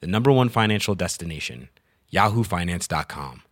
the 0.00 0.06
number 0.06 0.30
one 0.32 0.48
financial 0.48 0.94
destination, 0.94 1.68
yahoofinance.com. 2.12 3.42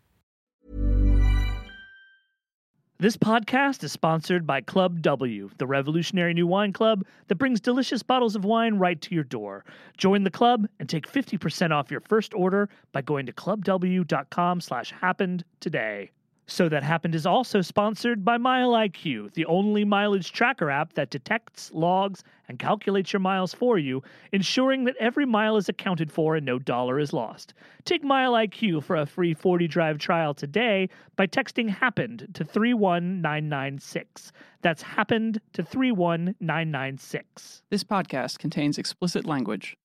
This 3.02 3.16
podcast 3.16 3.82
is 3.82 3.90
sponsored 3.90 4.46
by 4.46 4.60
Club 4.60 5.02
W, 5.02 5.50
the 5.58 5.66
revolutionary 5.66 6.34
new 6.34 6.46
wine 6.46 6.72
club 6.72 7.04
that 7.26 7.34
brings 7.34 7.60
delicious 7.60 8.00
bottles 8.00 8.36
of 8.36 8.44
wine 8.44 8.74
right 8.74 9.00
to 9.00 9.12
your 9.12 9.24
door. 9.24 9.64
Join 9.98 10.22
the 10.22 10.30
club 10.30 10.68
and 10.78 10.88
take 10.88 11.10
50% 11.10 11.72
off 11.72 11.90
your 11.90 11.98
first 11.98 12.32
order 12.32 12.68
by 12.92 13.02
going 13.02 13.26
to 13.26 13.32
clubw.com 13.32 14.60
slash 14.60 14.92
happened 14.92 15.42
today. 15.58 16.12
So 16.46 16.68
That 16.68 16.82
Happened 16.82 17.14
is 17.14 17.24
also 17.24 17.60
sponsored 17.60 18.24
by 18.24 18.36
MileIQ, 18.36 19.32
the 19.32 19.46
only 19.46 19.84
mileage 19.84 20.32
tracker 20.32 20.70
app 20.70 20.92
that 20.94 21.10
detects, 21.10 21.70
logs, 21.72 22.24
and 22.48 22.58
calculates 22.58 23.12
your 23.12 23.20
miles 23.20 23.54
for 23.54 23.78
you, 23.78 24.02
ensuring 24.32 24.84
that 24.84 24.96
every 24.98 25.24
mile 25.24 25.56
is 25.56 25.68
accounted 25.68 26.10
for 26.10 26.36
and 26.36 26.44
no 26.44 26.58
dollar 26.58 26.98
is 26.98 27.12
lost. 27.12 27.54
Take 27.84 28.02
MileIQ 28.02 28.82
for 28.82 28.96
a 28.96 29.06
free 29.06 29.34
40 29.34 29.68
drive 29.68 29.98
trial 29.98 30.34
today 30.34 30.88
by 31.16 31.26
texting 31.26 31.70
HAPPENED 31.70 32.34
to 32.34 32.44
31996. 32.44 34.32
That's 34.62 34.82
HAPPENED 34.82 35.40
to 35.54 35.62
31996. 35.62 37.62
This 37.70 37.84
podcast 37.84 38.38
contains 38.38 38.78
explicit 38.78 39.26
language. 39.26 39.76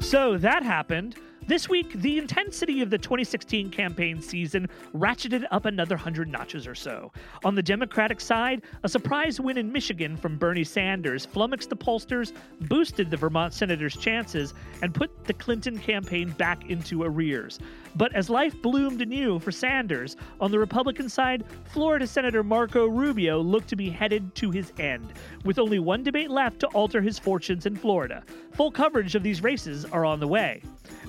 So 0.00 0.36
that 0.38 0.62
happened. 0.62 1.16
This 1.48 1.68
week, 1.68 1.92
the 1.94 2.18
intensity 2.18 2.82
of 2.82 2.90
the 2.90 2.98
2016 2.98 3.70
campaign 3.70 4.22
season 4.22 4.68
ratcheted 4.94 5.44
up 5.50 5.64
another 5.64 5.96
100 5.96 6.28
notches 6.28 6.68
or 6.68 6.76
so. 6.76 7.10
On 7.44 7.56
the 7.56 7.62
Democratic 7.62 8.20
side, 8.20 8.62
a 8.84 8.88
surprise 8.88 9.40
win 9.40 9.58
in 9.58 9.72
Michigan 9.72 10.16
from 10.16 10.38
Bernie 10.38 10.62
Sanders 10.62 11.26
flummoxed 11.26 11.68
the 11.68 11.76
pollsters, 11.76 12.32
boosted 12.60 13.10
the 13.10 13.16
Vermont 13.16 13.52
senator's 13.52 13.96
chances, 13.96 14.54
and 14.82 14.94
put 14.94 15.24
the 15.24 15.34
Clinton 15.34 15.78
campaign 15.78 16.30
back 16.30 16.70
into 16.70 17.02
arrears. 17.02 17.58
But 17.94 18.14
as 18.14 18.30
life 18.30 18.60
bloomed 18.62 19.02
anew 19.02 19.38
for 19.38 19.52
Sanders, 19.52 20.16
on 20.40 20.50
the 20.50 20.58
Republican 20.58 21.08
side, 21.08 21.44
Florida 21.72 22.06
Senator 22.06 22.42
Marco 22.42 22.86
Rubio 22.86 23.40
looked 23.40 23.68
to 23.68 23.76
be 23.76 23.90
headed 23.90 24.34
to 24.36 24.50
his 24.50 24.72
end, 24.78 25.12
with 25.44 25.58
only 25.58 25.78
one 25.78 26.02
debate 26.02 26.30
left 26.30 26.60
to 26.60 26.66
alter 26.68 27.02
his 27.02 27.18
fortunes 27.18 27.66
in 27.66 27.76
Florida. 27.76 28.22
Full 28.52 28.70
coverage 28.70 29.14
of 29.14 29.22
these 29.22 29.42
races 29.42 29.84
are 29.84 30.04
on 30.04 30.20
the 30.20 30.28
way. 30.28 30.62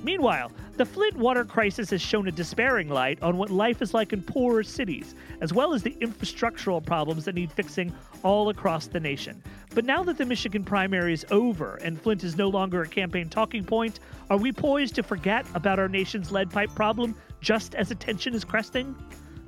Meanwhile, 0.04 0.52
the 0.76 0.86
Flint 0.86 1.16
water 1.16 1.46
crisis 1.46 1.90
has 1.92 2.02
shown 2.02 2.28
a 2.28 2.32
despairing 2.32 2.90
light 2.90 3.22
on 3.22 3.38
what 3.38 3.50
life 3.50 3.82
is 3.82 3.94
like 3.94 4.12
in 4.12 4.22
poorer 4.22 4.64
cities, 4.64 5.16
as 5.40 5.54
well 5.54 5.74
as 5.74 5.84
the 5.84 5.96
infrastructural 6.02 6.86
problems 6.86 7.26
that 7.26 7.36
need 7.36 7.52
fixing 7.52 7.94
all 8.24 8.50
across 8.50 8.88
the 8.88 9.00
nation. 9.00 9.42
But 9.74 9.86
now 9.86 10.04
that 10.04 10.18
the 10.20 10.26
Michigan 10.26 10.64
primary 10.64 11.14
is 11.14 11.26
over 11.32 11.76
and 11.78 12.00
Flint 12.00 12.24
is 12.24 12.38
no 12.38 12.48
longer 12.48 12.84
a 12.84 12.88
campaign 12.88 13.28
talking 13.28 13.64
point, 13.64 14.00
are 14.30 14.38
we 14.38 14.52
poised 14.52 14.94
to 14.96 15.04
forget 15.04 15.46
about 15.56 15.80
our 15.80 15.88
nation's 15.88 16.32
lead 16.32 16.52
pipe 16.52 16.74
problem 16.76 17.16
just 17.42 17.74
as 17.74 17.90
attention 17.90 18.36
is 18.36 18.44
cresting? 18.44 18.96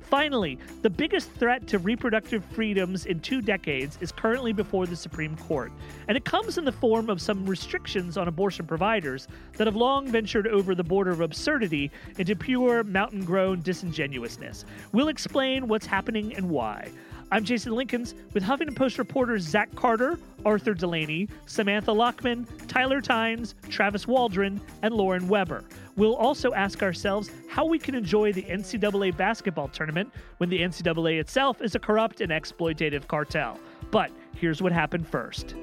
Finally, 0.00 0.56
the 0.82 0.90
biggest 0.90 1.30
threat 1.32 1.66
to 1.66 1.78
reproductive 1.78 2.44
freedoms 2.44 3.06
in 3.06 3.18
two 3.18 3.40
decades 3.40 3.98
is 4.00 4.12
currently 4.12 4.52
before 4.52 4.86
the 4.86 4.94
Supreme 4.94 5.36
Court, 5.36 5.72
and 6.06 6.16
it 6.16 6.24
comes 6.24 6.58
in 6.58 6.64
the 6.64 6.70
form 6.70 7.10
of 7.10 7.20
some 7.20 7.44
restrictions 7.44 8.16
on 8.16 8.28
abortion 8.28 8.66
providers 8.66 9.26
that 9.56 9.66
have 9.66 9.74
long 9.74 10.08
ventured 10.08 10.46
over 10.46 10.76
the 10.76 10.84
border 10.84 11.10
of 11.10 11.20
absurdity 11.20 11.90
into 12.18 12.36
pure 12.36 12.84
mountain 12.84 13.24
grown 13.24 13.60
disingenuousness. 13.62 14.64
We'll 14.92 15.08
explain 15.08 15.66
what's 15.66 15.86
happening 15.86 16.36
and 16.36 16.50
why. 16.50 16.90
I'm 17.32 17.42
Jason 17.42 17.72
Linkins 17.72 18.14
with 18.34 18.44
Huffington 18.44 18.76
Post 18.76 18.98
reporters 18.98 19.42
Zach 19.42 19.74
Carter, 19.74 20.16
Arthur 20.44 20.74
Delaney, 20.74 21.28
Samantha 21.46 21.90
Lachman, 21.90 22.46
Tyler 22.68 23.00
Tynes, 23.00 23.56
Travis 23.68 24.06
Waldron, 24.06 24.60
and 24.82 24.94
Lauren 24.94 25.26
Weber. 25.26 25.64
We'll 25.96 26.14
also 26.14 26.52
ask 26.52 26.84
ourselves 26.84 27.32
how 27.48 27.64
we 27.64 27.80
can 27.80 27.96
enjoy 27.96 28.32
the 28.32 28.44
NCAA 28.44 29.16
basketball 29.16 29.66
tournament 29.66 30.12
when 30.36 30.50
the 30.50 30.60
NCAA 30.60 31.18
itself 31.18 31.60
is 31.60 31.74
a 31.74 31.80
corrupt 31.80 32.20
and 32.20 32.30
exploitative 32.30 33.08
cartel. 33.08 33.58
But 33.90 34.12
here's 34.36 34.62
what 34.62 34.70
happened 34.70 35.08
first. 35.08 35.56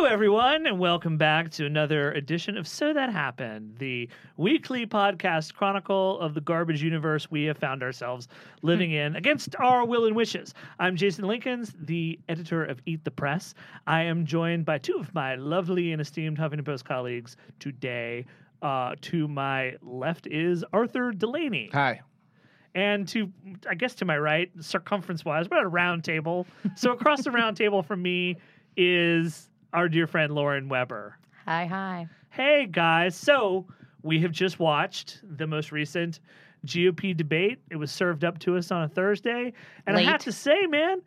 Hello, 0.00 0.10
everyone, 0.10 0.66
and 0.66 0.78
welcome 0.78 1.18
back 1.18 1.50
to 1.50 1.66
another 1.66 2.12
edition 2.12 2.56
of 2.56 2.66
So 2.66 2.94
That 2.94 3.12
Happened, 3.12 3.76
the 3.76 4.08
weekly 4.38 4.86
podcast 4.86 5.52
chronicle 5.52 6.18
of 6.20 6.32
the 6.32 6.40
garbage 6.40 6.82
universe 6.82 7.30
we 7.30 7.44
have 7.44 7.58
found 7.58 7.82
ourselves 7.82 8.26
living 8.62 8.92
in 8.92 9.14
against 9.14 9.54
our 9.56 9.84
will 9.84 10.06
and 10.06 10.16
wishes. 10.16 10.54
I'm 10.78 10.96
Jason 10.96 11.26
Linkins, 11.26 11.74
the 11.78 12.18
editor 12.30 12.64
of 12.64 12.80
Eat 12.86 13.04
the 13.04 13.10
Press. 13.10 13.52
I 13.86 14.00
am 14.04 14.24
joined 14.24 14.64
by 14.64 14.78
two 14.78 14.96
of 14.98 15.12
my 15.12 15.34
lovely 15.34 15.92
and 15.92 16.00
esteemed 16.00 16.38
Huffington 16.38 16.64
Post 16.64 16.86
colleagues 16.86 17.36
today. 17.58 18.24
Uh, 18.62 18.94
to 19.02 19.28
my 19.28 19.74
left 19.82 20.26
is 20.28 20.64
Arthur 20.72 21.12
Delaney. 21.12 21.68
Hi. 21.74 22.00
And 22.74 23.06
to, 23.08 23.30
I 23.68 23.74
guess, 23.74 23.94
to 23.96 24.06
my 24.06 24.16
right, 24.16 24.50
circumference 24.60 25.26
wise, 25.26 25.50
we're 25.50 25.58
at 25.58 25.64
a 25.64 25.68
round 25.68 26.04
table. 26.04 26.46
So 26.74 26.90
across 26.92 27.22
the 27.22 27.30
round 27.30 27.58
table 27.58 27.82
from 27.82 28.00
me 28.00 28.38
is 28.78 29.49
our 29.72 29.88
dear 29.88 30.06
friend 30.06 30.34
Lauren 30.34 30.68
Weber. 30.68 31.16
Hi, 31.46 31.66
hi. 31.66 32.06
Hey 32.30 32.66
guys, 32.70 33.16
so 33.16 33.66
we 34.02 34.20
have 34.20 34.32
just 34.32 34.58
watched 34.58 35.20
the 35.22 35.46
most 35.46 35.72
recent 35.72 36.20
GOP 36.66 37.16
debate. 37.16 37.58
It 37.70 37.76
was 37.76 37.90
served 37.90 38.24
up 38.24 38.38
to 38.40 38.56
us 38.56 38.70
on 38.70 38.82
a 38.82 38.88
Thursday, 38.88 39.52
and 39.86 39.96
I 39.96 40.02
have 40.02 40.20
to 40.22 40.32
say, 40.32 40.66
man, 40.66 41.02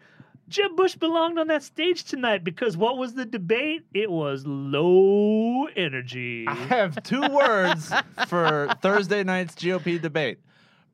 Jeb 0.49 0.75
Bush 0.75 0.95
belonged 0.95 1.39
on 1.39 1.47
that 1.47 1.63
stage 1.63 2.03
tonight 2.03 2.43
because 2.43 2.75
what 2.75 2.97
was 2.97 3.13
the 3.13 3.25
debate? 3.25 3.83
It 3.93 4.11
was 4.11 4.43
low 4.45 5.67
energy. 5.75 6.45
I 6.47 6.53
have 6.53 7.01
two 7.03 7.21
words 7.29 7.91
for 8.27 8.67
Thursday 8.81 9.23
night's 9.23 9.55
GOP 9.55 10.01
debate. 10.01 10.39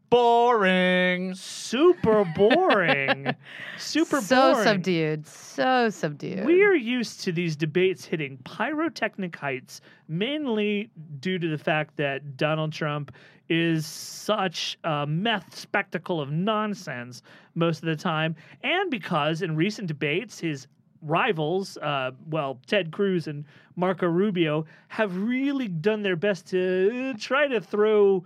Boring. 0.10 1.36
Super 1.36 2.26
boring. 2.36 3.36
Super 3.78 4.22
so 4.22 4.54
boring. 4.54 4.56
So 4.56 4.64
subdued. 4.64 5.28
So 5.28 5.90
subdued. 5.90 6.46
We're 6.46 6.76
used 6.76 7.22
to 7.22 7.32
these 7.32 7.56
debates 7.56 8.06
hitting 8.06 8.38
pyrotechnic 8.44 9.36
heights, 9.36 9.82
mainly 10.08 10.90
due 11.20 11.38
to 11.38 11.48
the 11.48 11.58
fact 11.58 11.96
that 11.98 12.38
Donald 12.38 12.74
Trump 12.74 13.12
is 13.50 13.86
such 13.86 14.78
a 14.84 15.06
meth 15.08 15.58
spectacle 15.58 16.22
of 16.22 16.32
nonsense 16.32 17.22
most 17.56 17.80
of 17.80 17.86
the 17.86 17.96
time, 17.96 18.36
and 18.64 18.92
because 18.92 19.42
in 19.42 19.56
recent 19.56 19.88
debates, 19.88 20.40
his 20.40 20.68
rivals, 21.02 21.78
uh, 21.78 22.12
well, 22.30 22.60
Ted 22.68 22.92
Cruz 22.92 23.28
and 23.28 23.46
Marco 23.76 24.08
Rubio, 24.08 24.66
have 24.90 25.16
really 25.16 25.68
done 25.68 26.04
their 26.04 26.16
best 26.16 26.48
to 26.48 27.14
try 27.16 27.48
to 27.48 27.62
throw 27.62 28.24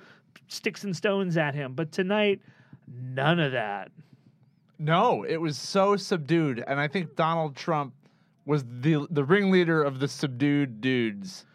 sticks 0.48 0.84
and 0.84 0.96
stones 0.96 1.38
at 1.38 1.56
him. 1.56 1.74
But 1.74 1.92
tonight, 1.92 2.42
none 2.88 3.40
of 3.40 3.52
that. 3.52 3.92
No, 4.80 5.24
it 5.24 5.38
was 5.38 5.58
so 5.58 5.96
subdued, 5.96 6.64
and 6.68 6.80
I 6.80 6.88
think 6.88 7.16
Donald 7.16 7.56
Trump 7.56 7.94
was 8.46 8.64
the 8.82 9.08
the 9.10 9.24
ringleader 9.24 9.84
of 9.84 10.00
the 10.00 10.08
subdued 10.08 10.82
dudes. 10.82 11.46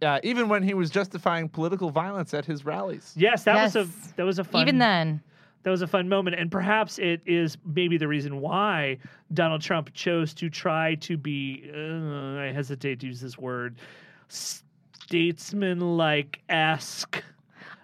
Uh, 0.00 0.18
even 0.24 0.48
when 0.48 0.64
he 0.64 0.74
was 0.74 0.90
justifying 0.90 1.48
political 1.48 1.90
violence 1.90 2.34
at 2.34 2.44
his 2.44 2.64
rallies. 2.64 3.12
Yes, 3.16 3.44
that 3.44 3.62
was 3.62 3.76
a 3.76 3.88
that 4.16 4.24
was 4.24 4.38
a 4.38 4.44
fun 4.44 4.62
Even 4.62 4.78
then, 4.78 5.22
that 5.62 5.70
was 5.70 5.82
a 5.82 5.86
fun 5.86 6.08
moment 6.08 6.36
and 6.38 6.50
perhaps 6.50 6.98
it 6.98 7.20
is 7.26 7.56
maybe 7.64 7.96
the 7.96 8.08
reason 8.08 8.40
why 8.40 8.98
donald 9.32 9.60
trump 9.60 9.92
chose 9.94 10.34
to 10.34 10.48
try 10.48 10.94
to 10.96 11.16
be 11.16 11.70
uh, 11.74 12.40
i 12.40 12.52
hesitate 12.52 13.00
to 13.00 13.06
use 13.06 13.20
this 13.20 13.38
word 13.38 13.76
statesman 14.28 15.96
like 15.96 16.40
esque 16.48 17.22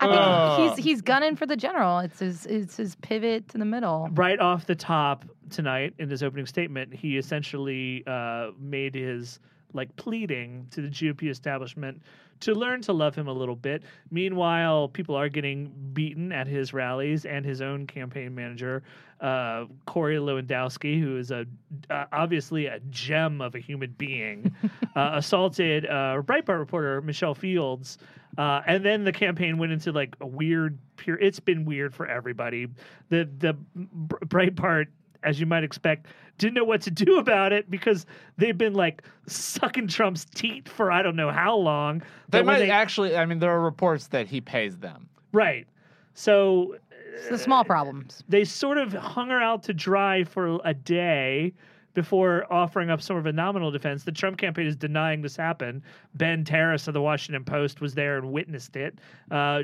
I 0.01 0.57
think 0.57 0.77
he's 0.77 0.85
he's 0.85 1.03
gunning 1.03 1.37
for 1.37 1.47
the 1.47 1.57
general. 1.57 1.99
It's 1.99 2.19
his 2.21 2.47
it's 2.47 2.77
his 2.77 2.95
pivot 2.97 3.49
to 3.49 3.59
the 3.59 3.65
middle. 3.65 4.09
right 4.13 4.39
off 4.39 4.67
the 4.67 4.75
top 4.75 5.25
tonight 5.51 5.95
in 5.99 6.11
his 6.11 6.23
opening 6.23 6.47
statement 6.47 6.95
he 6.95 7.17
essentially 7.17 8.05
uh, 8.07 8.51
made 8.61 8.95
his 8.95 9.41
like 9.73 9.95
pleading 9.97 10.67
to 10.71 10.81
the 10.81 10.89
GOP 10.89 11.31
establishment 11.31 12.03
to 12.41 12.55
learn 12.55 12.81
to 12.83 12.93
love 12.93 13.15
him 13.15 13.29
a 13.29 13.33
little 13.33 13.57
bit. 13.57 13.83
Meanwhile, 14.11 14.89
people 14.89 15.15
are 15.17 15.29
getting 15.29 15.73
beaten 15.93 16.33
at 16.33 16.47
his 16.47 16.73
rallies, 16.73 17.25
and 17.25 17.45
his 17.45 17.61
own 17.61 17.87
campaign 17.87 18.35
manager, 18.35 18.83
uh, 19.21 19.65
Corey 19.87 20.17
Lewandowski, 20.17 21.01
who 21.01 21.17
is 21.17 21.31
a 21.31 21.47
uh, 21.91 22.05
obviously 22.13 22.67
a 22.67 22.79
gem 22.91 23.41
of 23.41 23.55
a 23.55 23.59
human 23.59 23.95
being, 23.99 24.55
uh, 24.97 25.13
assaulted 25.15 25.87
uh, 25.87 26.23
Breitbart 26.25 26.59
reporter 26.59 27.01
Michelle 27.03 27.35
Fields. 27.35 27.99
Uh, 28.37 28.63
and 28.67 28.85
then 28.85 29.03
the 29.03 29.11
campaign 29.11 29.59
went 29.59 29.73
into 29.73 29.91
like 29.91 30.15
a 30.21 30.27
weird 30.27 30.79
period. 30.97 31.27
It's 31.27 31.41
been 31.41 31.65
weird 31.65 31.93
for 31.95 32.07
everybody. 32.07 32.69
The 33.09 33.29
the 33.39 33.55
Br- 33.75 34.25
Breitbart 34.25 34.87
as 35.23 35.39
you 35.41 35.47
might 35.47 35.65
expect, 35.65 36.07
didn't 36.39 36.55
know 36.55 36.65
what 36.65 36.81
to 36.83 36.91
do 36.91 37.19
about 37.19 37.53
it 37.53 37.71
because 37.71 38.07
they've 38.37 38.57
been 38.59 38.75
like 38.75 39.03
sucking 39.27 39.89
Trump's 39.89 40.25
teeth 40.35 40.69
for 40.69 40.91
I 40.93 41.03
don't 41.03 41.17
know 41.17 41.31
how 41.31 41.57
long. 41.57 41.99
They 42.29 42.39
That 42.39 42.47
when 42.47 42.61
might 42.61 42.71
actually. 42.71 43.17
I 43.17 43.25
mean, 43.27 43.39
there 43.39 43.51
are 43.53 43.61
reports 43.61 44.09
that 44.09 44.27
he 44.29 44.41
pays 44.41 44.79
them. 44.79 45.09
right. 45.33 45.67
So 46.15 46.77
It's 47.15 47.29
the 47.29 47.39
small 47.39 47.65
problems. 47.65 48.25
they 48.29 48.45
sort 48.45 48.77
of 48.79 48.93
hung 48.93 49.29
her 49.31 49.41
out 49.41 49.63
to 49.65 49.73
dry 49.75 50.25
for 50.25 50.59
a 50.65 50.75
day 50.75 51.53
before 51.95 52.45
offering 52.53 52.91
up 52.91 53.01
sort 53.03 53.19
of 53.21 53.27
a 53.27 53.33
nominal 53.33 53.71
defense. 53.71 54.05
The 54.05 54.13
Trump 54.13 54.37
campaign 54.39 54.67
is 54.67 54.77
denying 54.77 55.23
this 55.23 55.37
happened. 55.37 55.83
Ben 56.15 56.45
Terris 56.45 56.87
of 56.89 56.95
the 56.95 57.01
Washington 57.03 57.45
Post 57.45 57.81
was 57.81 57.95
there 57.95 58.19
and 58.19 58.31
witnessed 58.33 58.77
it. 58.77 58.99
Uh, 59.31 59.63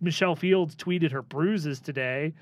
Michelle 0.00 0.36
Fields 0.36 0.74
tweeted 0.74 1.10
her 1.12 1.22
bruises 1.22 1.80
today. 1.80 2.32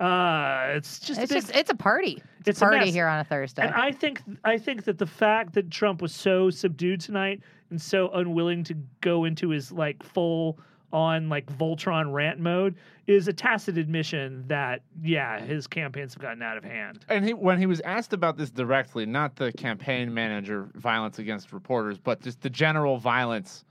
Uh, 0.00 0.66
it's 0.76 0.98
just 0.98 1.18
a 1.20 1.22
It's 1.22 1.32
big- 1.32 1.42
just 1.42 1.56
it's 1.56 1.70
a 1.70 1.74
party. 1.74 2.22
It's, 2.40 2.48
It's 2.48 2.62
a 2.62 2.64
a 2.64 2.68
party 2.68 2.86
mess. 2.86 2.94
here 2.94 3.06
on 3.06 3.20
a 3.20 3.24
Thursday. 3.24 3.62
And 3.62 3.74
I 3.74 3.92
think 3.92 4.22
I 4.44 4.58
think 4.58 4.84
that 4.84 4.98
the 4.98 5.06
fact 5.06 5.52
that 5.54 5.70
Trump 5.70 6.02
was 6.02 6.12
so 6.14 6.50
subdued 6.50 7.00
tonight 7.00 7.40
and 7.70 7.80
so 7.80 8.10
unwilling 8.10 8.64
to 8.64 8.74
go 9.00 9.24
into 9.24 9.50
his 9.50 9.70
like 9.72 10.02
full 10.02 10.58
on 10.92 11.28
like 11.30 11.46
Voltron 11.56 12.12
rant 12.12 12.38
mode 12.38 12.74
is 13.06 13.26
a 13.26 13.32
tacit 13.32 13.78
admission 13.78 14.44
that 14.48 14.82
yeah, 15.02 15.40
his 15.40 15.66
campaigns 15.66 16.12
have 16.14 16.20
gotten 16.22 16.42
out 16.42 16.56
of 16.58 16.64
hand. 16.64 17.04
And 17.08 17.24
he, 17.24 17.32
when 17.32 17.58
he 17.58 17.66
was 17.66 17.80
asked 17.80 18.12
about 18.12 18.36
this 18.36 18.50
directly, 18.50 19.06
not 19.06 19.36
the 19.36 19.52
campaign 19.52 20.12
manager 20.12 20.68
violence 20.74 21.18
against 21.18 21.52
reporters, 21.52 21.96
but 21.98 22.20
just 22.20 22.40
the 22.42 22.50
general 22.50 22.98
violence 22.98 23.64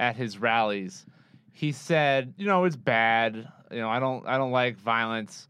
at 0.00 0.16
his 0.16 0.38
rallies, 0.38 1.06
he 1.52 1.70
said, 1.70 2.34
"You 2.36 2.46
know, 2.46 2.64
it's 2.64 2.74
bad. 2.76 3.48
You 3.70 3.78
know, 3.80 3.88
I 3.88 4.00
don't, 4.00 4.26
I 4.26 4.36
don't 4.38 4.50
like 4.52 4.76
violence." 4.78 5.48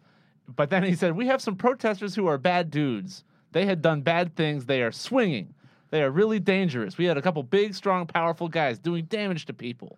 But 0.48 0.70
then 0.70 0.82
he 0.82 0.94
said, 0.94 1.16
"We 1.16 1.26
have 1.26 1.40
some 1.40 1.56
protesters 1.56 2.14
who 2.14 2.26
are 2.26 2.38
bad 2.38 2.70
dudes. 2.70 3.24
They 3.52 3.66
had 3.66 3.80
done 3.82 4.02
bad 4.02 4.34
things. 4.36 4.66
They 4.66 4.82
are 4.82 4.92
swinging. 4.92 5.54
They 5.90 6.02
are 6.02 6.10
really 6.10 6.40
dangerous. 6.40 6.98
We 6.98 7.04
had 7.04 7.16
a 7.16 7.22
couple 7.22 7.42
big, 7.42 7.74
strong, 7.74 8.06
powerful 8.06 8.48
guys 8.48 8.78
doing 8.78 9.04
damage 9.06 9.46
to 9.46 9.52
people." 9.54 9.96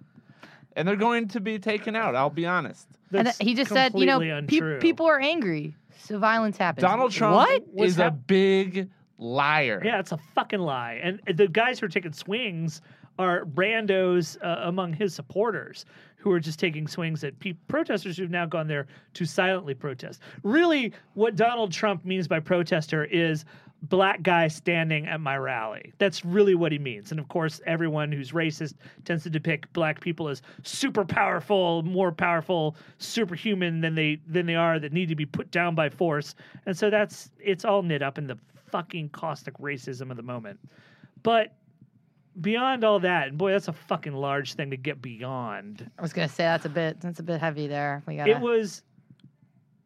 And 0.76 0.87
they're 0.87 0.94
going 0.96 1.28
to 1.28 1.40
be 1.40 1.58
taken 1.58 1.96
out. 1.96 2.14
I'll 2.14 2.28
be 2.28 2.44
honest. 2.46 2.87
and 3.12 3.26
That's 3.26 3.38
he 3.38 3.54
just 3.54 3.70
said, 3.72 3.93
you 3.94 4.04
know, 4.04 4.19
completely 4.19 4.28
pe- 4.28 4.56
untrue. 4.58 4.78
people 4.78 5.06
are 5.06 5.19
angry, 5.19 5.75
so 5.98 6.19
violence 6.19 6.58
happens. 6.58 6.82
Donald 6.82 7.12
Trump 7.12 7.34
What? 7.37 7.62
What's 7.72 7.92
is 7.92 7.99
a 7.99 8.04
hap- 8.04 8.26
big 8.26 8.90
liar. 9.19 9.81
Yeah, 9.82 9.99
it's 10.00 10.12
a 10.12 10.19
fucking 10.34 10.60
lie. 10.60 11.00
And 11.02 11.20
the 11.34 11.49
guys 11.49 11.81
who 11.81 11.87
are 11.87 11.88
taking 11.88 12.12
swings 12.12 12.82
are 13.19 13.46
randos 13.54 14.37
uh, 14.44 14.69
among 14.69 14.92
his 14.92 15.14
supporters 15.14 15.87
who 16.26 16.32
are 16.32 16.40
just 16.40 16.58
taking 16.58 16.88
swings 16.88 17.23
at 17.23 17.38
pe- 17.38 17.52
protesters 17.69 18.17
who've 18.17 18.32
now 18.32 18.44
gone 18.44 18.67
there 18.67 18.88
to 19.14 19.25
silently 19.25 19.75
protest. 19.75 20.20
Really, 20.43 20.93
what 21.14 21.37
Donald 21.37 21.70
Trump 21.70 22.05
means 22.05 22.26
by 22.26 22.40
protester 22.40 23.05
is 23.05 23.44
black 23.82 24.25
guy 24.25 24.49
standing 24.49 25.06
at 25.06 25.20
my 25.20 25.37
rally. 25.37 25.93
That's 25.99 26.25
really 26.25 26.56
what 26.56 26.73
he 26.73 26.81
means. 26.81 27.12
And 27.12 27.20
of 27.20 27.28
course, 27.28 27.61
everyone 27.64 28.11
who's 28.11 28.32
racist 28.32 28.75
tends 29.05 29.23
to 29.23 29.31
depict 29.31 29.73
black 29.73 30.00
people 30.00 30.26
as 30.26 30.43
super 30.64 31.05
powerful, 31.05 31.84
more 31.84 32.11
powerful, 32.11 32.75
superhuman 32.99 33.81
than 33.81 33.94
they 33.94 34.19
than 34.26 34.46
they 34.46 34.56
are 34.56 34.81
that 34.81 34.93
need 34.93 35.08
to 35.08 35.14
be 35.14 35.26
put 35.26 35.52
down 35.52 35.76
by 35.76 35.88
force. 35.88 36.34
And 36.67 36.76
so 36.76 36.90
that's 36.90 37.31
it's 37.38 37.64
all 37.64 37.84
knit 37.84 38.02
up 38.02 38.19
in 38.19 38.26
the 38.26 38.37
fucking 38.73 39.11
caustic 39.11 39.56
racism 39.58 40.11
of 40.11 40.17
the 40.17 40.25
moment. 40.25 40.58
But 41.23 41.55
beyond 42.40 42.84
all 42.84 43.00
that, 43.00 43.28
and 43.28 43.38
boy, 43.38 43.52
that's 43.52 43.68
a 43.68 43.72
fucking 43.72 44.12
large 44.14 44.54
thing 44.54 44.70
to 44.70 44.76
get 44.76 45.00
beyond. 45.02 45.90
I 45.98 46.02
was 46.02 46.12
gonna 46.12 46.28
say 46.28 46.44
that's 46.44 46.64
a 46.66 46.70
bit 46.70 47.00
that's 47.00 47.20
a 47.20 47.22
bit 47.22 47.40
heavy 47.40 47.66
there. 47.66 48.02
We 48.06 48.16
gotta. 48.16 48.30
It 48.30 48.40
was 48.40 48.82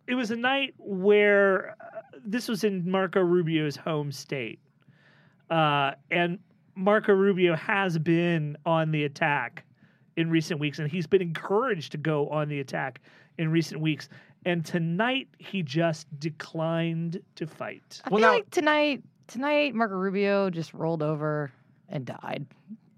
it 0.07 0.15
was 0.15 0.31
a 0.31 0.37
night 0.37 0.75
where 0.79 1.77
uh, 1.81 2.01
this 2.25 2.49
was 2.49 2.65
in 2.65 2.91
Marco 2.91 3.21
Rubio's 3.21 3.77
home 3.77 4.11
state. 4.13 4.59
Uh, 5.51 5.93
and 6.11 6.39
Marco 6.75 7.13
Rubio 7.13 7.55
has 7.57 7.99
been 7.99 8.57
on 8.65 8.91
the 8.93 9.05
attack 9.05 9.65
in 10.17 10.31
recent 10.31 10.61
weeks, 10.61 10.79
and 10.79 10.91
he's 10.91 11.07
been 11.07 11.23
encouraged 11.23 11.93
to 11.93 11.99
go 11.99 12.29
on 12.29 12.49
the 12.49 12.61
attack 12.61 13.01
in 13.39 13.51
recent 13.51 13.81
weeks. 13.81 14.09
And 14.47 14.65
tonight, 14.65 15.29
he 15.39 15.63
just 15.63 16.07
declined 16.19 17.21
to 17.37 17.47
fight. 17.47 18.01
I 18.05 18.11
Well, 18.11 18.19
feel 18.21 18.29
now- 18.29 18.35
like 18.35 18.51
tonight 18.51 19.03
tonight 19.27 19.75
Marco 19.75 19.95
Rubio 19.95 20.51
just 20.51 20.73
rolled 20.75 21.03
over 21.03 21.53
and 21.91 22.07
died. 22.07 22.47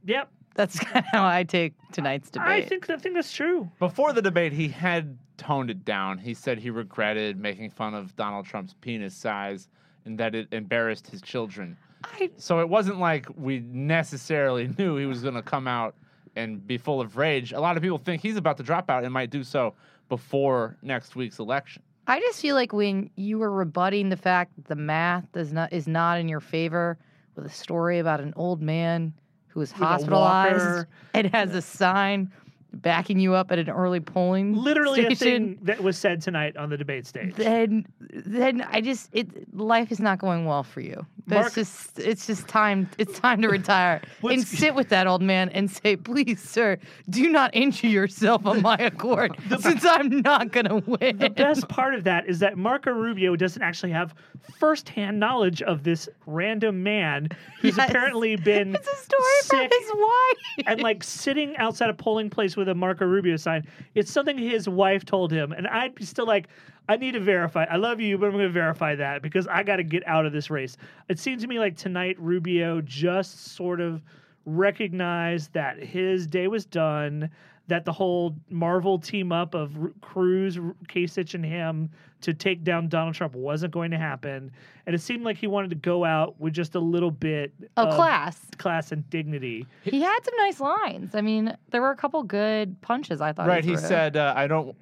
Yep, 0.04 0.28
That's 0.54 0.78
kind 0.84 0.98
of 0.98 1.04
how 1.10 1.26
I 1.26 1.44
take 1.44 1.74
tonight's 1.92 2.30
debate. 2.30 2.48
I 2.48 2.62
think 2.62 2.88
I 2.90 2.96
think 2.96 3.14
that's 3.14 3.32
true. 3.32 3.70
Before 3.78 4.12
the 4.12 4.22
debate, 4.22 4.52
he 4.52 4.68
had 4.68 5.18
toned 5.36 5.70
it 5.70 5.84
down. 5.84 6.18
He 6.18 6.34
said 6.34 6.58
he 6.58 6.70
regretted 6.70 7.38
making 7.38 7.70
fun 7.70 7.94
of 7.94 8.14
Donald 8.16 8.46
Trump's 8.46 8.74
penis 8.80 9.14
size 9.14 9.68
and 10.04 10.18
that 10.18 10.34
it 10.34 10.48
embarrassed 10.52 11.08
his 11.08 11.22
children. 11.22 11.76
I, 12.04 12.30
So 12.36 12.60
it 12.60 12.68
wasn't 12.68 12.98
like 12.98 13.26
we 13.36 13.60
necessarily 13.60 14.68
knew 14.78 14.96
he 14.96 15.06
was 15.06 15.22
going 15.22 15.34
to 15.34 15.42
come 15.42 15.68
out 15.68 15.94
and 16.34 16.66
be 16.66 16.78
full 16.78 17.00
of 17.00 17.16
rage. 17.16 17.52
A 17.52 17.60
lot 17.60 17.76
of 17.76 17.82
people 17.82 17.98
think 17.98 18.22
he's 18.22 18.36
about 18.36 18.56
to 18.56 18.62
drop 18.62 18.90
out 18.90 19.04
and 19.04 19.12
might 19.12 19.30
do 19.30 19.44
so 19.44 19.74
before 20.08 20.76
next 20.82 21.14
week's 21.14 21.38
election. 21.38 21.82
I 22.06 22.18
just 22.20 22.40
feel 22.40 22.56
like 22.56 22.72
when 22.72 23.10
you 23.16 23.38
were 23.38 23.50
rebutting 23.50 24.08
the 24.08 24.16
fact 24.16 24.56
that 24.56 24.66
the 24.66 24.76
math 24.76 25.30
does 25.32 25.52
not 25.52 25.72
is 25.72 25.86
not 25.86 26.18
in 26.18 26.28
your 26.28 26.40
favor 26.40 26.98
with 27.34 27.46
a 27.46 27.50
story 27.50 27.98
about 27.98 28.20
an 28.20 28.32
old 28.36 28.60
man 28.62 29.12
who 29.48 29.60
was 29.60 29.70
hospitalized 29.72 30.86
and 31.14 31.26
has 31.34 31.54
a 31.54 31.62
sign 31.62 32.32
backing 32.74 33.18
you 33.20 33.34
up 33.34 33.52
at 33.52 33.58
an 33.58 33.68
early 33.68 34.00
polling 34.00 34.54
Literally 34.56 35.04
a 35.06 35.14
thing 35.14 35.58
that 35.62 35.82
was 35.82 35.98
said 35.98 36.20
tonight 36.22 36.56
on 36.56 36.70
the 36.70 36.76
debate 36.76 37.06
stage. 37.06 37.34
then 37.36 37.86
then 38.00 38.62
I 38.62 38.80
just 38.80 39.10
it 39.12 39.54
life 39.54 39.92
is 39.92 40.00
not 40.00 40.18
going 40.18 40.44
well 40.46 40.62
for 40.62 40.80
you. 40.80 41.04
Mark- 41.26 41.54
just 41.54 41.98
it's 41.98 42.26
just 42.26 42.48
time 42.48 42.88
it's 42.98 43.18
time 43.18 43.42
to 43.42 43.48
retire 43.48 44.00
and 44.22 44.46
sit 44.46 44.74
with 44.74 44.88
that 44.88 45.06
old 45.06 45.22
man 45.22 45.50
and 45.50 45.70
say, 45.70 45.96
please, 45.96 46.40
sir, 46.42 46.78
do 47.10 47.30
not 47.30 47.54
injure 47.54 47.86
yourself 47.88 48.44
on 48.46 48.60
my 48.62 48.76
accord, 48.76 49.36
since 49.60 49.84
I'm 49.84 50.20
not 50.22 50.50
gonna 50.52 50.76
win. 50.78 51.18
the 51.18 51.30
best 51.30 51.68
part 51.68 51.94
of 51.94 52.04
that 52.04 52.26
is 52.26 52.38
that 52.40 52.56
Marco 52.58 52.90
Rubio 52.90 53.36
doesn't 53.36 53.62
actually 53.62 53.92
have 53.92 54.14
firsthand 54.58 55.20
knowledge 55.20 55.62
of 55.62 55.84
this 55.84 56.08
random 56.26 56.82
man 56.82 57.28
who's 57.60 57.76
Yes. 57.76 57.88
apparently 57.88 58.36
been 58.36 58.74
It's 58.74 58.88
a 58.88 58.96
story 58.96 59.22
sick 59.42 59.72
his 59.72 59.90
wife. 59.94 60.66
and 60.66 60.80
like 60.80 61.04
sitting 61.04 61.56
outside 61.58 61.90
a 61.90 61.94
polling 61.94 62.28
place 62.30 62.56
with 62.56 62.61
a 62.68 62.74
Marco 62.74 63.04
Rubio 63.06 63.36
sign. 63.36 63.66
It's 63.94 64.10
something 64.10 64.36
his 64.38 64.68
wife 64.68 65.04
told 65.04 65.32
him, 65.32 65.52
and 65.52 65.66
I'd 65.68 65.94
be 65.94 66.04
still 66.04 66.26
like, 66.26 66.48
I 66.88 66.96
need 66.96 67.12
to 67.12 67.20
verify. 67.20 67.64
I 67.64 67.76
love 67.76 68.00
you, 68.00 68.18
but 68.18 68.26
I'm 68.26 68.32
going 68.32 68.44
to 68.44 68.50
verify 68.50 68.94
that 68.96 69.22
because 69.22 69.46
I 69.46 69.62
got 69.62 69.76
to 69.76 69.84
get 69.84 70.06
out 70.06 70.26
of 70.26 70.32
this 70.32 70.50
race. 70.50 70.76
It 71.08 71.18
seemed 71.18 71.40
to 71.42 71.46
me 71.46 71.58
like 71.58 71.76
tonight 71.76 72.16
Rubio 72.18 72.80
just 72.80 73.54
sort 73.54 73.80
of 73.80 74.02
recognized 74.44 75.52
that 75.52 75.78
his 75.78 76.26
day 76.26 76.48
was 76.48 76.64
done. 76.64 77.30
That 77.72 77.86
the 77.86 77.92
whole 77.92 78.36
Marvel 78.50 78.98
team 78.98 79.32
up 79.32 79.54
of 79.54 79.74
R- 79.80 79.92
Cruz, 80.02 80.58
R- 80.58 80.74
Kasich, 80.90 81.32
and 81.32 81.42
him 81.42 81.88
to 82.20 82.34
take 82.34 82.64
down 82.64 82.86
Donald 82.90 83.14
Trump 83.14 83.34
wasn't 83.34 83.72
going 83.72 83.90
to 83.92 83.96
happen, 83.96 84.52
and 84.84 84.94
it 84.94 84.98
seemed 85.00 85.24
like 85.24 85.38
he 85.38 85.46
wanted 85.46 85.70
to 85.70 85.76
go 85.76 86.04
out 86.04 86.38
with 86.38 86.52
just 86.52 86.74
a 86.74 86.78
little 86.78 87.10
bit 87.10 87.54
Oh, 87.78 87.86
of 87.88 87.94
class. 87.94 88.38
class 88.58 88.92
and 88.92 89.08
dignity. 89.08 89.66
He 89.84 90.02
had 90.02 90.18
some 90.22 90.34
nice 90.36 90.60
lines. 90.60 91.14
I 91.14 91.22
mean, 91.22 91.56
there 91.70 91.80
were 91.80 91.90
a 91.92 91.96
couple 91.96 92.22
good 92.24 92.78
punches. 92.82 93.22
I 93.22 93.32
thought. 93.32 93.48
right. 93.48 93.64
He 93.64 93.74
threw. 93.74 93.88
said, 93.88 94.18
uh, 94.18 94.34
I 94.36 94.46
don't. 94.48 94.76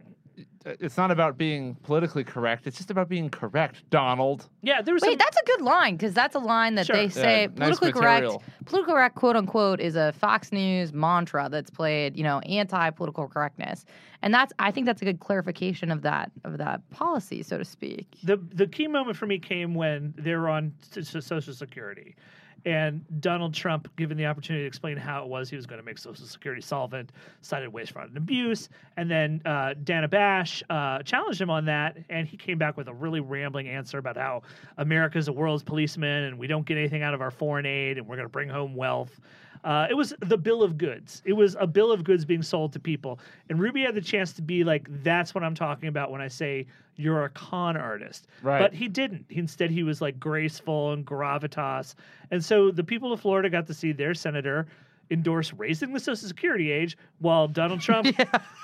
It's 0.67 0.97
not 0.99 1.11
about 1.11 1.39
being 1.39 1.75
politically 1.77 2.23
correct. 2.23 2.67
It's 2.67 2.77
just 2.77 2.91
about 2.91 3.09
being 3.09 3.31
correct, 3.31 3.89
Donald. 3.91 4.47
Yeah, 4.63 4.83
there 4.83 4.93
was 4.93 5.03
Wait, 5.03 5.13
some, 5.13 5.19
that's 5.19 5.37
a 5.39 5.45
good 5.47 5.63
line 5.63 5.97
because 5.97 6.13
that's 6.13 6.35
a 6.35 6.39
line 6.39 6.75
that 6.75 6.87
Sure. 6.87 6.97
they 6.97 7.05
Yeah, 7.05 7.09
say 7.09 7.49
nice 7.57 7.79
politically 7.79 7.93
correct. 7.93 8.27
Political 8.67 8.95
correct, 8.95 9.15
quote 9.17 9.37
unquote, 9.37 9.81
is 9.81 9.97
a 9.97 10.13
Fox 10.13 10.53
News 10.53 10.93
mantra 10.93 11.49
that's 11.51 11.71
played, 11.71 12.17
you 12.17 12.23
know, 12.23 12.41
anti-political 12.41 13.29
correctness, 13.29 13.85
and 14.23 14.35
that's 14.35 14.53
I 14.59 14.71
think 14.71 14.87
that's 14.87 15.01
a 15.01 15.05
good 15.07 15.21
clarification 15.21 15.91
of 15.91 16.03
that 16.03 16.31
of 16.45 16.59
that 16.59 16.89
policy, 16.91 17.43
so 17.43 17.57
to 17.59 17.65
speak. 17.65 18.19
the 18.23 18.37
the 18.37 18.67
key 18.67 18.87
moment 18.87 19.17
for 19.17 19.27
me 19.27 19.39
came 19.39 19.75
when 19.75 20.13
they 20.19 20.35
were 20.35 20.49
on 20.49 20.73
s- 20.97 21.15
s- 21.15 21.25
Social 21.27 21.55
Security, 21.55 22.17
and 22.65 23.05
Donald 23.21 23.55
Trump, 23.55 23.89
given 23.97 24.17
the 24.17 24.27
opportunity 24.27 24.65
to 24.65 24.67
explain 24.67 24.97
how 24.97 25.23
it 25.23 25.29
was 25.29 25.51
he 25.51 25.57
was 25.57 25.67
going 25.67 25.81
to 25.81 25.85
make 25.85 25.99
Social 25.99 26.27
Security 26.27 26.63
solvent, 26.63 27.13
cited 27.41 27.73
waste, 27.73 27.93
fraud, 27.93 28.09
and 28.09 28.17
abuse. 28.17 28.69
And 28.97 29.11
then 29.11 29.43
uh, 29.45 29.75
Dana 29.85 30.09
Bash 30.09 30.63
uh, 30.71 31.03
challenged 31.03 31.41
him 31.41 31.51
on 31.51 31.65
that, 31.67 31.97
and 32.09 32.27
he 32.27 32.37
came 32.37 32.59
back 32.59 32.77
with 32.77 32.89
a 32.89 32.95
really 32.95 33.21
rambling 33.21 33.69
answer 33.69 33.99
about 33.99 34.17
how 34.17 34.43
America 34.79 35.19
is 35.19 35.27
the 35.27 35.33
world's 35.33 35.63
policeman, 35.63 36.25
and 36.25 36.39
we 36.39 36.47
don't 36.47 36.67
get 36.67 36.77
anything 36.77 37.03
out 37.03 37.15
of 37.15 37.21
our 37.21 37.31
foreign 37.31 37.67
aid, 37.67 37.99
and 37.99 38.07
we're 38.07 38.17
going 38.17 38.29
to 38.29 38.33
bring 38.33 38.49
home 38.49 38.75
wealth. 38.75 39.21
Uh, 39.65 39.87
it 39.91 39.95
was 39.95 40.15
the 40.21 40.39
bill 40.39 40.63
of 40.63 40.79
goods. 40.79 41.23
It 41.25 41.35
was 41.35 41.57
a 41.61 41.67
bill 41.67 41.93
of 41.93 42.05
goods 42.05 42.25
being 42.25 42.43
sold 42.43 42.73
to 42.73 42.81
people. 42.81 43.21
And 43.49 43.61
Ruby 43.61 43.83
had 43.83 43.95
the 43.95 44.01
chance 44.01 44.33
to 44.35 44.43
be 44.43 44.65
like, 44.65 44.87
that's 45.03 45.35
what 45.35 45.45
I'm 45.45 45.55
talking 45.55 45.89
about 45.89 46.11
when 46.11 46.21
I 46.21 46.29
say 46.29 46.67
you're 46.97 47.25
a 47.25 47.31
con 47.31 47.77
artist. 47.77 48.27
Right. 48.43 48.61
But 48.61 48.73
he 48.73 48.89
didn't. 48.89 49.27
Instead, 49.31 49.71
he 49.71 49.83
was 49.83 50.01
like 50.01 50.19
graceful 50.19 50.93
and 50.93 51.07
gravitas. 51.07 51.95
And 52.31 52.45
so 52.45 52.71
the 52.71 52.85
people 52.85 53.13
of 53.13 53.21
Florida 53.21 53.51
got 53.51 53.67
to 53.67 53.75
see 53.75 53.93
their 53.93 54.15
senator 54.15 54.67
endorse 55.11 55.53
raising 55.55 55.93
the 55.93 56.01
Social 56.01 56.29
Security 56.29 56.71
age, 56.71 56.97
while 57.19 57.49
Donald 57.49 57.81
Trump 57.87 58.17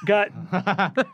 got 0.05 0.31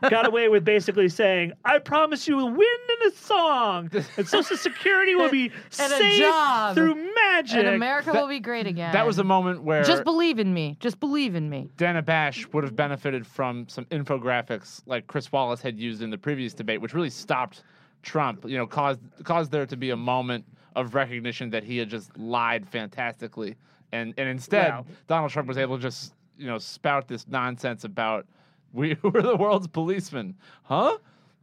got 0.09 0.27
away 0.27 0.47
with 0.47 0.63
basically 0.63 1.09
saying, 1.09 1.53
"I 1.65 1.79
promise 1.79 2.27
you 2.27 2.39
a 2.39 2.45
win 2.45 2.55
in 2.55 2.92
a 3.07 3.11
song, 3.11 3.89
and 4.17 4.27
Social 4.27 4.57
Security 4.57 5.15
will 5.15 5.29
be 5.29 5.51
And 5.79 5.93
a 5.93 5.97
safe 5.97 6.19
job. 6.19 6.75
through 6.75 6.95
magic." 7.13 7.57
And 7.59 7.67
America 7.69 8.11
That- 8.11 8.21
will 8.21 8.27
be 8.29 8.39
great 8.39 8.67
again. 8.67 8.91
That 8.93 9.05
was 9.05 9.19
a 9.19 9.23
moment 9.23 9.63
where 9.63 9.83
Just 9.83 10.03
believe 10.03 10.39
in 10.39 10.53
me. 10.53 10.77
Just 10.79 10.99
believe 10.99 11.35
in 11.35 11.49
me. 11.49 11.69
Dana 11.77 12.01
Bash 12.01 12.47
would 12.53 12.63
have 12.63 12.75
benefited 12.75 13.25
from 13.27 13.67
some 13.67 13.85
infographics 13.85 14.81
like 14.85 15.07
Chris 15.07 15.31
Wallace 15.31 15.61
had 15.61 15.79
used 15.79 16.01
in 16.01 16.09
the 16.09 16.17
previous 16.17 16.53
debate, 16.53 16.81
which 16.81 16.93
really 16.93 17.09
stopped 17.09 17.63
Trump. 18.01 18.45
You 18.47 18.57
know, 18.57 18.67
caused 18.67 18.99
caused 19.23 19.51
there 19.51 19.65
to 19.65 19.77
be 19.77 19.89
a 19.91 19.97
moment 19.97 20.45
of 20.75 20.95
recognition 20.95 21.49
that 21.51 21.63
he 21.63 21.77
had 21.77 21.89
just 21.89 22.17
lied 22.17 22.67
fantastically, 22.67 23.55
and 23.91 24.13
and 24.17 24.27
instead 24.29 24.69
Well- 24.69 24.85
Donald 25.07 25.31
Trump 25.31 25.47
was 25.47 25.57
able 25.57 25.77
to 25.77 25.81
just 25.81 26.13
you 26.37 26.47
know 26.47 26.57
spout 26.57 27.07
this 27.07 27.27
nonsense 27.27 27.83
about 27.83 28.25
we 28.73 28.97
were 29.03 29.21
the 29.21 29.35
world's 29.35 29.67
policemen, 29.67 30.35
huh? 30.63 30.97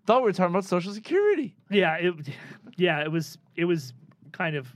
Thought 0.07 0.23
we 0.23 0.26
were 0.26 0.33
talking 0.33 0.52
about 0.52 0.64
Social 0.64 0.92
Security. 0.92 1.54
Yeah, 1.71 1.97
it 1.97 2.14
yeah, 2.76 3.02
it 3.02 3.11
was 3.11 3.38
it 3.57 3.64
was 3.64 3.92
kind 4.33 4.57
of 4.57 4.69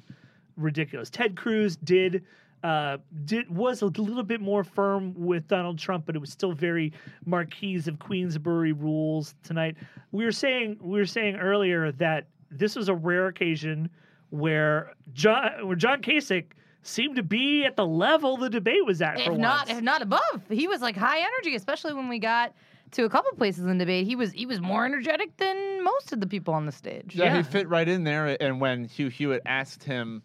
ridiculous. 0.57 1.11
Ted 1.11 1.37
Cruz 1.37 1.77
did 1.77 2.25
uh, 2.63 2.99
did 3.25 3.55
was 3.55 3.83
a 3.83 3.87
little 3.87 4.23
bit 4.23 4.41
more 4.41 4.65
firm 4.65 5.13
with 5.17 5.47
Donald 5.49 5.79
Trump, 5.79 6.07
but 6.07 6.17
it 6.17 6.19
was 6.19 6.31
still 6.31 6.53
very 6.53 6.93
Marquess 7.27 7.87
of 7.87 7.99
Queensberry 7.99 8.73
rules 8.73 9.35
tonight. 9.43 9.77
We 10.13 10.25
were 10.25 10.33
saying 10.33 10.79
we 10.81 10.99
were 10.99 11.07
saying 11.07 11.37
earlier 11.37 11.93
that 11.93 12.27
this 12.51 12.77
was 12.77 12.89
a 12.89 12.95
rare 12.95 13.27
occasion 13.27 13.91
where 14.31 14.93
John 15.13 15.67
where 15.67 15.77
John 15.77 16.01
Kasich 16.01 16.47
seemed 16.83 17.17
to 17.17 17.23
be 17.23 17.65
at 17.65 17.77
the 17.77 17.87
level 17.87 18.37
the 18.37 18.51
debate 18.51 18.85
was 18.85 19.03
at. 19.03 19.17
for 19.17 19.33
If 19.33 19.39
not, 19.39 19.67
once. 19.67 19.79
if 19.79 19.83
not 19.83 20.03
above, 20.03 20.43
he 20.51 20.69
was 20.69 20.81
like 20.81 20.97
high 20.97 21.19
energy, 21.19 21.57
especially 21.57 21.95
when 21.95 22.09
we 22.09 22.19
got 22.19 22.53
to 22.95 23.05
a 23.05 23.09
couple 23.09 23.31
places 23.37 23.67
in 23.67 23.79
debate. 23.79 24.07
He 24.07 24.17
was 24.17 24.33
he 24.33 24.47
was 24.47 24.61
more 24.61 24.85
energetic 24.85 25.37
than 25.37 25.83
most 25.85 26.13
of 26.13 26.21
the 26.21 26.27
people 26.27 26.55
on 26.55 26.67
the 26.67 26.73
stage. 26.73 27.15
Yeah, 27.15 27.25
Yeah. 27.27 27.37
he 27.39 27.43
fit 27.43 27.69
right 27.69 27.89
in 27.89 28.05
there. 28.05 28.37
And 28.43 28.61
when 28.61 28.85
Hugh 28.85 29.09
Hewitt 29.09 29.43
asked 29.47 29.85
him, 29.85 30.23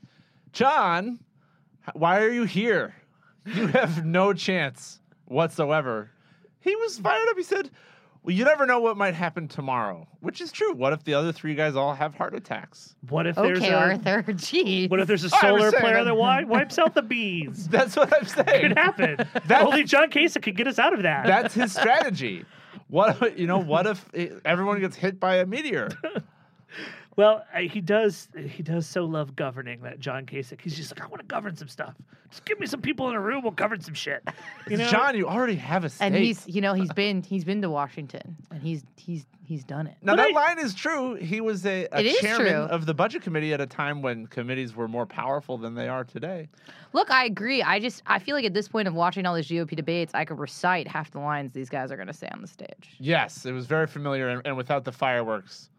John, 0.53 1.19
why 1.93 2.21
are 2.21 2.29
you 2.31 2.43
here? 2.43 2.95
You 3.45 3.67
have 3.79 4.05
no 4.05 4.33
chance 4.33 4.99
whatsoever. 5.25 6.11
He 6.59 6.75
was 6.75 6.99
fired 6.99 7.27
up. 7.29 7.37
He 7.37 7.43
said, 7.43 7.69
Well, 8.23 8.35
you 8.35 8.43
never 8.43 8.65
know 8.65 8.79
what 8.81 8.97
might 8.97 9.13
happen 9.15 9.47
tomorrow, 9.47 10.07
which 10.19 10.41
is 10.41 10.51
true. 10.51 10.73
What 10.73 10.91
if 10.93 11.03
the 11.03 11.13
other 11.13 11.31
three 11.31 11.55
guys 11.55 11.75
all 11.75 11.93
have 11.93 12.13
heart 12.15 12.35
attacks? 12.35 12.95
what 13.09 13.25
if 13.27 13.35
there's 13.37 13.59
Okay, 13.59 13.71
a 13.71 13.77
Arthur. 13.77 14.23
Jeez. 14.33 14.89
what 14.89 14.99
if 14.99 15.07
there's 15.07 15.23
a 15.23 15.29
oh, 15.33 15.39
I 15.41 15.51
was 15.51 15.61
solar 15.61 15.71
saying 15.71 15.81
player 15.81 15.93
that- 15.99 16.03
that 16.05 16.09
wi- 16.09 16.43
wipes 16.43 16.77
out 16.77 16.93
the 16.95 17.01
bees? 17.01 17.67
That's 17.71 17.95
what 17.95 18.13
I'm 18.13 18.25
saying. 18.27 18.47
It 18.49 18.61
could 18.69 18.77
happen. 18.77 19.15
That- 19.47 19.63
Only 19.65 19.83
John 19.85 20.09
Kasich 20.11 20.41
could 20.41 20.57
get 20.57 20.67
us 20.67 20.77
out 20.79 20.93
of 20.93 21.03
that. 21.03 21.25
That's 21.25 21.53
his 21.53 21.71
strategy. 21.73 22.45
What 22.89 23.37
you 23.37 23.45
know? 23.47 23.59
What 23.59 23.85
if 23.85 24.03
it, 24.13 24.41
everyone 24.43 24.79
gets 24.79 24.95
hit 24.95 25.19
by 25.19 25.37
a 25.37 25.45
meteor? 25.45 25.89
well, 27.19 27.43
he 27.57 27.81
does. 27.81 28.29
He 28.37 28.63
does 28.63 28.87
so 28.87 29.03
love 29.03 29.35
governing 29.35 29.81
that 29.81 29.99
John 29.99 30.25
Kasich. 30.25 30.61
He's 30.61 30.77
just 30.77 30.95
like, 30.95 31.03
I 31.05 31.07
want 31.07 31.19
to 31.19 31.25
govern 31.27 31.53
some 31.53 31.67
stuff. 31.67 31.93
Just 32.29 32.45
give 32.45 32.57
me 32.61 32.65
some 32.65 32.79
people 32.81 33.09
in 33.09 33.15
a 33.15 33.19
room. 33.19 33.43
We'll 33.43 33.51
govern 33.51 33.81
some 33.81 33.93
shit. 33.93 34.25
You 34.69 34.77
know, 34.77 34.87
John, 34.87 35.17
you 35.17 35.27
already 35.27 35.55
have 35.55 35.83
a 35.83 35.89
state. 35.89 36.05
and 36.05 36.15
he's 36.15 36.47
you 36.47 36.61
know 36.61 36.73
he's 36.73 36.93
been 36.93 37.21
he's 37.21 37.43
been 37.43 37.61
to 37.61 37.69
Washington 37.69 38.37
and 38.51 38.63
he's 38.63 38.85
he's 38.95 39.25
he's 39.43 39.65
done 39.65 39.85
it. 39.87 39.97
Now 40.01 40.13
But 40.15 40.27
that 40.29 40.29
I- 40.29 40.47
line 40.47 40.59
is 40.59 40.73
true. 40.73 41.15
He 41.15 41.41
was 41.41 41.65
a, 41.65 41.89
a 41.91 42.13
chairman 42.21 42.47
true. 42.47 42.55
of 42.55 42.85
the 42.85 42.93
budget 42.93 43.21
committee 43.21 43.51
at 43.53 43.59
a 43.59 43.65
time 43.67 44.01
when 44.01 44.25
committees 44.27 44.73
were 44.73 44.87
more 44.87 45.05
powerful 45.05 45.57
than 45.57 45.75
they 45.75 45.89
are 45.89 46.05
today. 46.05 46.47
Look, 46.93 47.11
I 47.11 47.25
agree. 47.25 47.61
I 47.61 47.81
just 47.81 48.01
I 48.07 48.19
feel 48.19 48.33
like 48.33 48.45
at 48.45 48.53
this 48.53 48.69
point 48.69 48.87
of 48.87 48.93
watching 48.93 49.25
all 49.25 49.35
these 49.35 49.49
GOP 49.49 49.75
debates, 49.75 50.13
I 50.15 50.23
could 50.23 50.39
recite 50.39 50.87
half 50.87 51.11
the 51.11 51.19
lines 51.19 51.51
these 51.51 51.69
guys 51.69 51.91
are 51.91 51.97
going 51.97 52.07
to 52.07 52.13
say 52.13 52.29
on 52.31 52.41
the 52.41 52.47
stage. 52.47 52.91
Yes, 52.97 53.45
it 53.45 53.51
was 53.51 53.65
very 53.65 53.87
familiar, 53.87 54.29
and, 54.29 54.41
and 54.45 54.55
without 54.55 54.85
the 54.85 54.93
fireworks, 54.93 55.69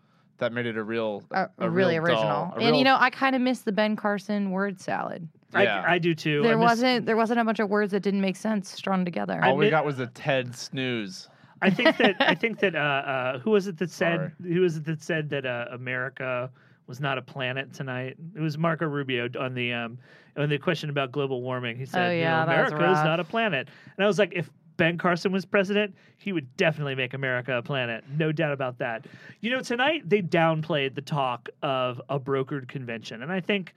that 0.40 0.52
made 0.52 0.66
it 0.66 0.76
a 0.76 0.82
real, 0.82 1.22
Uh, 1.30 1.46
a 1.58 1.70
really 1.70 1.98
real 1.98 2.04
original. 2.16 2.22
dull- 2.24 2.54
a 2.56 2.60
and 2.60 2.76
you 2.76 2.84
know, 2.84 2.96
I 2.98 3.10
kind 3.10 3.36
of 3.36 3.40
miss 3.42 3.62
the 3.62 3.72
Ben 3.72 3.94
Carson 3.96 4.50
word 4.50 4.80
salad. 4.80 5.28
yeah. 5.54 5.82
I, 5.86 5.94
I 5.94 5.98
do 5.98 6.14
too. 6.14 6.42
There 6.42 6.58
miss- 6.58 6.68
wasn't 6.70 7.06
there 7.06 7.16
wasn't 7.16 7.40
a 7.40 7.44
bunch 7.44 7.60
of 7.60 7.68
words 7.70 7.92
that 7.92 8.00
didn't 8.00 8.20
make 8.20 8.36
sense 8.36 8.70
strung 8.70 9.04
together. 9.04 9.40
all 9.44 9.56
we 9.56 9.66
mi- 9.66 9.70
got 9.70 9.84
was 9.84 9.98
a 10.00 10.06
Ted 10.08 10.54
snooze. 10.54 11.28
I 11.62 11.70
think 11.70 11.96
that. 11.98 12.16
I 12.20 12.34
think 12.34 12.58
that. 12.60 12.74
Uh, 12.74 12.78
uh, 12.78 13.38
who 13.38 13.50
was 13.50 13.66
it 13.66 13.78
that 13.78 13.90
said? 13.90 14.32
Sorry. 14.40 14.54
Who 14.54 14.60
was 14.62 14.76
it 14.76 14.84
that 14.86 15.02
said 15.02 15.30
that 15.30 15.46
uh, 15.46 15.66
America 15.72 16.50
was 16.86 17.00
not 17.00 17.18
a 17.18 17.22
planet 17.22 17.72
tonight? 17.72 18.16
It 18.34 18.40
was 18.40 18.56
Marco 18.58 18.86
Rubio 18.86 19.28
on 19.38 19.54
the 19.54 19.72
um 19.72 19.98
on 20.36 20.48
the 20.48 20.58
question 20.58 20.88
about 20.90 21.12
global 21.12 21.42
warming. 21.42 21.76
He 21.76 21.84
said, 21.84 22.08
Oh, 22.08 22.12
yeah, 22.12 22.46
that 22.46 22.62
was 22.64 22.72
America 22.72 22.92
is 22.98 23.04
not 23.04 23.20
a 23.20 23.24
planet," 23.24 23.68
and 23.96 24.04
I 24.04 24.06
was 24.06 24.18
like, 24.18 24.32
if. 24.34 24.48
Ben 24.80 24.96
Carson 24.96 25.30
was 25.30 25.44
president, 25.44 25.94
he 26.16 26.32
would 26.32 26.56
definitely 26.56 26.94
make 26.94 27.12
America 27.12 27.54
a 27.58 27.62
planet. 27.62 28.02
No 28.16 28.32
doubt 28.32 28.54
about 28.54 28.78
that. 28.78 29.04
You 29.42 29.50
know, 29.50 29.60
tonight 29.60 30.08
they 30.08 30.22
downplayed 30.22 30.94
the 30.94 31.02
talk 31.02 31.50
of 31.62 32.00
a 32.08 32.18
brokered 32.18 32.66
convention. 32.66 33.22
And 33.22 33.30
I 33.30 33.40
think 33.40 33.74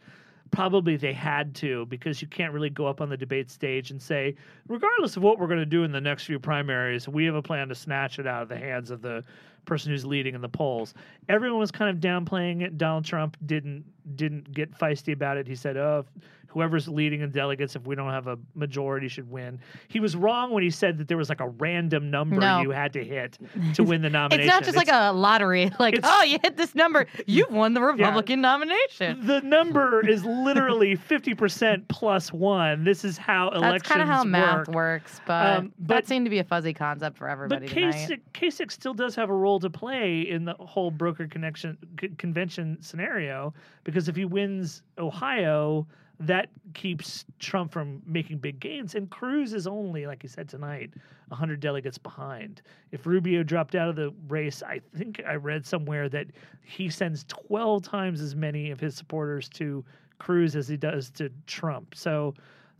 probably 0.51 0.95
they 0.95 1.11
had 1.11 1.53
to 1.55 1.85
because 1.87 2.21
you 2.21 2.29
can't 2.29 2.53
really 2.53 2.69
go 2.69 2.87
up 2.87 3.01
on 3.01 3.09
the 3.09 3.17
debate 3.17 3.51
stage 3.51 3.91
and 3.91 4.01
say, 4.01 4.33
regardless 4.69 5.17
of 5.17 5.23
what 5.23 5.39
we're 5.39 5.47
going 5.47 5.59
to 5.59 5.65
do 5.65 5.83
in 5.83 5.91
the 5.91 5.99
next 5.99 6.23
few 6.23 6.39
primaries, 6.39 7.05
we 7.05 7.25
have 7.25 7.35
a 7.35 7.41
plan 7.41 7.67
to 7.67 7.75
snatch 7.75 8.17
it 8.17 8.25
out 8.25 8.41
of 8.41 8.47
the 8.47 8.57
hands 8.57 8.89
of 8.89 9.01
the 9.01 9.25
person 9.65 9.91
who's 9.91 10.05
leading 10.05 10.35
in 10.35 10.41
the 10.41 10.47
polls. 10.47 10.93
Everyone 11.27 11.59
was 11.59 11.71
kind 11.71 11.89
of 11.89 12.01
downplaying 12.01 12.61
it. 12.61 12.77
Donald 12.77 13.03
Trump 13.03 13.35
didn't 13.45 13.83
didn't 14.15 14.53
get 14.53 14.71
feisty 14.71 15.11
about 15.11 15.35
it. 15.35 15.47
He 15.47 15.55
said, 15.55 15.75
"Oh, 15.75 16.05
whoever's 16.53 16.87
leading 16.87 17.21
in 17.21 17.31
delegates, 17.31 17.75
if 17.75 17.85
we 17.87 17.95
don't 17.95 18.09
have 18.11 18.27
a 18.27 18.37
majority, 18.55 19.07
should 19.07 19.29
win." 19.29 19.59
He 19.87 19.99
was 19.99 20.15
wrong 20.15 20.51
when 20.51 20.63
he 20.63 20.69
said 20.69 20.97
that 20.99 21.07
there 21.07 21.17
was 21.17 21.29
like 21.29 21.39
a 21.41 21.49
random 21.49 22.09
number 22.11 22.35
No. 22.37 22.61
you 22.61 22.71
had 22.71 22.93
to 22.93 23.03
hit 23.03 23.37
to 23.73 23.83
win 23.83 24.01
the 24.01 24.09
nomination. 24.11 24.41
It's 24.41 24.49
not 24.53 24.63
just 24.63 24.77
like 24.77 24.89
a 24.91 25.11
lottery. 25.11 25.71
Like, 25.79 25.99
oh, 26.03 26.23
you 26.23 26.37
hit 26.41 26.55
this 26.55 26.75
number, 26.75 27.07
you've 27.27 27.51
won 27.51 27.73
the 27.73 27.81
Republican 27.81 28.39
nomination. 28.41 29.25
the 29.27 29.41
number 29.41 30.07
is 30.07 30.23
literally 30.23 30.95
50% 31.09 31.87
plus 31.89 32.31
one. 32.31 32.83
This 32.83 33.03
is 33.03 33.17
how 33.17 33.49
That's 33.49 33.57
elections 33.63 33.87
kind 33.89 34.01
of 34.01 34.07
how 34.07 34.23
math 34.23 34.67
works, 34.69 35.19
but, 35.25 35.57
Um, 35.57 35.73
but- 35.79 35.95
that 35.95 36.07
seemed 36.07 36.25
to 36.25 36.29
be 36.29 36.39
a 36.39 36.43
fuzzy 36.43 36.73
concept 36.73 37.17
for 37.17 37.25
But 37.27 37.31
everybody 37.33 37.67
tonight. 37.67 37.93
Kasich, 37.95 38.19
Kasich 38.33 38.71
still 38.71 38.93
does 38.93 39.15
have 39.15 39.29
a 39.29 39.33
role 39.35 39.59
to 39.59 39.69
play 39.69 40.21
in 40.21 40.45
the 40.45 40.53
whole 40.53 40.91
broker 40.91 41.27
connection 41.27 41.77
c- 41.99 42.09
convention 42.17 42.77
scenario 42.81 43.53
because 43.83 44.07
if 44.07 44.15
he 44.15 44.25
wins 44.25 44.83
Ohio, 44.97 45.85
that 46.27 46.49
keeps 46.73 47.25
Trump 47.39 47.71
from 47.71 48.01
making 48.05 48.37
big 48.37 48.59
gains. 48.59 48.95
And 48.95 49.09
Cruz 49.09 49.53
is 49.53 49.67
only, 49.67 50.05
like 50.05 50.23
you 50.23 50.29
said 50.29 50.47
tonight, 50.49 50.91
100 51.27 51.59
delegates 51.59 51.97
behind. 51.97 52.61
If 52.91 53.05
Rubio 53.05 53.43
dropped 53.43 53.75
out 53.75 53.89
of 53.89 53.95
the 53.95 54.13
race, 54.27 54.63
I 54.63 54.79
think 54.95 55.21
I 55.27 55.35
read 55.35 55.65
somewhere 55.65 56.09
that 56.09 56.27
he 56.61 56.89
sends 56.89 57.25
12 57.25 57.83
times 57.83 58.21
as 58.21 58.35
many 58.35 58.71
of 58.71 58.79
his 58.79 58.95
supporters 58.95 59.49
to 59.49 59.83
Cruz 60.19 60.55
as 60.55 60.67
he 60.67 60.77
does 60.77 61.09
to 61.11 61.29
Trump. 61.47 61.95
So 61.95 62.33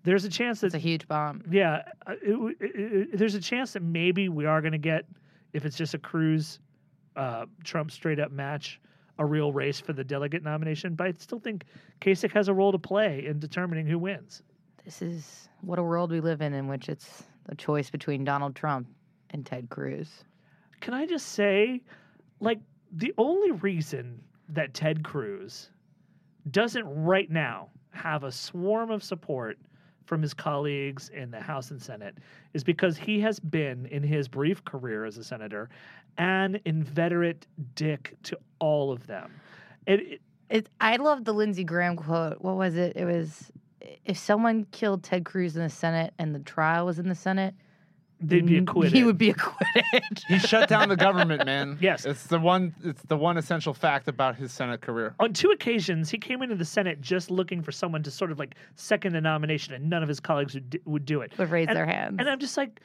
there's 0.03 0.25
a 0.25 0.29
chance 0.29 0.61
that 0.61 0.67
It's 0.67 0.75
a 0.75 0.79
huge 0.79 1.07
bomb. 1.07 1.43
yeah, 1.49 1.83
uh, 2.07 2.13
it, 2.21 2.55
it, 2.59 2.75
it, 2.75 3.17
there's 3.17 3.35
a 3.35 3.41
chance 3.41 3.73
that 3.73 3.83
maybe 3.83 4.29
we 4.29 4.45
are 4.45 4.61
going 4.61 4.73
to 4.73 4.77
get, 4.77 5.05
if 5.53 5.65
it's 5.65 5.77
just 5.77 5.93
a 5.93 5.99
Cruz, 5.99 6.59
uh, 7.15 7.45
Trump 7.63 7.91
straight 7.91 8.19
up 8.19 8.31
match, 8.31 8.79
a 9.19 9.25
real 9.25 9.53
race 9.53 9.79
for 9.79 9.93
the 9.93 10.03
delegate 10.03 10.43
nomination. 10.43 10.95
But 10.95 11.07
I 11.07 11.13
still 11.17 11.39
think 11.39 11.65
Kasich 12.01 12.31
has 12.31 12.47
a 12.47 12.53
role 12.53 12.71
to 12.71 12.79
play 12.79 13.25
in 13.25 13.39
determining 13.39 13.85
who 13.85 13.99
wins. 13.99 14.41
This 14.85 15.01
is 15.01 15.49
what 15.61 15.79
a 15.79 15.83
world 15.83 16.11
we 16.11 16.19
live 16.19 16.41
in, 16.41 16.53
in 16.53 16.67
which 16.67 16.89
it's 16.89 17.23
a 17.49 17.55
choice 17.55 17.89
between 17.89 18.23
Donald 18.23 18.55
Trump 18.55 18.87
and 19.29 19.45
Ted 19.45 19.69
Cruz. 19.69 20.25
Can 20.81 20.93
I 20.93 21.05
just 21.05 21.27
say, 21.29 21.81
like, 22.39 22.59
the 22.91 23.13
only 23.17 23.51
reason 23.51 24.21
that 24.49 24.73
Ted 24.73 25.03
Cruz 25.03 25.69
doesn't 26.51 26.85
right 26.85 27.31
now 27.31 27.69
have 27.91 28.23
a 28.23 28.31
swarm 28.31 28.91
of 28.91 29.03
support 29.03 29.57
from 30.05 30.21
his 30.21 30.33
colleagues 30.33 31.09
in 31.09 31.31
the 31.31 31.39
House 31.39 31.71
and 31.71 31.81
Senate 31.81 32.17
is 32.53 32.63
because 32.63 32.97
he 32.97 33.19
has 33.21 33.39
been, 33.39 33.85
in 33.87 34.03
his 34.03 34.27
brief 34.27 34.63
career 34.65 35.05
as 35.05 35.17
a 35.17 35.23
senator, 35.23 35.69
an 36.17 36.59
inveterate 36.65 37.47
dick 37.75 38.15
to 38.23 38.37
all 38.59 38.91
of 38.91 39.05
them. 39.07 39.31
It, 39.87 39.99
it- 40.01 40.21
It, 40.49 40.69
I 40.79 40.97
love 40.97 41.23
the 41.23 41.33
Lindsey 41.33 41.63
Graham 41.63 41.95
quote. 41.95 42.39
What 42.41 42.57
was 42.57 42.75
it? 42.75 42.95
It 42.95 43.05
was 43.05 43.51
if 44.05 44.17
someone 44.17 44.65
killed 44.71 45.03
Ted 45.03 45.25
Cruz 45.25 45.55
in 45.57 45.63
the 45.63 45.69
Senate 45.69 46.13
and 46.19 46.35
the 46.35 46.39
trial 46.39 46.85
was 46.85 46.99
in 46.99 47.07
the 47.09 47.15
Senate, 47.15 47.55
They'd 48.25 48.45
be 48.45 48.57
acquitted. 48.57 48.93
He 48.93 49.03
would 49.03 49.17
be 49.17 49.29
acquitted. 49.37 50.23
He 50.27 50.39
shut 50.39 50.69
down 50.69 50.89
the 50.89 50.95
government, 50.95 51.45
man. 51.45 51.77
Yes. 51.81 52.05
It's 52.05 52.23
the 52.27 52.39
one 52.39 52.73
it's 52.83 53.01
the 53.03 53.17
one 53.17 53.37
essential 53.37 53.73
fact 53.73 54.07
about 54.07 54.35
his 54.35 54.51
Senate 54.51 54.81
career. 54.81 55.13
On 55.19 55.33
two 55.33 55.51
occasions, 55.51 56.09
he 56.09 56.17
came 56.17 56.41
into 56.41 56.55
the 56.55 56.65
Senate 56.65 57.01
just 57.01 57.29
looking 57.29 57.61
for 57.61 57.71
someone 57.71 58.01
to 58.03 58.11
sort 58.11 58.31
of 58.31 58.39
like 58.39 58.55
second 58.75 59.13
the 59.13 59.21
nomination, 59.21 59.73
and 59.73 59.89
none 59.89 60.01
of 60.03 60.09
his 60.09 60.19
colleagues 60.19 60.53
would, 60.53 60.79
would 60.85 61.05
do 61.05 61.21
it. 61.21 61.37
would 61.37 61.49
raise 61.51 61.67
And- 61.67 61.75
their 61.77 61.85
hands. 61.85 62.15
And 62.19 62.29
I'm 62.29 62.39
just 62.39 62.55
like, 62.57 62.79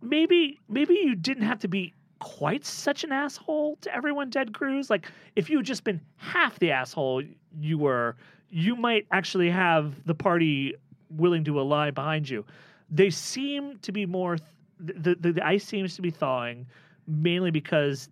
maybe, 0.00 0.58
maybe 0.68 0.94
you 0.94 1.14
didn't 1.14 1.44
have 1.44 1.58
to 1.60 1.68
be 1.68 1.92
quite 2.18 2.64
such 2.64 3.04
an 3.04 3.12
asshole 3.12 3.76
to 3.82 3.94
everyone, 3.94 4.30
Ted 4.30 4.52
Cruz. 4.54 4.88
Like, 4.90 5.06
if 5.36 5.50
you 5.50 5.58
had 5.58 5.66
just 5.66 5.84
been 5.84 6.00
half 6.16 6.58
the 6.58 6.70
asshole 6.70 7.22
you 7.60 7.78
were, 7.78 8.16
you 8.48 8.76
might 8.76 9.06
actually 9.10 9.50
have 9.50 9.94
the 10.06 10.14
party 10.14 10.74
willing 11.10 11.44
to 11.44 11.58
ally 11.58 11.90
behind 11.90 12.28
you. 12.28 12.44
They 12.92 13.10
seem 13.10 13.78
to 13.78 13.90
be 13.90 14.06
more, 14.06 14.36
the, 14.78 15.16
the, 15.18 15.32
the 15.32 15.46
ice 15.46 15.64
seems 15.64 15.96
to 15.96 16.02
be 16.02 16.10
thawing, 16.10 16.66
mainly 17.08 17.50
because 17.50 18.08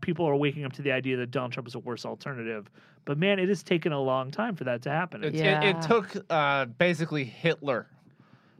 people 0.00 0.24
are 0.24 0.36
waking 0.36 0.64
up 0.64 0.72
to 0.74 0.82
the 0.82 0.92
idea 0.92 1.16
that 1.16 1.30
Donald 1.30 1.52
Trump 1.52 1.68
is 1.68 1.74
a 1.74 1.80
worse 1.80 2.06
alternative. 2.06 2.70
But 3.04 3.18
man, 3.18 3.38
it 3.38 3.48
has 3.48 3.62
taken 3.62 3.92
a 3.92 4.00
long 4.00 4.30
time 4.30 4.54
for 4.54 4.64
that 4.64 4.82
to 4.82 4.90
happen. 4.90 5.24
It, 5.24 5.34
Yeah. 5.34 5.62
it, 5.62 5.76
it 5.76 5.82
took 5.82 6.16
uh, 6.30 6.66
basically 6.66 7.24
Hitler 7.24 7.88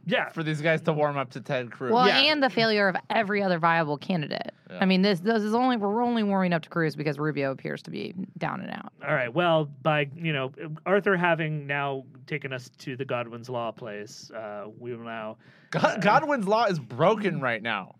yeah, 0.05 0.29
for 0.29 0.43
these 0.43 0.61
guys 0.61 0.81
to 0.81 0.93
warm 0.93 1.17
up 1.17 1.31
to 1.31 1.41
Ted 1.41 1.71
Cruz. 1.71 1.91
well, 1.91 2.07
yeah. 2.07 2.19
and 2.19 2.41
the 2.41 2.49
failure 2.49 2.87
of 2.87 2.95
every 3.09 3.43
other 3.43 3.59
viable 3.59 3.97
candidate. 3.97 4.51
Yeah. 4.69 4.79
I 4.81 4.85
mean, 4.85 5.01
this 5.01 5.19
this 5.19 5.43
is 5.43 5.53
only 5.53 5.77
we're 5.77 6.01
only 6.03 6.23
warming 6.23 6.53
up 6.53 6.63
to 6.63 6.69
Cruz 6.69 6.95
because 6.95 7.19
Rubio 7.19 7.51
appears 7.51 7.81
to 7.83 7.91
be 7.91 8.13
down 8.37 8.61
and 8.61 8.71
out. 8.71 8.91
All 9.07 9.13
right. 9.13 9.33
Well, 9.33 9.69
by 9.81 10.09
you 10.15 10.33
know 10.33 10.51
Arthur 10.85 11.17
having 11.17 11.67
now 11.67 12.05
taken 12.27 12.53
us 12.53 12.69
to 12.79 12.95
the 12.95 13.05
Godwin's 13.05 13.49
Law 13.49 13.71
place, 13.71 14.31
uh, 14.31 14.65
we 14.79 14.95
will 14.95 15.03
now. 15.03 15.37
God, 15.71 16.01
Godwin's 16.01 16.47
law 16.47 16.65
is 16.65 16.79
broken 16.79 17.41
right 17.41 17.61
now. 17.61 17.95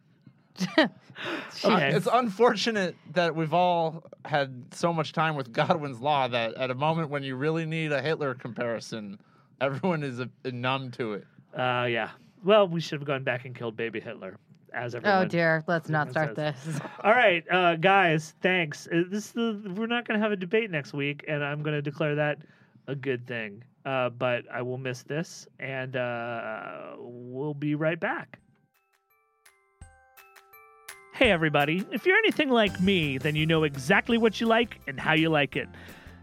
Uh, 1.63 1.67
Okay. 1.75 1.89
it's 1.93 2.07
unfortunate 2.11 2.95
that 3.13 3.35
we've 3.35 3.53
all 3.53 4.03
had 4.25 4.63
so 4.73 4.91
much 4.93 5.11
time 5.11 5.35
with 5.35 5.51
Godwin's 5.51 5.99
law 5.99 6.27
that 6.27 6.55
at 6.55 6.71
a 6.71 6.73
moment 6.75 7.09
when 7.09 7.21
you 7.21 7.35
really 7.35 7.65
need 7.65 7.91
a 7.91 8.01
Hitler 8.01 8.33
comparison, 8.33 9.19
everyone 9.59 10.03
is 10.03 10.19
uh 10.19 10.25
numb 10.45 10.89
to 10.91 11.13
it. 11.13 11.27
Uh, 11.55 11.85
yeah. 11.89 12.09
Well, 12.43 12.67
we 12.67 12.81
should 12.81 12.99
have 12.99 13.07
gone 13.07 13.23
back 13.23 13.45
and 13.45 13.55
killed 13.55 13.77
baby 13.77 13.99
Hitler, 13.99 14.37
as 14.73 14.95
everyone. 14.95 15.25
Oh 15.25 15.27
dear, 15.27 15.63
let's 15.67 15.89
not 15.89 16.09
start 16.09 16.35
says. 16.35 16.55
this. 16.65 16.79
All 17.03 17.11
right, 17.11 17.43
uh, 17.51 17.75
guys. 17.75 18.33
Thanks. 18.41 18.87
Uh, 18.87 19.03
This 19.09 19.27
is 19.27 19.31
the, 19.33 19.73
we're 19.75 19.87
not 19.87 20.07
going 20.07 20.19
to 20.19 20.23
have 20.23 20.31
a 20.31 20.35
debate 20.37 20.71
next 20.71 20.93
week, 20.93 21.23
and 21.27 21.43
I'm 21.43 21.61
going 21.61 21.75
to 21.75 21.81
declare 21.81 22.15
that 22.15 22.39
a 22.87 22.95
good 22.95 23.27
thing. 23.27 23.63
Uh, 23.85 24.09
but 24.09 24.43
I 24.51 24.61
will 24.61 24.77
miss 24.77 25.03
this, 25.03 25.47
and 25.59 25.95
uh, 25.95 26.93
we'll 26.97 27.53
be 27.55 27.75
right 27.75 27.99
back. 27.99 28.39
Hey, 31.13 31.31
everybody. 31.31 31.85
If 31.91 32.05
you're 32.05 32.17
anything 32.17 32.49
like 32.49 32.79
me, 32.79 33.17
then 33.17 33.35
you 33.35 33.45
know 33.45 33.63
exactly 33.63 34.17
what 34.17 34.41
you 34.41 34.47
like 34.47 34.81
and 34.87 34.99
how 34.99 35.13
you 35.13 35.29
like 35.29 35.55
it. 35.55 35.67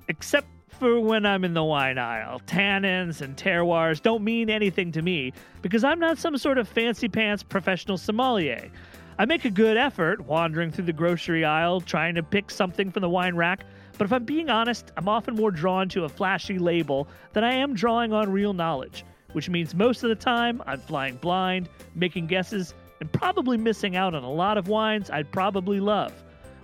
Except 0.09 0.47
for 0.69 1.01
when 1.01 1.27
I'm 1.27 1.45
in 1.45 1.55
the 1.55 1.65
wine 1.65 1.99
aisle. 1.99 2.41
Tannins 2.47 3.21
and 3.21 3.37
terroirs 3.37 4.01
don't 4.01 4.23
mean 4.23 4.51
anything 4.51 4.93
to 4.93 5.03
me 5.03 5.33
because 5.63 5.85
I'm 5.85 5.99
not 5.99 6.19
some 6.19 6.37
sort 6.39 6.59
of 6.59 6.69
fancy 6.69 7.09
pants 7.09 7.43
professional 7.43 7.99
sommelier. 7.99 8.71
I 9.19 9.25
make 9.25 9.45
a 9.45 9.51
good 9.51 9.77
effort 9.77 10.21
wandering 10.27 10.71
through 10.71 10.85
the 10.85 10.93
grocery 10.93 11.45
aisle 11.45 11.81
trying 11.81 12.15
to 12.15 12.23
pick 12.23 12.51
something 12.51 12.91
from 12.91 13.01
the 13.01 13.09
wine 13.09 13.35
rack, 13.35 13.65
but 13.97 14.05
if 14.05 14.13
I'm 14.13 14.25
being 14.25 14.49
honest, 14.49 14.93
I'm 14.97 15.09
often 15.09 15.35
more 15.35 15.51
drawn 15.51 15.89
to 15.91 16.05
a 16.05 16.09
flashy 16.09 16.59
label 16.59 17.09
than 17.33 17.43
I 17.43 17.55
am 17.55 17.75
drawing 17.75 18.13
on 18.13 18.31
real 18.31 18.53
knowledge, 18.53 19.05
which 19.33 19.49
means 19.49 19.75
most 19.75 20.05
of 20.05 20.09
the 20.09 20.15
time 20.15 20.63
I'm 20.67 20.81
flying 20.81 21.17
blind, 21.17 21.69
making 21.97 22.29
guesses, 22.29 22.75
and 23.01 23.11
probably 23.11 23.57
missing 23.57 23.97
out 23.97 24.15
on 24.15 24.23
a 24.23 24.31
lot 24.31 24.57
of 24.57 24.69
wines 24.69 25.11
I'd 25.11 25.33
probably 25.33 25.81
love. 25.81 26.13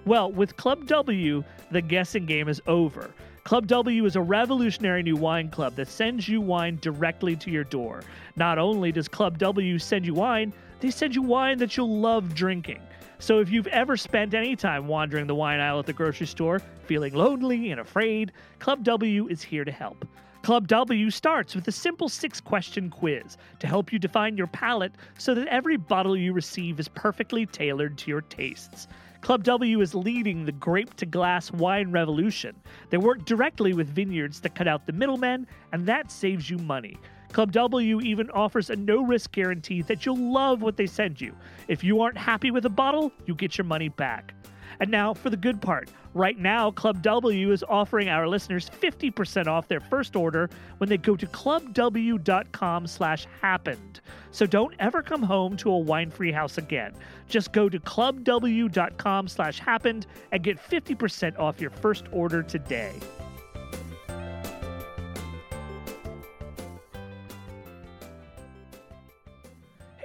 Well, 0.05 0.31
with 0.31 0.57
Club 0.57 0.87
W, 0.87 1.43
the 1.71 1.81
guessing 1.81 2.27
game 2.27 2.49
is 2.49 2.63
over. 2.67 3.11
Club 3.45 3.67
W 3.67 4.07
is 4.07 4.17
a 4.17 4.23
revolutionary 4.23 5.03
new 5.03 5.17
wine 5.17 5.51
club 5.51 5.75
that 5.75 5.89
sends 5.89 6.27
you 6.27 6.41
wine 6.41 6.79
directly 6.81 7.37
to 7.37 7.51
your 7.51 7.65
door. 7.65 8.03
Not 8.37 8.57
only 8.57 8.91
does 8.91 9.07
Club 9.07 9.37
W 9.37 9.79
send 9.79 10.07
you 10.07 10.15
wine, 10.15 10.51
they 10.81 10.91
send 10.91 11.15
you 11.15 11.21
wine 11.21 11.59
that 11.59 11.77
you'll 11.77 12.01
love 12.01 12.35
drinking. 12.35 12.81
So 13.19 13.41
if 13.41 13.51
you've 13.51 13.67
ever 13.67 13.99
spent 13.99 14.33
any 14.33 14.57
time 14.57 14.89
wandering 14.89 15.27
the 15.27 15.35
wine 15.35 15.61
aisle 15.61 15.79
at 15.79 15.85
the 15.85 15.93
grocery 15.93 16.27
store, 16.27 16.63
feeling 16.87 17.13
lonely 17.13 17.71
and 17.71 17.83
afraid, 17.83 18.33
Club 18.61 18.83
W 18.83 19.29
is 19.29 19.43
here 19.43 19.67
to 19.67 19.73
help. 19.73 20.09
Club 20.43 20.67
W 20.69 21.11
starts 21.11 21.55
with 21.55 21.69
a 21.69 21.73
simple 21.73 22.09
six 22.09 22.41
question 22.41 22.89
quiz 22.89 23.37
to 23.59 23.67
help 23.67 23.93
you 23.93 23.99
define 23.99 24.39
your 24.39 24.47
palate 24.47 24.93
so 25.19 25.35
that 25.35 25.49
every 25.49 25.77
bottle 25.77 26.17
you 26.17 26.33
receive 26.33 26.81
is 26.81 26.89
perfectly 26.89 27.45
tailored 27.45 27.99
to 27.99 28.11
your 28.11 28.23
tastes. 28.23 28.89
Club 29.25 29.43
W 29.45 29.81
is 29.81 29.95
leading 29.95 30.45
the 30.45 30.53
grape 30.53 30.93
to 30.97 31.07
glass 31.07 31.51
wine 31.51 31.91
revolution. 31.91 32.55
They 32.91 32.99
work 32.99 33.25
directly 33.25 33.73
with 33.73 33.89
vineyards 33.89 34.39
to 34.41 34.51
cut 34.51 34.69
out 34.69 34.85
the 34.85 34.93
middlemen, 34.93 35.47
and 35.73 35.87
that 35.87 36.11
saves 36.11 36.51
you 36.51 36.59
money. 36.59 36.99
Club 37.33 37.51
W 37.53 38.03
even 38.03 38.29
offers 38.33 38.69
a 38.69 38.77
no 38.77 39.03
risk 39.03 39.33
guarantee 39.33 39.81
that 39.81 40.05
you'll 40.05 40.19
love 40.19 40.61
what 40.61 40.77
they 40.77 40.87
send 40.87 41.23
you. 41.23 41.35
If 41.69 41.83
you 41.83 42.03
aren't 42.03 42.19
happy 42.19 42.51
with 42.51 42.67
a 42.67 42.69
bottle, 42.69 43.13
you 43.25 43.35
get 43.35 43.57
your 43.57 43.65
money 43.65 43.89
back. 43.89 44.35
And 44.81 44.91
now 44.91 45.15
for 45.15 45.31
the 45.31 45.37
good 45.37 45.61
part. 45.61 45.91
Right 46.15 46.39
now, 46.39 46.71
Club 46.71 47.03
W 47.03 47.53
is 47.53 47.65
offering 47.69 48.09
our 48.09 48.29
listeners 48.29 48.71
50% 48.71 49.47
off 49.47 49.67
their 49.67 49.81
first 49.81 50.15
order 50.15 50.49
when 50.79 50.89
they 50.89 50.97
go 50.97 51.17
to 51.17 51.27
clubw.com 51.27 52.87
slash 52.87 53.27
happened. 53.43 54.01
So 54.31 54.47
don't 54.47 54.75
ever 54.79 55.03
come 55.03 55.23
home 55.23 55.57
to 55.59 55.71
a 55.71 55.79
wine-free 55.79 56.33
house 56.33 56.59
again. 56.59 56.95
Just 57.29 57.53
go 57.53 57.69
to 57.69 57.81
clubw.com 57.81 59.29
slash 59.29 59.59
happened 59.59 60.07
and 60.31 60.43
get 60.43 60.59
50% 60.59 61.39
off 61.39 61.61
your 61.61 61.71
first 61.71 62.05
order 62.13 62.43
today. 62.43 62.93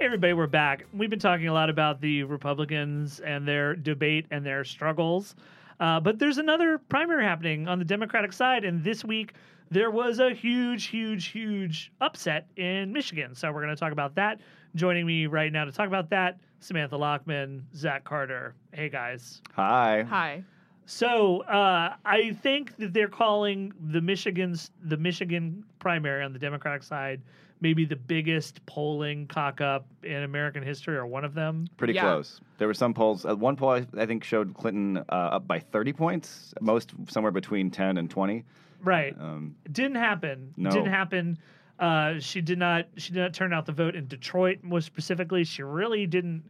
Hey, 0.00 0.06
everybody, 0.06 0.32
we're 0.32 0.46
back. 0.46 0.86
We've 0.94 1.10
been 1.10 1.18
talking 1.18 1.48
a 1.48 1.52
lot 1.52 1.68
about 1.68 2.00
the 2.00 2.22
Republicans 2.22 3.20
and 3.20 3.46
their 3.46 3.76
debate 3.76 4.24
and 4.30 4.46
their 4.46 4.64
struggles. 4.64 5.34
Uh, 5.78 6.00
but 6.00 6.18
there's 6.18 6.38
another 6.38 6.78
primary 6.78 7.22
happening 7.22 7.68
on 7.68 7.78
the 7.78 7.84
Democratic 7.84 8.32
side. 8.32 8.64
And 8.64 8.82
this 8.82 9.04
week, 9.04 9.34
there 9.70 9.90
was 9.90 10.18
a 10.18 10.32
huge, 10.32 10.86
huge, 10.86 11.26
huge 11.26 11.92
upset 12.00 12.46
in 12.56 12.94
Michigan. 12.94 13.34
So 13.34 13.52
we're 13.52 13.60
going 13.60 13.76
to 13.76 13.78
talk 13.78 13.92
about 13.92 14.14
that. 14.14 14.40
Joining 14.74 15.04
me 15.04 15.26
right 15.26 15.52
now 15.52 15.66
to 15.66 15.72
talk 15.72 15.88
about 15.88 16.08
that, 16.08 16.40
Samantha 16.60 16.96
Lachman, 16.96 17.60
Zach 17.76 18.02
Carter. 18.02 18.54
Hey, 18.72 18.88
guys. 18.88 19.42
Hi. 19.52 20.06
Hi. 20.08 20.42
So 20.86 21.42
uh, 21.42 21.96
I 22.06 22.32
think 22.42 22.74
that 22.78 22.94
they're 22.94 23.06
calling 23.06 23.74
the 23.90 24.00
Michigan's 24.00 24.70
the 24.82 24.96
Michigan 24.96 25.62
primary 25.78 26.24
on 26.24 26.32
the 26.32 26.38
Democratic 26.38 26.84
side 26.84 27.20
maybe 27.60 27.84
the 27.84 27.96
biggest 27.96 28.64
polling 28.66 29.26
cock 29.26 29.60
up 29.60 29.86
in 30.02 30.22
American 30.22 30.62
history, 30.62 30.96
or 30.96 31.06
one 31.06 31.24
of 31.24 31.34
them. 31.34 31.66
Pretty 31.76 31.94
Yeah. 31.94 32.02
close. 32.02 32.40
There 32.58 32.66
were 32.68 32.74
some 32.74 32.94
polls. 32.94 33.24
Uh, 33.24 33.36
one 33.36 33.56
poll 33.56 33.70
I, 33.70 33.86
I 33.96 34.06
think 34.06 34.24
showed 34.24 34.54
Clinton 34.54 34.98
uh, 34.98 35.02
up 35.12 35.46
by 35.46 35.58
30 35.58 35.92
points, 35.92 36.54
most 36.60 36.92
somewhere 37.08 37.32
between 37.32 37.70
10 37.70 37.96
and 37.98 38.10
20. 38.10 38.44
Right. 38.82 39.14
Um, 39.20 39.56
Didn't 39.70 39.96
happen. 39.96 40.54
No. 40.56 40.70
Didn't 40.70 40.88
happen. 40.90 41.38
Uh, 41.78 42.18
she 42.18 42.40
did 42.40 42.58
not. 42.58 42.86
She 42.96 43.12
did 43.12 43.20
not 43.20 43.34
turn 43.34 43.52
out 43.52 43.64
the 43.66 43.72
vote 43.72 43.94
in 43.94 44.06
Detroit. 44.06 44.58
More 44.62 44.80
specifically, 44.82 45.44
she 45.44 45.62
really 45.62 46.06
didn't. 46.06 46.42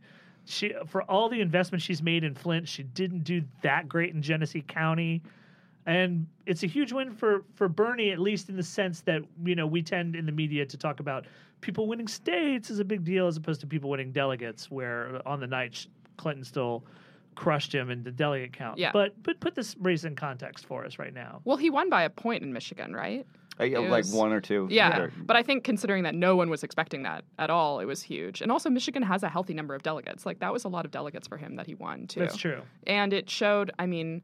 She 0.45 0.75
for 0.87 1.03
all 1.03 1.29
the 1.29 1.41
investment 1.41 1.83
she's 1.83 2.03
made 2.03 2.25
in 2.25 2.35
Flint, 2.35 2.67
she 2.69 2.83
didn't 2.83 3.23
do 3.25 3.43
that 3.63 3.89
great 3.89 4.13
in 4.13 4.23
Genesee 4.23 4.63
County, 4.67 5.23
and 5.87 6.27
it's 6.47 6.63
a 6.63 6.67
huge 6.67 6.93
win 6.93 7.13
for 7.13 7.45
for 7.55 7.69
Bernie, 7.69 8.11
at 8.11 8.19
least 8.19 8.49
in 8.49 8.57
the 8.57 8.63
sense 8.63 9.01
that 9.03 9.23
you 9.45 9.55
know 9.55 9.67
we 9.67 9.83
tend 9.83 10.17
in 10.17 10.27
the 10.27 10.33
media 10.33 10.67
to 10.67 10.77
talk 10.77 11.01
about 11.01 11.27
people 11.61 11.87
winning 11.87 12.09
states 12.09 12.71
is 12.71 12.79
a 12.79 12.85
big 12.85 13.05
deal 13.05 13.27
as 13.27 13.37
opposed 13.37 13.61
to 13.61 13.67
people 13.67 13.91
winning 13.91 14.13
delegates. 14.13 14.71
Where 14.71 15.21
on 15.27 15.41
the 15.41 15.47
night 15.47 15.87
Clinton 16.17 16.45
still 16.45 16.85
crushed 17.35 17.75
him 17.75 17.91
in 17.91 18.03
the 18.03 18.11
delegate 18.11 18.53
count. 18.53 18.79
Yeah. 18.79 18.91
But 18.93 19.21
but 19.23 19.41
put 19.41 19.55
this 19.55 19.77
race 19.79 20.05
in 20.05 20.17
context 20.17 20.67
for 20.67 20.85
us 20.85 20.99
right 20.99 21.15
now. 21.15 21.41
Well, 21.45 21.57
he 21.57 21.71
won 21.71 21.89
by 21.89 22.03
a 22.03 22.11
point 22.11 22.43
in 22.43 22.53
Michigan, 22.53 22.95
right? 22.95 23.27
uh, 23.61 23.65
yeah, 23.65 23.79
like 23.79 24.05
was- 24.05 24.13
one 24.13 24.33
or 24.33 24.41
two. 24.41 24.67
Yeah. 24.71 24.97
Sure. 24.97 25.13
But 25.19 25.37
I 25.37 25.43
think 25.43 25.65
considering 25.65 26.05
that 26.05 26.15
no 26.15 26.35
one 26.37 26.49
was 26.51 26.65
expecting 26.65 27.03
that 27.03 27.25
at 27.39 27.51
all, 27.51 27.81
it 27.81 27.85
was 27.85 28.03
huge. 28.03 28.41
And 28.41 28.51
also, 28.51 28.71
Michigan 28.71 29.03
has 29.03 29.23
a 29.23 29.29
healthy 29.29 29.55
number 29.55 29.75
of 29.75 29.83
delegates. 29.83 30.25
Like, 30.25 30.41
that 30.41 30.53
was 30.53 30.65
a 30.65 30.69
lot 30.69 30.85
of 30.85 30.91
delegates 30.91 31.29
for 31.29 31.37
him 31.37 31.57
that 31.57 31.67
he 31.67 31.75
won, 31.75 32.07
too. 32.07 32.21
That's 32.21 32.37
true. 32.37 32.63
And 32.87 33.13
it 33.13 33.29
showed, 33.29 33.71
I 33.79 33.87
mean, 33.87 34.23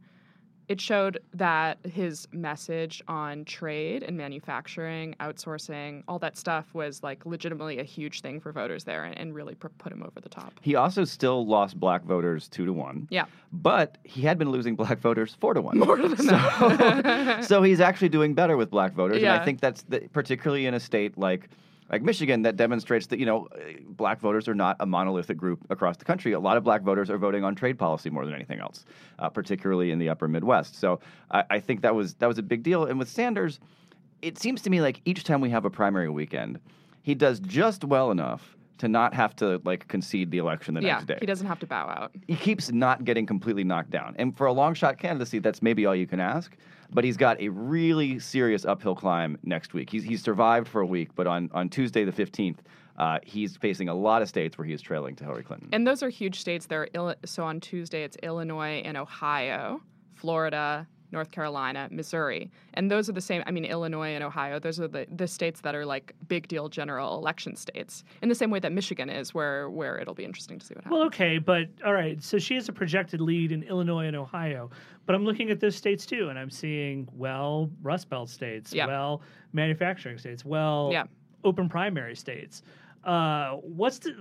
it 0.69 0.81
showed 0.81 1.21
that 1.35 1.79
his 1.85 2.27
message 2.33 3.03
on 3.07 3.45
trade 3.45 4.03
and 4.03 4.17
manufacturing, 4.17 5.15
outsourcing, 5.21 6.03
all 6.09 6.19
that 6.19 6.37
stuff 6.37 6.67
was 6.75 7.03
like 7.03 7.25
legitimately 7.25 7.79
a 7.79 7.85
huge 7.85 8.21
thing 8.21 8.41
for 8.41 8.53
voters 8.53 8.85
there 8.85 9.05
and, 9.05 9.17
and 9.17 9.35
really 9.35 9.55
pr- 9.55 9.69
put 9.79 9.93
him 9.93 10.03
over 10.03 10.21
the 10.21 10.29
top. 10.29 10.53
He 10.63 10.75
also 10.75 11.05
still 11.05 11.47
lost 11.47 11.79
black 11.79 12.03
voters 12.05 12.49
two 12.49 12.67
to 12.67 12.73
one. 12.73 13.07
Yeah. 13.11 13.27
But 13.53 13.99
he 14.05 14.23
had 14.23 14.39
been 14.39 14.51
losing 14.51 14.75
black 14.75 14.99
voters 14.99 15.37
four 15.39 15.55
to 15.55 15.61
one. 15.61 15.79
More 15.79 15.97
than 15.97 16.17
so, 16.17 17.41
so 17.43 17.63
he's 17.63 17.81
actually 17.81 18.09
doing 18.09 18.35
better 18.35 18.57
with 18.57 18.71
black 18.71 18.93
voters. 18.93 19.19
And 19.19 19.29
I 19.29 19.45
think 19.45 19.61
that's 19.61 19.83
the, 19.83 20.01
particularly 20.13 20.67
in 20.67 20.75
a 20.75 20.81
state 20.81 21.17
like 21.17 21.49
like 21.91 22.03
Michigan 22.03 22.43
that 22.43 22.57
demonstrates 22.57 23.07
that 23.09 23.19
you 23.19 23.27
know 23.27 23.49
black 23.89 24.21
voters 24.21 24.49
are 24.49 24.55
not 24.55 24.77
a 24.81 24.87
monolithic 24.87 25.37
group 25.37 25.65
across 25.71 25.97
the 25.97 26.05
country. 26.05 26.33
A 26.33 26.41
lot 26.41 26.57
of 26.57 26.65
black 26.65 26.83
voters 26.83 27.11
are 27.11 27.19
voting 27.19 27.45
on 27.45 27.55
trade 27.55 27.79
policy 27.79 28.11
more 28.11 28.25
than 28.25 28.35
anything 28.35 28.59
else, 28.59 28.85
uh, 29.19 29.29
particularly 29.29 29.91
in 29.91 29.99
the 29.99 30.09
upper 30.09 30.29
Midwest. 30.29 30.79
So 30.79 31.01
I, 31.31 31.45
I 31.51 31.61
think 31.61 31.83
that 31.83 31.95
was 31.95 32.15
that 32.15 32.27
was 32.27 32.39
a 32.39 32.43
big 32.43 32.63
deal. 32.63 32.85
And 32.85 32.99
with 32.99 33.09
Sanders, 33.09 33.61
it 34.23 34.39
seems 34.39 34.63
to 34.63 34.71
me 34.71 34.81
like 34.81 35.01
each 35.05 35.25
time 35.25 35.41
we 35.41 35.51
have 35.51 35.65
a 35.65 35.71
primary 35.71 36.11
weekend, 36.11 36.61
he 37.03 37.15
does 37.15 37.41
just 37.41 37.85
well 37.85 38.11
enough 38.11 38.57
to 38.79 38.89
not 38.89 39.15
have 39.15 39.35
to 39.37 39.61
like 39.65 39.89
concede 39.89 40.31
the 40.31 40.39
election 40.39 40.75
the 40.75 40.83
yeah, 40.83 40.95
next 40.95 41.07
day 41.07 41.17
he 41.19 41.27
doesn't 41.27 41.47
have 41.47 41.59
to 41.59 41.67
bow 41.67 41.89
out. 41.89 42.13
he 42.27 42.37
keeps 42.37 42.71
not 42.71 43.05
getting 43.05 43.25
completely 43.27 43.65
knocked 43.65 43.91
down. 43.91 44.15
And 44.19 44.37
for 44.37 44.47
a 44.47 44.53
long 44.53 44.75
shot 44.75 44.99
candidacy, 44.99 45.39
that's 45.39 45.63
maybe 45.63 45.87
all 45.87 45.95
you 45.95 46.07
can 46.07 46.21
ask. 46.21 46.55
But 46.93 47.05
he's 47.05 47.17
got 47.17 47.41
a 47.41 47.49
really 47.49 48.19
serious 48.19 48.65
uphill 48.65 48.95
climb 48.95 49.39
next 49.43 49.75
week. 49.75 49.91
He's, 49.91 50.05
he's 50.05 50.23
survived 50.23 50.69
for 50.69 50.81
a 50.81 50.87
week, 50.87 51.15
but 51.15 51.27
on, 51.27 51.51
on 51.53 51.69
Tuesday, 51.69 52.05
the 52.05 52.13
15th, 52.13 52.59
uh, 52.99 53.19
he's 53.25 53.57
facing 53.57 53.89
a 53.89 53.95
lot 53.95 54.23
of 54.23 54.29
states 54.29 54.57
where 54.57 54.67
he 54.67 54.73
is 54.73 54.81
trailing 54.81 55.15
to 55.17 55.25
Hillary 55.25 55.43
Clinton. 55.43 55.69
And 55.73 55.87
those 55.87 56.03
are 56.03 56.09
huge 56.09 56.41
states. 56.41 56.67
There, 56.67 56.89
Ill- 56.95 57.15
so 57.25 57.45
on 57.45 57.61
Tuesday 57.61 58.05
it's 58.05 58.17
Illinois 58.23 58.83
and 58.85 58.97
Ohio, 58.97 59.83
Florida, 60.15 60.87
North 61.13 61.31
Carolina, 61.31 61.89
Missouri, 61.91 62.51
and 62.75 62.91
those 62.91 63.09
are 63.09 63.13
the 63.13 63.21
same. 63.21 63.43
I 63.47 63.51
mean, 63.51 63.65
Illinois 63.65 64.15
and 64.15 64.25
Ohio. 64.25 64.59
Those 64.59 64.81
are 64.81 64.89
the, 64.89 65.07
the 65.15 65.27
states 65.27 65.61
that 65.63 65.75
are 65.75 65.87
like 65.87 66.13
big 66.29 66.49
deal 66.49 66.69
general 66.69 67.17
election 67.17 67.57
states. 67.57 68.05
In 68.23 68.29
the 68.29 68.35
same 68.35 68.51
way 68.51 68.59
that 68.61 68.73
Michigan 68.73 69.09
is, 69.09 69.33
where 69.35 69.71
where 69.71 69.99
it'll 69.99 70.15
be 70.15 70.25
interesting 70.25 70.59
to 70.59 70.67
see 70.67 70.75
what 70.75 70.85
happens. 70.85 70.99
Well, 70.99 71.07
okay, 71.07 71.39
but 71.39 71.69
all 71.85 71.93
right. 71.95 72.23
So 72.23 72.39
she 72.39 72.55
has 72.55 72.69
a 72.69 72.73
projected 72.73 73.21
lead 73.21 73.53
in 73.53 73.63
Illinois 73.63 74.07
and 74.07 74.17
Ohio, 74.17 74.71
but 75.07 75.15
I'm 75.15 75.25
looking 75.25 75.51
at 75.51 75.61
those 75.61 75.77
states 75.77 76.07
too, 76.07 76.29
and 76.29 76.39
I'm 76.39 76.51
seeing 76.51 77.09
well 77.13 77.71
Rust 77.83 78.09
Belt 78.09 78.29
states, 78.29 78.73
Yeah. 78.73 78.87
well 78.87 79.23
manufacturing 79.53 80.19
states, 80.19 80.45
well 80.45 80.91
Yeah. 80.93 81.05
open 81.45 81.69
primary 81.69 82.17
states. 82.17 82.63
Uh, 83.07 83.53
what's 83.63 84.01
the? 84.01 84.13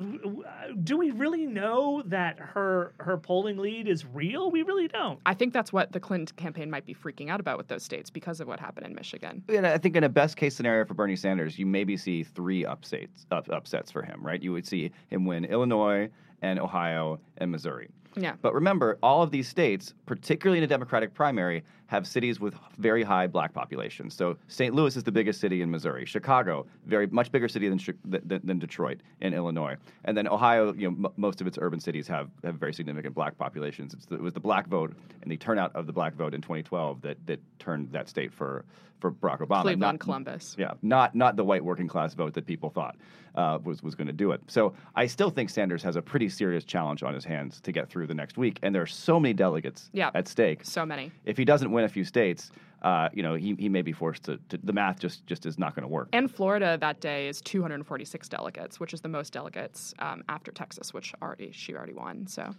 Do 0.84 0.96
we 0.96 1.10
really 1.10 1.48
know 1.48 2.04
that 2.06 2.38
her 2.38 2.94
her 3.00 3.18
polling 3.18 3.58
lead 3.58 3.88
is 3.88 4.06
real? 4.06 4.52
We 4.52 4.62
really 4.62 4.88
don't. 4.88 5.20
I 5.26 5.34
think 5.34 5.54
that's 5.54 5.74
what 5.74 5.92
the 5.92 6.00
Clinton 6.00 6.36
campaign 6.38 6.70
might 6.70 6.86
be 6.86 6.94
freaking 6.94 7.32
out 7.32 7.40
about 7.40 7.58
with 7.58 7.68
those 7.68 7.82
states 7.82 8.12
because 8.12 8.40
of 8.40 8.48
what 8.48 8.60
happened 8.60 8.86
in 8.86 8.94
Michigan. 8.94 9.44
And 9.50 9.66
I 9.66 9.80
think 9.80 9.96
in 9.96 10.04
a 10.04 10.10
best 10.10 10.38
case 10.38 10.56
scenario 10.56 10.86
for 10.86 10.94
Bernie 10.94 11.16
Sanders, 11.16 11.58
you 11.58 11.66
maybe 11.66 11.98
see 11.98 12.22
three 12.22 12.64
upsets, 12.64 13.26
up, 13.32 13.50
upsets 13.50 13.90
for 13.90 14.04
him, 14.04 14.24
right? 14.24 14.42
You 14.42 14.52
would 14.52 14.68
see 14.68 14.92
him 15.08 15.26
win 15.26 15.46
Illinois 15.46 16.08
and 16.44 16.60
Ohio 16.60 17.20
and 17.38 17.52
Missouri. 17.52 17.90
Yeah. 18.16 18.36
But 18.42 18.54
remember, 18.54 19.00
all 19.02 19.24
of 19.24 19.32
these 19.32 19.48
states, 19.48 19.94
particularly 20.06 20.60
in 20.60 20.64
a 20.64 20.68
Democratic 20.68 21.14
primary, 21.14 21.64
have 21.88 22.08
cities 22.08 22.40
with 22.40 22.56
very 22.78 23.04
high 23.04 23.28
black 23.28 23.54
populations. 23.54 24.14
So 24.16 24.38
St. 24.48 24.74
Louis 24.74 24.96
is 24.96 25.04
the 25.04 25.12
biggest 25.12 25.40
city 25.40 25.62
in 25.62 25.70
Missouri. 25.70 26.06
Chicago, 26.06 26.66
very 26.86 27.08
much 27.08 27.32
bigger 27.32 27.48
city 27.48 27.70
than, 27.70 27.80
than, 28.06 28.42
than 28.44 28.60
Detroit 28.60 29.02
in 29.22 29.34
Illinois. 29.34 29.76
And 30.06 30.18
then 30.18 30.28
Ohio, 30.28 30.74
you 30.74 30.90
know, 30.90 31.08
m- 31.10 31.14
most 31.18 31.42
of 31.42 31.48
its 31.48 31.58
urban 31.62 31.80
cities 31.80 32.08
have, 32.08 32.30
have 32.44 32.56
very 32.56 32.74
significant 32.74 33.14
black 33.14 33.38
populations. 33.38 33.96
The, 34.08 34.16
it 34.16 34.22
was 34.22 34.34
the 34.34 34.40
black 34.40 34.68
vote 34.68 34.94
and 35.22 35.32
the 35.32 35.38
turnout 35.38 35.76
of 35.76 35.86
the 35.86 35.94
black 35.94 36.16
vote 36.16 36.34
in 36.34 36.42
2012 36.42 37.02
that, 37.02 37.18
that 37.28 37.40
turned 37.60 37.92
that 37.92 38.10
state 38.10 38.34
for, 38.34 38.66
for 39.00 39.12
Barack 39.12 39.40
Obama. 39.42 39.62
Cleveland, 39.62 39.80
Not- 39.80 40.00
Columbus. 40.00 40.56
yeah, 40.58 40.72
not 40.82 41.14
not 41.14 41.36
the 41.36 41.44
white 41.44 41.64
working 41.64 41.88
class 41.88 42.14
vote 42.14 42.34
that 42.34 42.46
people 42.46 42.70
thought 42.70 42.96
uh, 43.36 43.60
was 43.64 43.84
was 43.84 43.94
going 43.94 44.08
to 44.08 44.14
do 44.14 44.32
it. 44.32 44.42
So 44.48 44.74
I 44.96 45.06
still 45.06 45.30
think 45.30 45.50
Sanders 45.50 45.84
has 45.84 45.98
a 45.98 46.02
pretty 46.02 46.30
serious 46.30 46.64
challenge 46.64 47.04
on 47.04 47.14
his 47.14 47.26
hands 47.26 47.60
to 47.62 47.72
get 47.74 47.90
through 47.90 48.08
the 48.08 48.14
next 48.14 48.38
week, 48.38 48.58
and 48.64 48.74
there 48.74 48.82
are 48.82 48.86
so 48.88 49.20
many 49.20 49.34
delegates 49.34 49.90
Yeah. 49.92 50.12
at 50.16 50.30
stake. 50.30 50.62
So 50.64 50.86
many. 50.86 51.12
If 51.26 51.36
he 51.38 51.44
doesn't 51.44 51.72
win 51.76 51.84
a 51.86 51.90
few 51.90 52.04
states, 52.04 52.50
uh, 52.82 53.10
you 53.14 53.22
know, 53.22 53.36
he, 53.36 53.56
he 53.60 53.70
may 53.70 53.82
be 53.82 53.92
forced 53.92 54.24
to, 54.24 54.40
to. 54.50 54.58
The 54.64 54.74
math 54.74 55.00
just 55.00 55.26
just 55.28 55.46
is 55.46 55.60
not 55.60 55.76
going 55.76 55.84
to 55.84 55.88
work. 55.88 56.08
And 56.14 56.32
Florida 56.32 56.78
that 56.80 57.02
day 57.02 57.28
is 57.28 57.42
246 57.42 58.28
delegates, 58.30 58.80
which 58.80 58.94
is 58.94 59.02
the 59.02 59.10
most 59.10 59.34
delegates 59.34 59.94
um, 60.00 60.24
after 60.30 60.52
Texas, 60.52 60.94
which 60.94 61.14
already 61.22 61.52
she 61.52 61.76
already 61.76 61.94
won. 61.94 62.26
So 62.28 62.54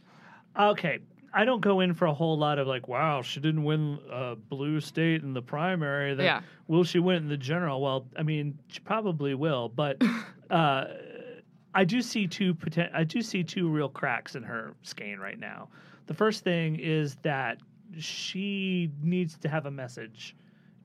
Okay. 0.59 1.01
I 1.35 1.45
don't 1.45 1.61
go 1.61 1.81
in 1.81 1.93
for 1.93 2.07
a 2.07 2.15
whole 2.15 2.39
lot 2.39 2.59
of 2.59 2.67
like, 2.67 2.89
wow, 2.89 3.21
she 3.21 3.41
didn't 3.41 3.65
win 3.65 3.99
a 4.11 4.37
blue 4.37 4.81
state 4.81 5.23
in 5.23 5.35
the 5.35 5.43
primary. 5.43 6.15
Then 6.15 6.25
Yeah. 6.25 6.41
Will 6.69 6.85
she 6.85 6.99
win 6.99 7.17
in 7.17 7.29
the 7.29 7.37
general? 7.37 7.81
Well, 7.83 8.07
I 8.17 8.23
mean, 8.23 8.59
she 8.69 8.81
probably 8.81 9.35
will, 9.35 9.69
but 9.69 10.01
uh, 10.51 10.85
I 11.75 11.85
do 11.85 12.01
see 12.01 12.27
two 12.27 12.55
poten- 12.55 12.95
I 12.95 13.05
do 13.05 13.21
see 13.21 13.45
two 13.45 13.69
real 13.69 13.89
cracks 13.91 14.35
in 14.35 14.43
her 14.45 14.75
skein 14.83 15.19
right 15.19 15.39
now. 15.39 15.69
The 16.07 16.15
first 16.15 16.43
thing 16.43 16.77
is 16.77 17.17
that 17.17 17.59
she 17.99 18.91
needs 19.03 19.37
to 19.39 19.49
have 19.49 19.67
a 19.67 19.71
message 19.71 20.37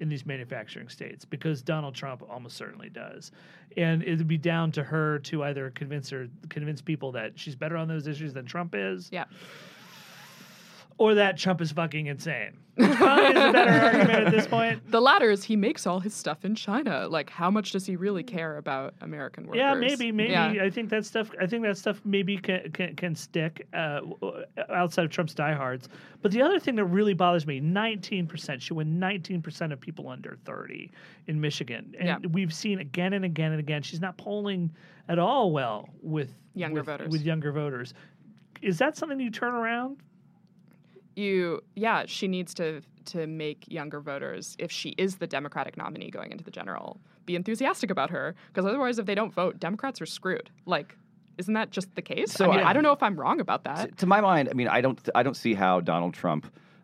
in 0.01 0.09
these 0.09 0.25
manufacturing 0.25 0.89
states 0.89 1.25
because 1.25 1.61
Donald 1.61 1.93
Trump 1.93 2.23
almost 2.27 2.57
certainly 2.57 2.89
does. 2.89 3.31
And 3.77 4.01
it 4.03 4.17
would 4.17 4.27
be 4.27 4.37
down 4.37 4.71
to 4.73 4.83
her 4.83 5.19
to 5.19 5.43
either 5.43 5.69
convince 5.69 6.09
her 6.09 6.27
convince 6.49 6.81
people 6.81 7.11
that 7.13 7.37
she's 7.37 7.55
better 7.55 7.77
on 7.77 7.87
those 7.87 8.07
issues 8.07 8.33
than 8.33 8.45
Trump 8.45 8.73
is 8.75 9.09
yeah, 9.11 9.25
or 11.01 11.15
that 11.15 11.35
Trump 11.37 11.61
is 11.61 11.71
fucking 11.71 12.05
insane. 12.05 12.57
Which 12.75 12.89
probably 12.91 13.25
is 13.25 13.31
a 13.49 13.51
better 13.51 13.71
argument 13.85 14.27
at 14.27 14.31
this 14.31 14.47
point. 14.47 14.89
the 14.91 15.01
latter 15.01 15.29
is 15.31 15.43
he 15.43 15.55
makes 15.55 15.85
all 15.87 15.99
his 15.99 16.13
stuff 16.13 16.45
in 16.45 16.55
China. 16.55 17.07
Like, 17.07 17.29
how 17.29 17.49
much 17.51 17.71
does 17.71 17.85
he 17.85 17.95
really 17.95 18.23
care 18.23 18.57
about 18.57 18.93
American 19.01 19.45
workers? 19.45 19.57
Yeah, 19.57 19.73
maybe, 19.73 20.11
maybe. 20.11 20.31
Yeah. 20.31 20.63
I 20.63 20.69
think 20.69 20.89
that 20.89 21.05
stuff. 21.05 21.31
I 21.41 21.47
think 21.47 21.63
that 21.63 21.77
stuff 21.77 21.99
maybe 22.05 22.37
can 22.37 22.71
can, 22.71 22.95
can 22.95 23.15
stick 23.15 23.67
uh, 23.73 24.01
outside 24.69 25.03
of 25.05 25.11
Trump's 25.11 25.33
diehards. 25.33 25.89
But 26.21 26.31
the 26.31 26.41
other 26.41 26.59
thing 26.59 26.75
that 26.75 26.85
really 26.85 27.13
bothers 27.13 27.45
me: 27.47 27.59
nineteen 27.59 28.25
percent. 28.27 28.61
She 28.61 28.73
won 28.73 28.99
nineteen 28.99 29.41
percent 29.41 29.73
of 29.73 29.79
people 29.79 30.07
under 30.07 30.37
thirty 30.45 30.91
in 31.27 31.41
Michigan, 31.41 31.93
and 31.99 32.07
Yeah. 32.07 32.17
we've 32.31 32.53
seen 32.53 32.79
again 32.79 33.13
and 33.13 33.25
again 33.25 33.51
and 33.51 33.59
again. 33.59 33.81
She's 33.81 34.01
not 34.01 34.17
polling 34.17 34.71
at 35.09 35.19
all 35.19 35.51
well 35.51 35.89
with 36.01 36.29
Younger 36.53 36.81
with- 36.81 36.85
voters. 36.85 37.11
With 37.11 37.23
younger 37.23 37.51
voters, 37.51 37.93
is 38.61 38.77
that 38.77 38.95
something 38.97 39.19
you 39.19 39.29
turn 39.31 39.53
around? 39.55 39.97
You 41.21 41.61
yeah 41.75 42.03
she 42.05 42.27
needs 42.27 42.53
to 42.53 42.81
to 43.05 43.25
make 43.27 43.65
younger 43.67 43.99
voters 43.99 44.55
if 44.59 44.71
she 44.71 44.89
is 44.97 45.15
the 45.17 45.27
democratic 45.27 45.77
nominee 45.77 46.09
going 46.11 46.31
into 46.31 46.43
the 46.43 46.51
general 46.51 46.99
be 47.25 47.35
enthusiastic 47.35 47.89
about 47.89 48.09
her 48.09 48.35
because 48.47 48.65
otherwise 48.65 48.99
if 48.99 49.05
they 49.05 49.15
don't 49.15 49.33
vote 49.33 49.59
democrats 49.59 50.01
are 50.01 50.05
screwed 50.05 50.49
like 50.65 50.97
isn't 51.37 51.53
that 51.53 51.71
just 51.71 51.93
the 51.95 52.01
case 52.01 52.31
So 52.31 52.45
i 52.45 52.55
mean 52.57 52.65
I- 52.65 52.69
I, 52.69 52.73
don't 52.73 52.83
know 52.83 52.91
if 52.91 53.01
i'm 53.01 53.17
wrong 53.19 53.39
about 53.39 53.63
that 53.63 53.89
to, 53.89 53.95
to 53.97 54.05
my 54.05 54.21
mind, 54.21 54.49
I 54.49 54.53
mean, 54.53 54.67
I 54.67 54.81
don't 54.81 54.99
I 55.15 55.23
don't 55.23 55.35
see 55.35 55.53
how 55.53 55.79
Donald 55.79 56.13
Trump. 56.13 56.43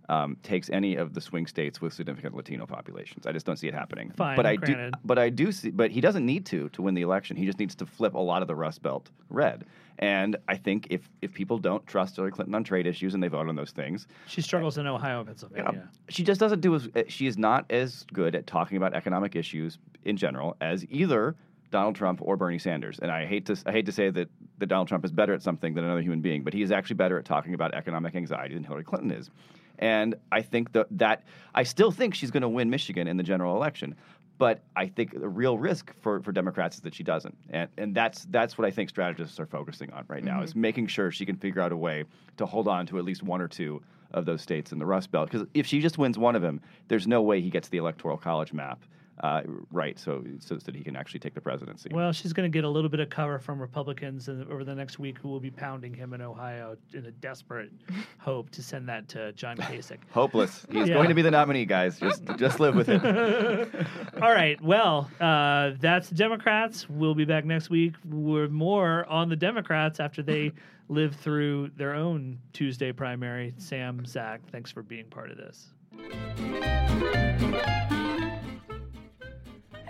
Um, 0.09 0.37
takes 0.41 0.69
any 0.69 0.95
of 0.95 1.13
the 1.13 1.19
swing 1.19 1.47
states 1.47 1.81
with 1.81 1.91
significant 1.91 2.33
Latino 2.33 2.65
populations. 2.65 3.27
I 3.27 3.33
just 3.33 3.45
don't 3.45 3.57
see 3.57 3.67
it 3.67 3.73
happening. 3.73 4.09
Fine, 4.11 4.37
but 4.37 4.45
I 4.45 4.55
granted. 4.55 4.93
do. 4.93 4.99
But 5.03 5.19
I 5.19 5.27
do 5.27 5.51
see. 5.51 5.69
But 5.69 5.91
he 5.91 5.99
doesn't 5.99 6.25
need 6.25 6.45
to 6.45 6.69
to 6.69 6.81
win 6.81 6.93
the 6.93 7.01
election. 7.01 7.35
He 7.35 7.45
just 7.45 7.59
needs 7.59 7.75
to 7.75 7.85
flip 7.85 8.13
a 8.13 8.19
lot 8.19 8.41
of 8.41 8.47
the 8.47 8.55
Rust 8.55 8.81
Belt 8.81 9.09
red. 9.29 9.65
And 9.99 10.37
I 10.47 10.55
think 10.55 10.87
if 10.91 11.09
if 11.21 11.33
people 11.33 11.57
don't 11.57 11.85
trust 11.87 12.15
Hillary 12.15 12.31
Clinton 12.31 12.55
on 12.55 12.63
trade 12.63 12.87
issues 12.87 13.15
and 13.15 13.21
they 13.21 13.27
vote 13.27 13.49
on 13.49 13.57
those 13.57 13.71
things, 13.71 14.07
She 14.27 14.39
struggles 14.41 14.77
in 14.77 14.87
Ohio 14.87 15.19
and 15.19 15.27
Yeah. 15.27 15.31
Pennsylvania. 15.31 15.89
She 16.07 16.23
just 16.23 16.39
doesn't 16.39 16.61
do 16.61 16.75
as 16.75 16.87
uh, 16.95 17.03
she 17.09 17.27
is 17.27 17.37
not 17.37 17.65
as 17.69 18.05
good 18.13 18.33
at 18.33 18.47
talking 18.47 18.77
about 18.77 18.93
economic 18.93 19.35
issues 19.35 19.77
in 20.05 20.15
general 20.15 20.55
as 20.61 20.85
either 20.89 21.35
Donald 21.69 21.95
Trump 21.95 22.21
or 22.21 22.37
Bernie 22.37 22.59
Sanders. 22.59 22.97
And 22.99 23.11
I 23.11 23.25
hate 23.25 23.45
to 23.47 23.57
I 23.65 23.73
hate 23.73 23.85
to 23.87 23.91
say 23.91 24.09
that, 24.11 24.29
that 24.59 24.67
Donald 24.67 24.87
Trump 24.87 25.03
is 25.03 25.11
better 25.11 25.33
at 25.33 25.41
something 25.41 25.73
than 25.73 25.83
another 25.83 26.01
human 26.01 26.21
being, 26.21 26.43
but 26.43 26.53
he 26.53 26.61
is 26.61 26.71
actually 26.71 26.95
better 26.95 27.19
at 27.19 27.25
talking 27.25 27.53
about 27.55 27.73
economic 27.73 28.15
anxiety 28.15 28.53
than 28.53 28.63
Hillary 28.63 28.85
Clinton 28.85 29.11
is. 29.11 29.29
And 29.79 30.15
I 30.31 30.41
think 30.41 30.71
that 30.73 30.87
that 30.91 31.23
I 31.53 31.63
still 31.63 31.91
think 31.91 32.15
she's 32.15 32.31
going 32.31 32.41
to 32.41 32.49
win 32.49 32.69
Michigan 32.69 33.07
in 33.07 33.17
the 33.17 33.23
general 33.23 33.55
election. 33.55 33.95
But 34.37 34.61
I 34.75 34.85
think 34.87 35.19
the 35.19 35.27
real 35.27 35.57
risk 35.57 35.93
for, 35.99 36.21
for 36.21 36.31
Democrats 36.31 36.75
is 36.75 36.81
that 36.83 36.93
she 36.93 37.03
doesn't, 37.03 37.35
and 37.49 37.69
and 37.77 37.95
that's 37.95 38.25
that's 38.25 38.57
what 38.57 38.67
I 38.67 38.71
think 38.71 38.89
strategists 38.89 39.39
are 39.39 39.47
focusing 39.47 39.91
on 39.93 40.05
right 40.07 40.23
now 40.23 40.43
is 40.43 40.51
mm-hmm. 40.51 40.61
making 40.61 40.87
sure 40.87 41.11
she 41.11 41.25
can 41.25 41.37
figure 41.37 41.61
out 41.61 41.71
a 41.71 41.77
way 41.77 42.03
to 42.37 42.45
hold 42.45 42.67
on 42.67 42.85
to 42.87 42.99
at 42.99 43.05
least 43.05 43.23
one 43.23 43.41
or 43.41 43.47
two 43.47 43.81
of 44.11 44.25
those 44.25 44.41
states 44.41 44.71
in 44.71 44.79
the 44.79 44.85
Rust 44.85 45.11
Belt. 45.11 45.29
Because 45.31 45.47
if 45.53 45.65
she 45.65 45.79
just 45.79 45.97
wins 45.97 46.17
one 46.19 46.35
of 46.35 46.41
them, 46.41 46.61
there's 46.87 47.07
no 47.07 47.21
way 47.21 47.41
he 47.41 47.49
gets 47.49 47.69
the 47.69 47.77
electoral 47.77 48.17
college 48.17 48.53
map 48.53 48.79
uh, 49.23 49.41
right, 49.71 49.97
so, 49.99 50.23
so 50.39 50.55
that 50.55 50.75
he 50.75 50.83
can 50.83 50.95
actually 50.95 51.19
take 51.19 51.33
the 51.33 51.41
presidency. 51.41 51.89
Well, 51.91 52.11
she's 52.11 52.33
going 52.33 52.49
to 52.51 52.55
get 52.55 52.63
a 52.63 52.69
little 52.69 52.89
bit 52.89 52.99
of 52.99 53.09
cover 53.09 53.39
from 53.39 53.59
Republicans 53.59 54.27
in, 54.27 54.43
over 54.51 54.63
the 54.63 54.75
next 54.75 54.99
week 54.99 55.17
who 55.17 55.29
will 55.29 55.39
be 55.39 55.49
pounding 55.51 55.93
him 55.93 56.13
in 56.13 56.21
Ohio 56.21 56.77
in 56.93 57.05
a 57.05 57.11
desperate 57.11 57.71
hope 58.19 58.49
to 58.51 58.61
send 58.61 58.87
that 58.89 59.07
to 59.09 59.31
John 59.33 59.57
Kasich. 59.57 59.97
Hopeless. 60.11 60.65
He's 60.71 60.87
Yeah. 60.87 60.93
going 60.95 61.09
to 61.09 61.15
be 61.15 61.21
the 61.21 61.31
nominee, 61.31 61.65
guys. 61.65 61.99
Just 61.99 62.23
just 62.37 62.59
live 62.59 62.75
with 62.75 62.89
it. 62.89 63.03
All 64.21 64.31
right. 64.31 64.61
Well, 64.61 65.09
uh, 65.19 65.71
that's 65.79 66.09
the 66.09 66.15
Democrats. 66.15 66.87
We'll 66.89 67.15
be 67.15 67.25
back 67.25 67.45
next 67.45 67.69
week. 67.69 67.95
We're 68.09 68.47
more 68.49 69.05
on 69.07 69.29
the 69.29 69.35
Democrats 69.35 69.99
after 69.99 70.21
they 70.21 70.51
live 70.89 71.15
through 71.15 71.71
their 71.75 71.93
own 71.95 72.39
Tuesday 72.53 72.91
primary. 72.91 73.53
Sam, 73.57 74.05
Zach, 74.05 74.41
thanks 74.51 74.71
for 74.71 74.83
being 74.83 75.05
part 75.05 75.31
of 75.31 75.37
this. 75.37 75.73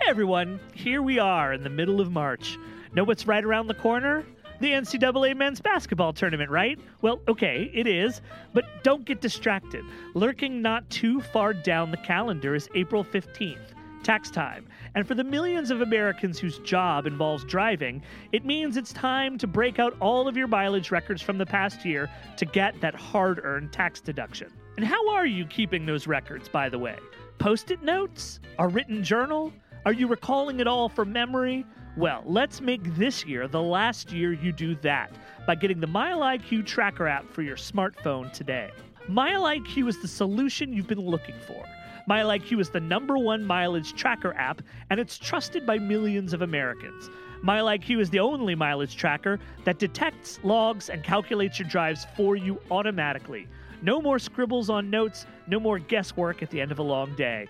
Everyone, 0.08 0.58
here 0.72 1.02
we 1.02 1.18
are 1.18 1.52
in 1.52 1.62
the 1.62 1.68
middle 1.68 2.00
of 2.00 2.10
March. 2.10 2.56
Know 2.94 3.04
what's 3.04 3.26
right 3.26 3.44
around 3.44 3.66
the 3.66 3.74
corner? 3.74 4.24
The 4.58 4.70
NCAA 4.70 5.36
men's 5.36 5.60
basketball 5.60 6.14
tournament, 6.14 6.50
right? 6.50 6.78
Well, 7.02 7.20
okay, 7.28 7.70
it 7.74 7.86
is, 7.86 8.22
but 8.54 8.64
don't 8.82 9.04
get 9.04 9.20
distracted. 9.20 9.84
Lurking 10.14 10.62
not 10.62 10.88
too 10.88 11.20
far 11.20 11.52
down 11.52 11.90
the 11.90 11.98
calendar 11.98 12.54
is 12.54 12.70
April 12.74 13.04
15th, 13.04 13.74
tax 14.02 14.30
time. 14.30 14.66
And 14.94 15.06
for 15.06 15.14
the 15.14 15.24
millions 15.24 15.70
of 15.70 15.82
Americans 15.82 16.38
whose 16.38 16.58
job 16.60 17.06
involves 17.06 17.44
driving, 17.44 18.02
it 18.32 18.46
means 18.46 18.78
it's 18.78 18.94
time 18.94 19.36
to 19.36 19.46
break 19.46 19.78
out 19.78 19.94
all 20.00 20.26
of 20.26 20.38
your 20.38 20.48
mileage 20.48 20.90
records 20.90 21.20
from 21.20 21.36
the 21.36 21.44
past 21.44 21.84
year 21.84 22.08
to 22.38 22.46
get 22.46 22.80
that 22.80 22.94
hard 22.94 23.42
earned 23.44 23.74
tax 23.74 24.00
deduction. 24.00 24.50
And 24.78 24.86
how 24.86 25.10
are 25.10 25.26
you 25.26 25.44
keeping 25.44 25.84
those 25.84 26.06
records, 26.06 26.48
by 26.48 26.70
the 26.70 26.78
way? 26.78 26.96
Post 27.38 27.70
it 27.70 27.82
notes? 27.82 28.40
A 28.58 28.66
written 28.66 29.04
journal? 29.04 29.52
Are 29.88 29.94
you 29.94 30.06
recalling 30.06 30.60
it 30.60 30.66
all 30.66 30.90
from 30.90 31.14
memory? 31.14 31.64
Well, 31.96 32.22
let's 32.26 32.60
make 32.60 32.94
this 32.96 33.24
year 33.24 33.48
the 33.48 33.62
last 33.62 34.12
year 34.12 34.34
you 34.34 34.52
do 34.52 34.74
that 34.82 35.10
by 35.46 35.54
getting 35.54 35.80
the 35.80 35.86
MileIQ 35.86 36.66
tracker 36.66 37.08
app 37.08 37.32
for 37.32 37.40
your 37.40 37.56
smartphone 37.56 38.30
today. 38.30 38.70
MileIQ 39.08 39.88
is 39.88 40.02
the 40.02 40.06
solution 40.06 40.74
you've 40.74 40.88
been 40.88 41.00
looking 41.00 41.36
for. 41.46 41.64
MileIQ 42.06 42.60
is 42.60 42.68
the 42.68 42.80
number 42.80 43.16
one 43.16 43.42
mileage 43.42 43.94
tracker 43.94 44.34
app, 44.34 44.60
and 44.90 45.00
it's 45.00 45.16
trusted 45.16 45.64
by 45.64 45.78
millions 45.78 46.34
of 46.34 46.42
Americans. 46.42 47.08
MileIQ 47.42 47.98
is 47.98 48.10
the 48.10 48.20
only 48.20 48.54
mileage 48.54 48.94
tracker 48.94 49.40
that 49.64 49.78
detects, 49.78 50.38
logs, 50.42 50.90
and 50.90 51.02
calculates 51.02 51.58
your 51.58 51.68
drives 51.70 52.06
for 52.14 52.36
you 52.36 52.60
automatically. 52.70 53.48
No 53.80 54.02
more 54.02 54.18
scribbles 54.18 54.68
on 54.68 54.90
notes, 54.90 55.24
no 55.46 55.58
more 55.58 55.78
guesswork 55.78 56.42
at 56.42 56.50
the 56.50 56.60
end 56.60 56.72
of 56.72 56.78
a 56.78 56.82
long 56.82 57.14
day. 57.16 57.48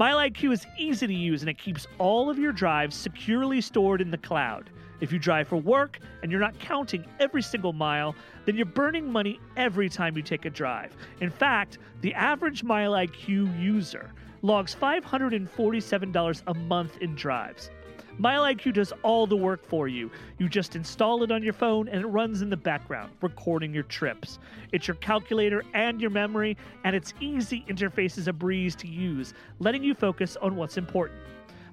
MileIQ 0.00 0.50
is 0.50 0.66
easy 0.78 1.06
to 1.06 1.12
use 1.12 1.42
and 1.42 1.50
it 1.50 1.58
keeps 1.58 1.86
all 1.98 2.30
of 2.30 2.38
your 2.38 2.52
drives 2.52 2.96
securely 2.96 3.60
stored 3.60 4.00
in 4.00 4.10
the 4.10 4.16
cloud. 4.16 4.70
If 5.02 5.12
you 5.12 5.18
drive 5.18 5.48
for 5.48 5.58
work 5.58 5.98
and 6.22 6.32
you're 6.32 6.40
not 6.40 6.58
counting 6.58 7.04
every 7.18 7.42
single 7.42 7.74
mile, 7.74 8.14
then 8.46 8.56
you're 8.56 8.64
burning 8.64 9.12
money 9.12 9.38
every 9.58 9.90
time 9.90 10.16
you 10.16 10.22
take 10.22 10.46
a 10.46 10.50
drive. 10.50 10.96
In 11.20 11.28
fact, 11.28 11.76
the 12.00 12.14
average 12.14 12.64
MileIQ 12.64 13.62
user 13.62 14.10
logs 14.40 14.74
$547 14.74 16.42
a 16.46 16.54
month 16.54 16.96
in 17.02 17.14
drives. 17.14 17.70
MileIQ 18.20 18.74
does 18.74 18.92
all 19.02 19.26
the 19.26 19.36
work 19.36 19.64
for 19.64 19.88
you. 19.88 20.10
You 20.36 20.46
just 20.46 20.76
install 20.76 21.22
it 21.22 21.30
on 21.30 21.42
your 21.42 21.54
phone 21.54 21.88
and 21.88 22.02
it 22.02 22.06
runs 22.06 22.42
in 22.42 22.50
the 22.50 22.56
background, 22.56 23.12
recording 23.22 23.72
your 23.72 23.84
trips. 23.84 24.38
It's 24.72 24.86
your 24.86 24.96
calculator 24.96 25.64
and 25.72 25.98
your 26.02 26.10
memory, 26.10 26.58
and 26.84 26.94
its 26.94 27.14
easy 27.18 27.64
interface 27.66 28.18
is 28.18 28.28
a 28.28 28.32
breeze 28.32 28.76
to 28.76 28.86
use, 28.86 29.32
letting 29.58 29.82
you 29.82 29.94
focus 29.94 30.36
on 30.42 30.54
what's 30.54 30.76
important. 30.76 31.18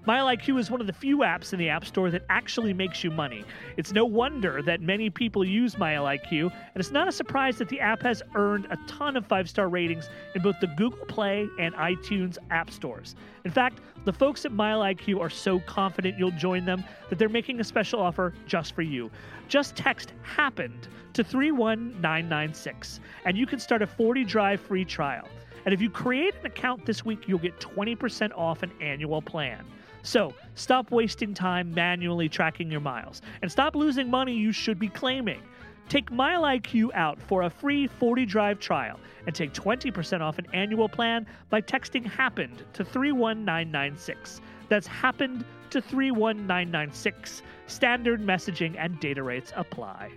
MileIQ 0.07 0.57
is 0.57 0.71
one 0.71 0.79
of 0.79 0.87
the 0.87 0.93
few 0.93 1.17
apps 1.17 1.51
in 1.51 1.59
the 1.59 1.67
App 1.67 1.83
Store 1.83 2.09
that 2.11 2.23
actually 2.29 2.73
makes 2.73 3.03
you 3.03 3.11
money. 3.11 3.43
It's 3.75 3.91
no 3.91 4.05
wonder 4.05 4.61
that 4.61 4.79
many 4.79 5.09
people 5.09 5.43
use 5.43 5.75
MileIQ, 5.75 6.43
and 6.43 6.51
it's 6.75 6.91
not 6.91 7.09
a 7.09 7.11
surprise 7.11 7.57
that 7.57 7.67
the 7.67 7.81
app 7.81 8.03
has 8.03 8.23
earned 8.33 8.67
a 8.69 8.77
ton 8.87 9.17
of 9.17 9.25
five 9.25 9.49
star 9.49 9.67
ratings 9.67 10.07
in 10.33 10.41
both 10.41 10.55
the 10.61 10.67
Google 10.77 11.05
Play 11.07 11.49
and 11.59 11.75
iTunes 11.75 12.37
app 12.51 12.71
stores. 12.71 13.17
In 13.43 13.51
fact, 13.51 13.81
the 14.05 14.13
folks 14.13 14.45
at 14.45 14.53
MileIQ 14.53 15.19
are 15.19 15.29
so 15.29 15.59
confident 15.59 16.17
you'll 16.17 16.31
join 16.31 16.63
them 16.63 16.85
that 17.09 17.19
they're 17.19 17.27
making 17.27 17.59
a 17.59 17.65
special 17.65 17.99
offer 17.99 18.33
just 18.45 18.75
for 18.75 18.83
you. 18.83 19.11
Just 19.49 19.75
text 19.75 20.13
HAPPENED 20.23 20.87
to 21.15 21.23
31996, 21.25 23.01
and 23.25 23.37
you 23.37 23.45
can 23.45 23.59
start 23.59 23.81
a 23.81 23.87
40 23.87 24.23
drive 24.23 24.61
free 24.61 24.85
trial. 24.85 25.27
And 25.65 25.73
if 25.73 25.81
you 25.81 25.89
create 25.89 26.33
an 26.39 26.45
account 26.45 26.85
this 26.85 27.03
week, 27.03 27.27
you'll 27.27 27.39
get 27.39 27.59
20% 27.59 28.31
off 28.37 28.63
an 28.63 28.71
annual 28.79 29.21
plan. 29.21 29.65
So 30.03 30.33
stop 30.55 30.91
wasting 30.91 31.33
time 31.33 31.73
manually 31.73 32.29
tracking 32.29 32.71
your 32.71 32.79
miles 32.79 33.21
and 33.41 33.51
stop 33.51 33.75
losing 33.75 34.09
money 34.09 34.33
you 34.33 34.51
should 34.51 34.79
be 34.79 34.89
claiming. 34.89 35.41
Take 35.89 36.11
MileIQ 36.11 36.93
out 36.93 37.21
for 37.21 37.43
a 37.43 37.49
free 37.49 37.87
40 37.87 38.25
drive 38.25 38.59
trial 38.59 38.99
and 39.25 39.33
take 39.33 39.53
20% 39.53 40.21
off 40.21 40.37
an 40.37 40.47
annual 40.53 40.89
plan 40.89 41.25
by 41.49 41.61
texting 41.61 42.05
HAPPENED 42.05 42.63
to 42.73 42.83
31996. 42.83 44.41
That's 44.69 44.87
HAPPENED 44.87 45.45
to 45.69 45.81
31996. 45.81 47.41
Standard 47.67 48.21
messaging 48.21 48.75
and 48.77 48.99
data 48.99 49.23
rates 49.23 49.53
apply. 49.55 50.11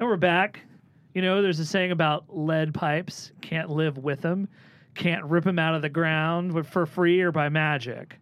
And 0.00 0.08
we're 0.08 0.16
back. 0.16 0.60
You 1.18 1.22
know, 1.22 1.42
there's 1.42 1.58
a 1.58 1.66
saying 1.66 1.90
about 1.90 2.26
lead 2.28 2.72
pipes 2.72 3.32
can't 3.40 3.70
live 3.70 3.98
with 3.98 4.20
them, 4.20 4.46
can't 4.94 5.24
rip 5.24 5.42
them 5.42 5.58
out 5.58 5.74
of 5.74 5.82
the 5.82 5.88
ground 5.88 6.64
for 6.64 6.86
free 6.86 7.20
or 7.20 7.32
by 7.32 7.48
magic. 7.48 8.20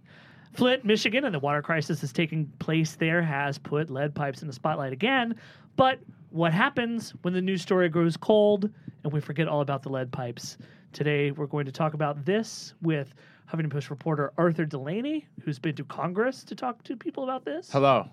Flint, 0.54 0.82
Michigan, 0.82 1.26
and 1.26 1.34
the 1.34 1.38
water 1.38 1.60
crisis 1.60 2.00
that's 2.00 2.10
taking 2.10 2.46
place 2.58 2.94
there 2.94 3.20
has 3.20 3.58
put 3.58 3.90
lead 3.90 4.14
pipes 4.14 4.40
in 4.40 4.48
the 4.48 4.54
spotlight 4.54 4.94
again. 4.94 5.34
But 5.76 5.98
what 6.30 6.54
happens 6.54 7.10
when 7.20 7.34
the 7.34 7.42
news 7.42 7.60
story 7.60 7.90
grows 7.90 8.16
cold 8.16 8.70
and 9.04 9.12
we 9.12 9.20
forget 9.20 9.46
all 9.46 9.60
about 9.60 9.82
the 9.82 9.90
lead 9.90 10.10
pipes? 10.10 10.56
Today, 10.94 11.32
we're 11.32 11.44
going 11.44 11.66
to 11.66 11.72
talk 11.72 11.92
about 11.92 12.24
this 12.24 12.72
with 12.80 13.12
Huffington 13.52 13.70
Post 13.70 13.90
reporter 13.90 14.32
Arthur 14.38 14.64
Delaney, 14.64 15.28
who's 15.44 15.58
been 15.58 15.76
to 15.76 15.84
Congress 15.84 16.42
to 16.44 16.54
talk 16.54 16.82
to 16.84 16.96
people 16.96 17.24
about 17.24 17.44
this. 17.44 17.70
Hello. 17.70 18.08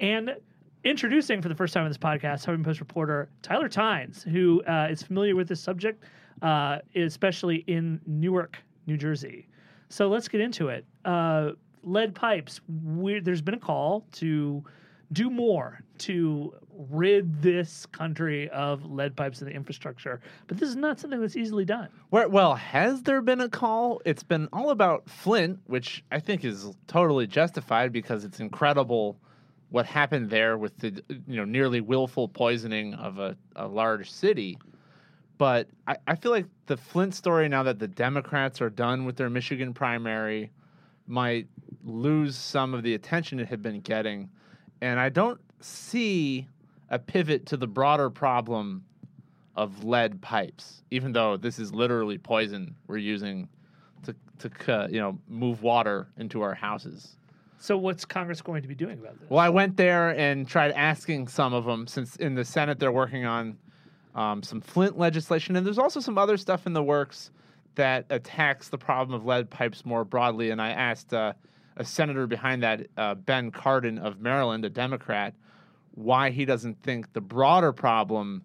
And 0.00 0.34
introducing 0.88 1.42
for 1.42 1.48
the 1.48 1.54
first 1.54 1.74
time 1.74 1.84
on 1.84 1.90
this 1.90 1.98
podcast, 1.98 2.46
Huffington 2.46 2.64
Post 2.64 2.80
reporter 2.80 3.28
Tyler 3.42 3.68
Tynes, 3.68 4.22
who 4.22 4.62
uh, 4.64 4.88
is 4.90 5.02
familiar 5.02 5.36
with 5.36 5.48
this 5.48 5.60
subject, 5.60 6.04
uh, 6.42 6.78
especially 6.96 7.56
in 7.66 8.00
Newark, 8.06 8.58
New 8.86 8.96
Jersey. 8.96 9.48
So 9.90 10.08
let's 10.08 10.28
get 10.28 10.40
into 10.40 10.68
it. 10.68 10.84
Uh, 11.04 11.50
lead 11.82 12.14
pipes. 12.14 12.60
we 12.94 13.20
there's 13.20 13.42
been 13.42 13.54
a 13.54 13.58
call 13.58 14.06
to 14.12 14.64
do 15.12 15.30
more 15.30 15.80
to 15.96 16.54
rid 16.90 17.40
this 17.42 17.86
country 17.86 18.48
of 18.50 18.84
lead 18.90 19.16
pipes 19.16 19.40
in 19.40 19.48
the 19.48 19.54
infrastructure, 19.54 20.20
but 20.46 20.58
this 20.58 20.68
is 20.68 20.76
not 20.76 21.00
something 21.00 21.20
that's 21.20 21.36
easily 21.36 21.64
done. 21.64 21.88
Well, 22.10 22.54
has 22.54 23.02
there 23.02 23.20
been 23.22 23.40
a 23.40 23.48
call? 23.48 24.00
It's 24.04 24.22
been 24.22 24.48
all 24.52 24.70
about 24.70 25.08
Flint, 25.08 25.60
which 25.66 26.04
I 26.12 26.20
think 26.20 26.44
is 26.44 26.76
totally 26.86 27.26
justified 27.26 27.92
because 27.92 28.24
it's 28.24 28.38
incredible 28.38 29.18
what 29.70 29.86
happened 29.86 30.30
there 30.30 30.56
with 30.56 30.76
the 30.78 31.02
you 31.08 31.36
know 31.36 31.44
nearly 31.44 31.80
willful 31.80 32.28
poisoning 32.28 32.94
of 32.94 33.18
a, 33.18 33.36
a 33.56 33.66
large 33.66 34.10
city. 34.10 34.58
But 35.36 35.68
I, 35.86 35.96
I 36.06 36.16
feel 36.16 36.32
like 36.32 36.46
the 36.66 36.76
Flint 36.76 37.14
story 37.14 37.48
now 37.48 37.62
that 37.62 37.78
the 37.78 37.86
Democrats 37.88 38.60
are 38.60 38.70
done 38.70 39.04
with 39.04 39.16
their 39.16 39.30
Michigan 39.30 39.72
primary 39.72 40.50
might 41.06 41.46
lose 41.84 42.36
some 42.36 42.74
of 42.74 42.82
the 42.82 42.94
attention 42.94 43.38
it 43.38 43.48
had 43.48 43.62
been 43.62 43.80
getting. 43.80 44.28
And 44.80 44.98
I 44.98 45.08
don't 45.08 45.40
see 45.60 46.48
a 46.90 46.98
pivot 46.98 47.46
to 47.46 47.56
the 47.56 47.66
broader 47.66 48.10
problem 48.10 48.84
of 49.54 49.84
lead 49.84 50.20
pipes, 50.20 50.82
even 50.90 51.12
though 51.12 51.36
this 51.36 51.58
is 51.58 51.74
literally 51.74 52.18
poison 52.18 52.74
we're 52.86 52.98
using 52.98 53.48
to, 54.04 54.14
to 54.38 54.72
uh, 54.72 54.88
you 54.88 55.00
know 55.00 55.18
move 55.28 55.62
water 55.62 56.08
into 56.16 56.42
our 56.42 56.54
houses. 56.54 57.16
So 57.60 57.76
what's 57.76 58.04
Congress 58.04 58.40
going 58.40 58.62
to 58.62 58.68
be 58.68 58.74
doing 58.74 58.98
about 58.98 59.18
this? 59.20 59.28
Well, 59.28 59.40
I 59.40 59.48
went 59.48 59.76
there 59.76 60.10
and 60.10 60.46
tried 60.46 60.70
asking 60.72 61.28
some 61.28 61.52
of 61.52 61.64
them, 61.64 61.86
since 61.86 62.16
in 62.16 62.34
the 62.34 62.44
Senate 62.44 62.78
they're 62.78 62.92
working 62.92 63.24
on 63.24 63.58
um, 64.14 64.42
some 64.42 64.60
Flint 64.60 64.98
legislation, 64.98 65.56
and 65.56 65.66
there's 65.66 65.78
also 65.78 66.00
some 66.00 66.18
other 66.18 66.36
stuff 66.36 66.66
in 66.66 66.72
the 66.72 66.82
works 66.82 67.30
that 67.74 68.06
attacks 68.10 68.68
the 68.68 68.78
problem 68.78 69.14
of 69.14 69.26
lead 69.26 69.50
pipes 69.50 69.84
more 69.84 70.04
broadly. 70.04 70.50
And 70.50 70.62
I 70.62 70.70
asked 70.70 71.12
uh, 71.12 71.32
a 71.76 71.84
senator 71.84 72.26
behind 72.26 72.62
that, 72.62 72.86
uh, 72.96 73.14
Ben 73.14 73.50
Cardin 73.50 73.98
of 73.98 74.20
Maryland, 74.20 74.64
a 74.64 74.70
Democrat, 74.70 75.34
why 75.94 76.30
he 76.30 76.44
doesn't 76.44 76.80
think 76.82 77.12
the 77.12 77.20
broader 77.20 77.72
problem 77.72 78.42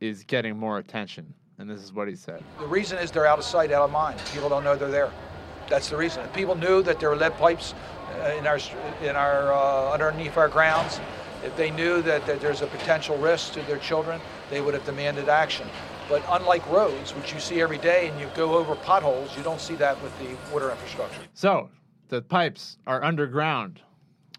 is 0.00 0.24
getting 0.24 0.56
more 0.56 0.78
attention. 0.78 1.32
And 1.58 1.70
this 1.70 1.80
is 1.80 1.92
what 1.92 2.08
he 2.08 2.14
said. 2.14 2.42
The 2.58 2.66
reason 2.66 2.98
is 2.98 3.10
they're 3.10 3.26
out 3.26 3.38
of 3.38 3.44
sight, 3.44 3.72
out 3.72 3.82
of 3.82 3.90
mind. 3.90 4.20
People 4.32 4.50
don't 4.50 4.64
know 4.64 4.76
they're 4.76 4.90
there. 4.90 5.10
That's 5.68 5.88
the 5.88 5.96
reason. 5.96 6.22
If 6.24 6.32
people 6.32 6.54
knew 6.54 6.82
that 6.82 7.00
there 7.00 7.08
were 7.08 7.16
lead 7.16 7.36
pipes 7.38 7.74
in 8.38 8.46
our 8.46 8.58
in 9.02 9.16
our 9.16 9.52
uh, 9.52 9.92
underneath 9.92 10.36
our 10.36 10.48
grounds. 10.48 11.00
If 11.44 11.56
they 11.56 11.70
knew 11.70 12.02
that, 12.02 12.26
that 12.26 12.40
there's 12.40 12.62
a 12.62 12.66
potential 12.66 13.16
risk 13.18 13.52
to 13.52 13.62
their 13.62 13.78
children, 13.78 14.20
they 14.50 14.60
would 14.60 14.74
have 14.74 14.84
demanded 14.84 15.28
action. 15.28 15.68
But 16.08 16.22
unlike 16.30 16.68
roads, 16.70 17.14
which 17.14 17.32
you 17.32 17.40
see 17.40 17.60
every 17.60 17.78
day, 17.78 18.08
and 18.08 18.18
you 18.18 18.28
go 18.34 18.54
over 18.54 18.74
potholes, 18.74 19.36
you 19.36 19.42
don't 19.42 19.60
see 19.60 19.74
that 19.76 20.00
with 20.02 20.16
the 20.18 20.36
water 20.52 20.70
infrastructure. 20.70 21.20
So 21.34 21.68
the 22.08 22.22
pipes 22.22 22.78
are 22.86 23.02
underground. 23.04 23.80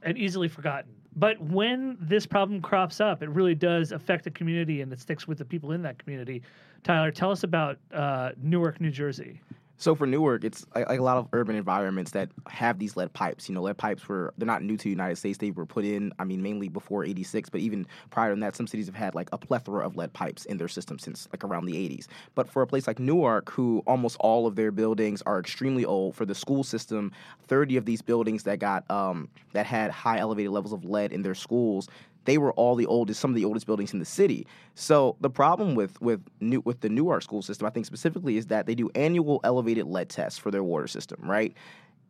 and 0.04 0.18
easily 0.18 0.48
forgotten. 0.48 0.92
But 1.16 1.40
when 1.42 1.98
this 2.00 2.26
problem 2.26 2.62
crops 2.62 3.00
up, 3.02 3.24
it 3.24 3.30
really 3.30 3.56
does 3.56 3.92
affect 3.92 4.24
the 4.24 4.32
community 4.32 4.82
and 4.82 4.92
it 4.94 5.00
sticks 5.00 5.28
with 5.28 5.38
the 5.40 5.46
people 5.46 5.72
in 5.72 5.82
that 5.82 5.98
community. 5.98 6.44
Tyler, 6.84 7.12
tell 7.12 7.32
us 7.32 7.44
about 7.44 7.80
uh, 7.94 8.32
Newark, 8.42 8.80
New 8.80 8.92
Jersey. 8.92 9.42
So 9.80 9.94
for 9.94 10.08
Newark, 10.08 10.44
it's 10.44 10.66
like, 10.74 11.00
a 11.00 11.04
lot 11.04 11.18
of 11.18 11.28
urban 11.34 11.56
environments 11.56 12.12
that 12.12 12.30
have 12.50 12.80
these 12.80 12.98
lead 12.98 13.14
pipes. 13.14 13.48
You 13.48 13.54
know, 13.54 13.62
lead 13.62 13.78
pipes 13.78 14.08
were 14.10 14.34
they're 14.38 14.48
not 14.48 14.64
new 14.64 14.76
to 14.76 14.84
the 14.84 14.90
United 14.90 15.18
States. 15.18 15.38
They 15.38 15.52
were 15.52 15.68
put 15.68 15.86
in, 15.86 16.12
I 16.18 16.24
mean, 16.24 16.42
mainly 16.42 16.68
before 16.68 17.06
'86, 17.06 17.50
but 17.50 17.62
even 17.62 17.86
prior 18.10 18.34
to 18.34 18.42
that, 18.42 18.56
some 18.56 18.66
cities 18.66 18.88
have 18.88 18.96
had 18.96 19.14
like 19.14 19.30
a 19.32 19.38
plethora 19.38 19.86
of 19.86 19.96
lead 19.96 20.14
pipes 20.14 20.46
in 20.46 20.58
their 20.58 20.68
system 20.68 20.98
since 20.98 21.28
like 21.32 21.44
around 21.44 21.66
the 21.66 21.74
'80s. 21.74 22.08
But 22.34 22.50
for 22.50 22.64
a 22.64 22.68
place 22.68 22.88
like 22.88 22.98
Newark, 22.98 23.52
who 23.52 23.84
almost 23.86 24.18
all 24.20 24.48
of 24.48 24.56
their 24.56 24.72
buildings 24.72 25.22
are 25.24 25.40
extremely 25.40 25.86
old, 25.86 26.16
for 26.16 26.26
the 26.26 26.36
school 26.36 26.64
system, 26.64 27.12
30 27.48 27.78
of 27.78 27.86
these 27.86 28.02
buildings 28.02 28.44
that 28.44 28.58
got 28.58 28.90
um, 28.90 29.30
that 29.54 29.68
had 29.68 29.92
high 29.92 30.18
elevated 30.18 30.52
levels 30.52 30.74
of 30.74 30.86
lead 30.86 31.12
in 31.12 31.22
their 31.22 31.36
schools, 31.36 31.88
they 32.28 32.38
were 32.38 32.52
all 32.54 32.76
the 32.76 32.86
oldest, 32.86 33.22
some 33.22 33.32
of 33.32 33.36
the 33.36 33.46
oldest 33.46 33.66
buildings 33.66 33.94
in 33.94 34.00
the 34.00 34.06
city. 34.06 34.46
So 34.76 35.16
the 35.22 35.30
problem 35.30 35.76
with 35.76 36.00
with 36.02 36.22
new 36.42 36.60
with 36.60 36.82
the 36.82 36.90
Newark 36.90 37.24
school 37.24 37.42
system, 37.42 37.66
I 37.66 37.70
think 37.70 37.86
specifically, 37.86 38.36
is 38.36 38.48
that 38.48 38.66
they 38.66 38.76
do 38.76 38.90
annual 38.96 39.40
elevated 39.46 39.88
lead 39.88 40.10
tests 40.10 40.38
for 40.38 40.52
their 40.52 40.62
water 40.62 40.88
system. 40.88 41.22
Right? 41.24 41.56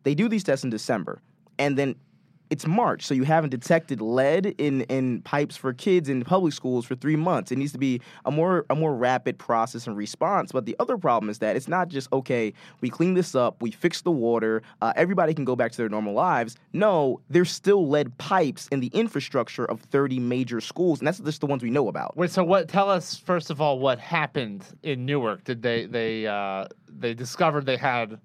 They 0.02 0.16
do 0.16 0.28
these 0.28 0.42
tests 0.42 0.64
in 0.64 0.70
December, 0.70 1.22
and 1.58 1.78
then 1.78 1.94
it's 2.50 2.66
March, 2.66 3.04
so 3.04 3.14
you 3.14 3.24
haven't 3.24 3.50
detected 3.50 4.00
lead 4.00 4.46
in, 4.58 4.82
in 4.82 5.22
pipes 5.22 5.56
for 5.56 5.72
kids 5.72 6.08
in 6.08 6.22
public 6.24 6.52
schools 6.52 6.86
for 6.86 6.94
three 6.94 7.16
months. 7.16 7.52
It 7.52 7.58
needs 7.58 7.72
to 7.72 7.78
be 7.78 8.00
a 8.24 8.30
more 8.30 8.64
a 8.70 8.74
more 8.74 8.94
rapid 8.94 9.38
process 9.38 9.86
and 9.86 9.96
response. 9.96 10.52
But 10.52 10.66
the 10.66 10.76
other 10.78 10.96
problem 10.96 11.30
is 11.30 11.38
that 11.38 11.56
it's 11.56 11.68
not 11.68 11.88
just 11.88 12.12
okay. 12.12 12.52
We 12.80 12.90
clean 12.90 13.14
this 13.14 13.34
up, 13.34 13.60
we 13.62 13.70
fix 13.70 14.02
the 14.02 14.10
water, 14.10 14.62
uh, 14.82 14.92
everybody 14.96 15.34
can 15.34 15.44
go 15.44 15.56
back 15.56 15.72
to 15.72 15.76
their 15.76 15.88
normal 15.88 16.14
lives. 16.14 16.56
No, 16.72 17.20
there's 17.28 17.50
still 17.50 17.88
lead 17.88 18.16
pipes 18.18 18.68
in 18.68 18.80
the 18.80 18.88
infrastructure 18.88 19.64
of 19.64 19.80
30 19.80 20.18
major 20.18 20.60
schools, 20.60 21.00
and 21.00 21.06
that's 21.06 21.18
just 21.18 21.40
the 21.40 21.46
ones 21.46 21.62
we 21.62 21.70
know 21.70 21.88
about. 21.88 22.16
Wait, 22.16 22.30
so 22.30 22.44
what? 22.44 22.68
Tell 22.68 22.90
us 22.90 23.16
first 23.16 23.50
of 23.50 23.60
all 23.60 23.78
what 23.78 23.98
happened 23.98 24.64
in 24.82 25.04
Newark. 25.04 25.44
Did 25.44 25.62
they 25.62 25.86
they 25.86 26.26
uh, 26.26 26.66
they 26.88 27.14
discovered 27.14 27.66
they 27.66 27.76
had 27.76 28.18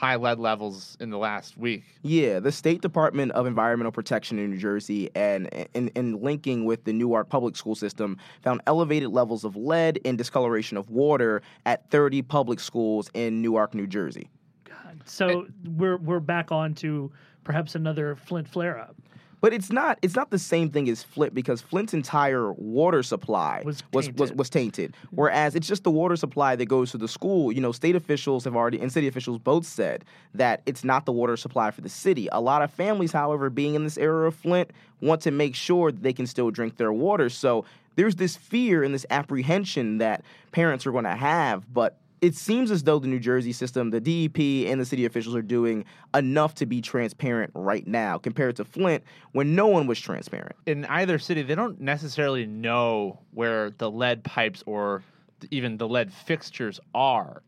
high 0.00 0.16
lead 0.16 0.38
levels 0.38 0.96
in 0.98 1.10
the 1.10 1.18
last 1.18 1.58
week? 1.58 1.84
Yeah, 2.02 2.40
the 2.40 2.50
State 2.50 2.80
Department 2.80 3.32
of 3.32 3.46
Environmental 3.46 3.92
Protection 3.92 4.38
in 4.38 4.50
New 4.50 4.56
Jersey 4.56 5.10
and 5.14 5.46
in, 5.74 5.88
in 5.88 6.22
linking 6.22 6.64
with 6.64 6.84
the 6.84 6.92
Newark 6.94 7.28
public 7.28 7.54
school 7.54 7.74
system 7.74 8.16
found 8.40 8.62
elevated 8.66 9.10
levels 9.10 9.44
of 9.44 9.56
lead 9.56 10.00
and 10.06 10.16
discoloration 10.16 10.78
of 10.78 10.88
water 10.88 11.42
at 11.66 11.88
30 11.90 12.22
public 12.22 12.60
schools 12.60 13.10
in 13.12 13.42
Newark, 13.42 13.74
New 13.74 13.86
Jersey. 13.86 14.30
God. 14.64 15.02
So 15.04 15.46
we're 15.76 15.98
we're 15.98 16.18
back 16.18 16.50
on 16.50 16.74
to 16.76 17.12
perhaps 17.44 17.74
another 17.74 18.16
Flint 18.16 18.48
flare 18.48 18.78
up. 18.78 18.96
But 19.40 19.52
it's 19.52 19.70
not 19.70 19.98
it's 20.02 20.14
not 20.14 20.30
the 20.30 20.38
same 20.38 20.70
thing 20.70 20.88
as 20.88 21.02
Flint 21.02 21.34
because 21.34 21.60
Flint's 21.60 21.94
entire 21.94 22.52
water 22.52 23.02
supply 23.02 23.62
Was 23.64 23.82
was, 23.92 24.08
was, 24.08 24.16
tainted. 24.16 24.38
was 24.38 24.50
tainted. 24.50 24.92
Mm-hmm. 24.92 25.16
Whereas 25.16 25.54
it's 25.54 25.66
just 25.66 25.84
the 25.84 25.90
water 25.90 26.16
supply 26.16 26.56
that 26.56 26.66
goes 26.66 26.90
to 26.92 26.98
the 26.98 27.08
school. 27.08 27.50
You 27.52 27.60
know, 27.60 27.72
state 27.72 27.96
officials 27.96 28.44
have 28.44 28.54
already 28.56 28.80
and 28.80 28.92
city 28.92 29.08
officials 29.08 29.38
both 29.38 29.66
said 29.66 30.04
that 30.34 30.62
it's 30.66 30.84
not 30.84 31.06
the 31.06 31.12
water 31.12 31.36
supply 31.36 31.70
for 31.70 31.80
the 31.80 31.88
city. 31.88 32.28
A 32.32 32.40
lot 32.40 32.62
of 32.62 32.70
families, 32.70 33.12
however, 33.12 33.50
being 33.50 33.74
in 33.74 33.84
this 33.84 33.98
area 33.98 34.28
of 34.28 34.34
Flint, 34.34 34.70
want 35.00 35.22
to 35.22 35.30
make 35.30 35.54
sure 35.54 35.90
that 35.90 36.02
they 36.02 36.12
can 36.12 36.26
still 36.26 36.50
drink 36.50 36.76
their 36.76 36.92
water. 36.92 37.30
So 37.30 37.64
there's 37.96 38.16
this 38.16 38.36
fear 38.36 38.82
and 38.82 38.94
this 38.94 39.06
apprehension 39.10 39.98
that 39.98 40.22
parents 40.52 40.86
are 40.86 40.92
going 40.92 41.04
to 41.04 41.16
have, 41.16 41.72
but 41.72 41.96
it 42.20 42.34
seems 42.34 42.70
as 42.70 42.82
though 42.84 42.98
the 42.98 43.08
New 43.08 43.18
Jersey 43.18 43.52
system, 43.52 43.90
the 43.90 44.00
DEP, 44.00 44.70
and 44.70 44.80
the 44.80 44.84
city 44.84 45.04
officials 45.06 45.34
are 45.34 45.42
doing 45.42 45.84
enough 46.14 46.54
to 46.56 46.66
be 46.66 46.80
transparent 46.80 47.50
right 47.54 47.86
now 47.86 48.18
compared 48.18 48.56
to 48.56 48.64
Flint 48.64 49.02
when 49.32 49.54
no 49.54 49.66
one 49.66 49.86
was 49.86 49.98
transparent. 49.98 50.54
In 50.66 50.84
either 50.86 51.18
city, 51.18 51.42
they 51.42 51.54
don't 51.54 51.80
necessarily 51.80 52.46
know 52.46 53.18
where 53.32 53.70
the 53.70 53.90
lead 53.90 54.22
pipes 54.24 54.62
or 54.66 55.02
even 55.50 55.78
the 55.78 55.88
lead 55.88 56.12
fixtures 56.12 56.78
are 56.94 57.42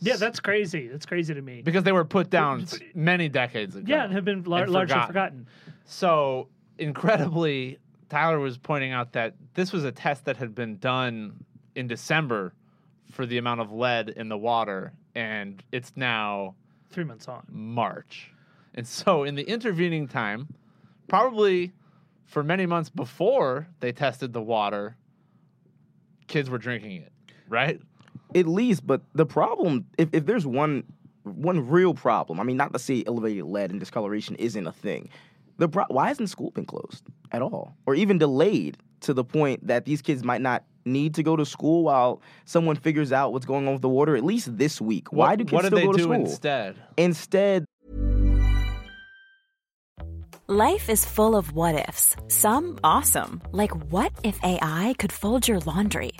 Yeah, 0.00 0.16
that's 0.16 0.40
crazy. 0.40 0.88
That's 0.88 1.04
crazy 1.04 1.34
to 1.34 1.42
me. 1.42 1.60
because 1.62 1.84
they 1.84 1.92
were 1.92 2.04
put 2.06 2.30
down 2.30 2.66
many 2.94 3.28
decades 3.28 3.76
ago. 3.76 3.84
Yeah, 3.86 4.04
and 4.04 4.12
have 4.14 4.24
been 4.24 4.44
lar- 4.44 4.62
and 4.62 4.72
largely 4.72 4.94
forgotten. 4.94 5.06
forgotten. 5.08 5.46
So 5.84 6.48
incredibly, 6.78 7.78
Tyler 8.08 8.38
was 8.38 8.56
pointing 8.56 8.92
out 8.92 9.12
that 9.12 9.34
this 9.54 9.72
was 9.72 9.84
a 9.84 9.92
test 9.92 10.24
that 10.24 10.36
had 10.38 10.54
been 10.54 10.78
done 10.78 11.44
in 11.74 11.86
December 11.86 12.54
for 13.10 13.26
the 13.26 13.38
amount 13.38 13.60
of 13.60 13.72
lead 13.72 14.10
in 14.10 14.28
the 14.28 14.38
water, 14.38 14.92
and 15.14 15.62
it's 15.72 15.92
now 15.96 16.54
Three 16.90 17.04
months 17.04 17.28
on. 17.28 17.44
March. 17.50 18.32
And 18.74 18.86
so, 18.86 19.24
in 19.24 19.34
the 19.34 19.42
intervening 19.42 20.08
time, 20.08 20.48
probably 21.06 21.72
for 22.26 22.42
many 22.42 22.66
months 22.66 22.90
before 22.90 23.66
they 23.80 23.92
tested 23.92 24.32
the 24.32 24.42
water, 24.42 24.96
kids 26.28 26.48
were 26.48 26.58
drinking 26.58 27.02
it, 27.02 27.12
right? 27.48 27.80
At 28.34 28.46
least, 28.46 28.86
but 28.86 29.02
the 29.14 29.26
problem, 29.26 29.86
if, 29.96 30.08
if 30.12 30.26
there's 30.26 30.46
one 30.46 30.84
one 31.24 31.68
real 31.68 31.92
problem, 31.92 32.40
I 32.40 32.42
mean, 32.42 32.56
not 32.56 32.72
to 32.72 32.78
say 32.78 33.04
elevated 33.06 33.44
lead 33.44 33.70
and 33.70 33.78
discoloration 33.78 34.34
isn't 34.36 34.66
a 34.66 34.72
thing. 34.72 35.10
The 35.58 35.68
pro- 35.68 35.84
why 35.88 36.08
hasn't 36.08 36.30
school 36.30 36.50
been 36.52 36.64
closed 36.64 37.04
at 37.32 37.42
all, 37.42 37.76
or 37.84 37.94
even 37.94 38.16
delayed 38.16 38.78
to 39.00 39.12
the 39.12 39.24
point 39.24 39.66
that 39.66 39.84
these 39.84 40.00
kids 40.00 40.24
might 40.24 40.40
not 40.40 40.64
need 40.92 41.14
to 41.14 41.22
go 41.22 41.36
to 41.36 41.44
school 41.46 41.84
while 41.84 42.20
someone 42.44 42.76
figures 42.76 43.12
out 43.12 43.32
what's 43.32 43.46
going 43.46 43.66
on 43.66 43.74
with 43.74 43.82
the 43.82 43.88
water? 43.88 44.16
At 44.16 44.24
least 44.24 44.56
this 44.58 44.80
week. 44.80 45.12
why 45.12 45.28
What- 45.30 45.38
do 45.38 45.44
kids 45.44 45.52
what 45.52 45.62
did 45.62 45.66
still 45.68 45.78
they 45.78 45.84
go 45.86 45.92
to 45.92 45.98
do 45.98 46.02
school 46.04 46.14
instead? 46.14 46.76
Instead, 46.96 47.64
Life 50.50 50.88
is 50.88 51.04
full 51.04 51.36
of 51.36 51.52
what 51.52 51.86
ifs. 51.88 52.16
Some 52.28 52.78
awesome, 52.82 53.42
like 53.52 53.74
what 53.92 54.12
if 54.24 54.38
AI 54.42 54.94
could 54.98 55.12
fold 55.12 55.46
your 55.46 55.60
laundry? 55.60 56.12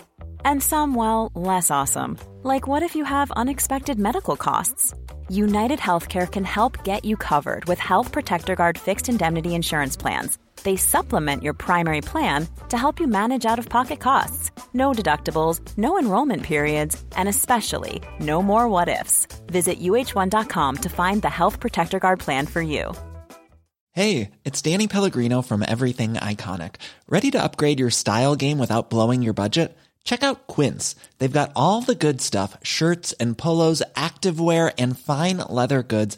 And 0.45 0.61
some, 0.61 0.93
well, 0.93 1.31
less 1.33 1.71
awesome, 1.71 2.17
like 2.43 2.67
what 2.67 2.83
if 2.83 2.95
you 2.95 3.05
have 3.05 3.31
unexpected 3.31 3.97
medical 3.97 4.35
costs? 4.37 4.93
United 5.29 5.79
Healthcare 5.79 6.31
can 6.31 6.43
help 6.43 6.83
get 6.83 7.03
you 7.05 7.15
covered 7.17 7.65
with 7.65 7.79
Health 7.79 8.11
Protector 8.11 8.55
Guard 8.55 8.77
fixed 8.77 9.09
indemnity 9.09 9.55
insurance 9.55 9.97
plans. 9.97 10.37
They 10.63 10.75
supplement 10.75 11.43
your 11.43 11.53
primary 11.53 12.01
plan 12.01 12.47
to 12.69 12.77
help 12.77 12.99
you 12.99 13.07
manage 13.07 13.45
out 13.45 13.59
of 13.59 13.69
pocket 13.69 13.99
costs. 13.99 14.51
No 14.73 14.91
deductibles, 14.91 15.59
no 15.77 15.97
enrollment 15.97 16.43
periods, 16.43 17.03
and 17.15 17.27
especially 17.29 18.01
no 18.19 18.41
more 18.41 18.67
what 18.67 18.89
ifs. 18.89 19.27
Visit 19.47 19.79
uhone.com 19.79 20.77
to 20.77 20.89
find 20.89 21.21
the 21.21 21.29
Health 21.29 21.59
Protector 21.59 21.99
Guard 21.99 22.19
plan 22.19 22.45
for 22.45 22.61
you. 22.61 22.93
Hey, 23.91 24.31
it's 24.45 24.61
Danny 24.61 24.87
Pellegrino 24.87 25.41
from 25.41 25.65
Everything 25.67 26.13
Iconic. 26.13 26.75
Ready 27.07 27.31
to 27.31 27.43
upgrade 27.43 27.79
your 27.79 27.89
style 27.89 28.35
game 28.35 28.59
without 28.59 28.89
blowing 28.89 29.23
your 29.23 29.33
budget? 29.33 29.75
Check 30.03 30.23
out 30.23 30.47
Quince. 30.47 30.95
They've 31.17 31.39
got 31.39 31.51
all 31.55 31.81
the 31.81 31.95
good 31.95 32.21
stuff 32.21 32.57
shirts 32.63 33.13
and 33.13 33.37
polos, 33.37 33.83
activewear, 33.95 34.73
and 34.77 34.97
fine 34.97 35.37
leather 35.37 35.83
goods, 35.83 36.17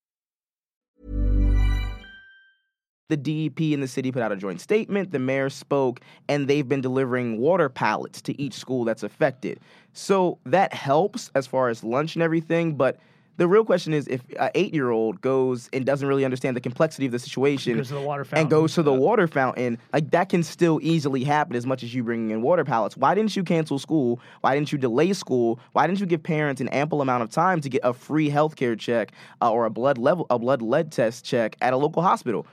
The 3.11 3.17
DEP 3.17 3.73
and 3.73 3.83
the 3.83 3.87
city 3.87 4.11
put 4.11 4.21
out 4.23 4.31
a 4.31 4.35
joint 4.37 4.61
statement. 4.61 5.11
The 5.11 5.19
mayor 5.19 5.49
spoke, 5.49 5.99
and 6.27 6.47
they've 6.47 6.67
been 6.67 6.81
delivering 6.81 7.37
water 7.39 7.69
pallets 7.69 8.21
to 8.23 8.41
each 8.41 8.53
school 8.53 8.85
that's 8.85 9.03
affected. 9.03 9.59
So 9.93 10.39
that 10.45 10.73
helps 10.73 11.29
as 11.35 11.45
far 11.45 11.69
as 11.69 11.83
lunch 11.83 12.15
and 12.15 12.23
everything. 12.23 12.75
But 12.75 12.97
the 13.37 13.47
real 13.47 13.65
question 13.65 13.93
is 13.93 14.07
if 14.07 14.21
an 14.39 14.51
eight 14.55 14.73
year 14.73 14.91
old 14.91 15.19
goes 15.19 15.69
and 15.73 15.85
doesn't 15.85 16.07
really 16.07 16.23
understand 16.23 16.55
the 16.55 16.61
complexity 16.61 17.05
of 17.07 17.11
the 17.11 17.19
situation 17.19 17.75
Goes 17.77 17.87
to 17.89 17.95
the 17.95 18.01
water 18.01 18.23
fountain. 18.23 18.41
and 18.41 18.49
goes 18.49 18.73
to 18.75 18.83
the 18.83 18.93
water 18.93 19.27
fountain, 19.27 19.77
like 19.91 20.11
that 20.11 20.29
can 20.29 20.43
still 20.43 20.79
easily 20.81 21.23
happen 21.23 21.55
as 21.55 21.65
much 21.65 21.81
as 21.83 21.93
you 21.93 22.03
bringing 22.03 22.29
in 22.29 22.41
water 22.41 22.63
pallets. 22.63 22.95
Why 22.95 23.13
didn't 23.15 23.35
you 23.35 23.43
cancel 23.43 23.79
school? 23.79 24.19
Why 24.41 24.55
didn't 24.55 24.71
you 24.71 24.77
delay 24.77 25.11
school? 25.13 25.59
Why 25.73 25.87
didn't 25.87 25.99
you 25.99 26.05
give 26.05 26.23
parents 26.23 26.61
an 26.61 26.69
ample 26.69 27.01
amount 27.01 27.23
of 27.23 27.29
time 27.29 27.59
to 27.61 27.69
get 27.69 27.81
a 27.83 27.93
free 27.93 28.29
healthcare 28.29 28.79
check 28.79 29.11
uh, 29.41 29.51
or 29.51 29.65
a 29.65 29.69
blood 29.69 29.97
level, 29.97 30.27
a 30.29 30.37
blood 30.39 30.61
lead 30.61 30.91
test 30.91 31.25
check 31.25 31.57
at 31.61 31.73
a 31.73 31.77
local 31.77 32.01
hospital? 32.03 32.45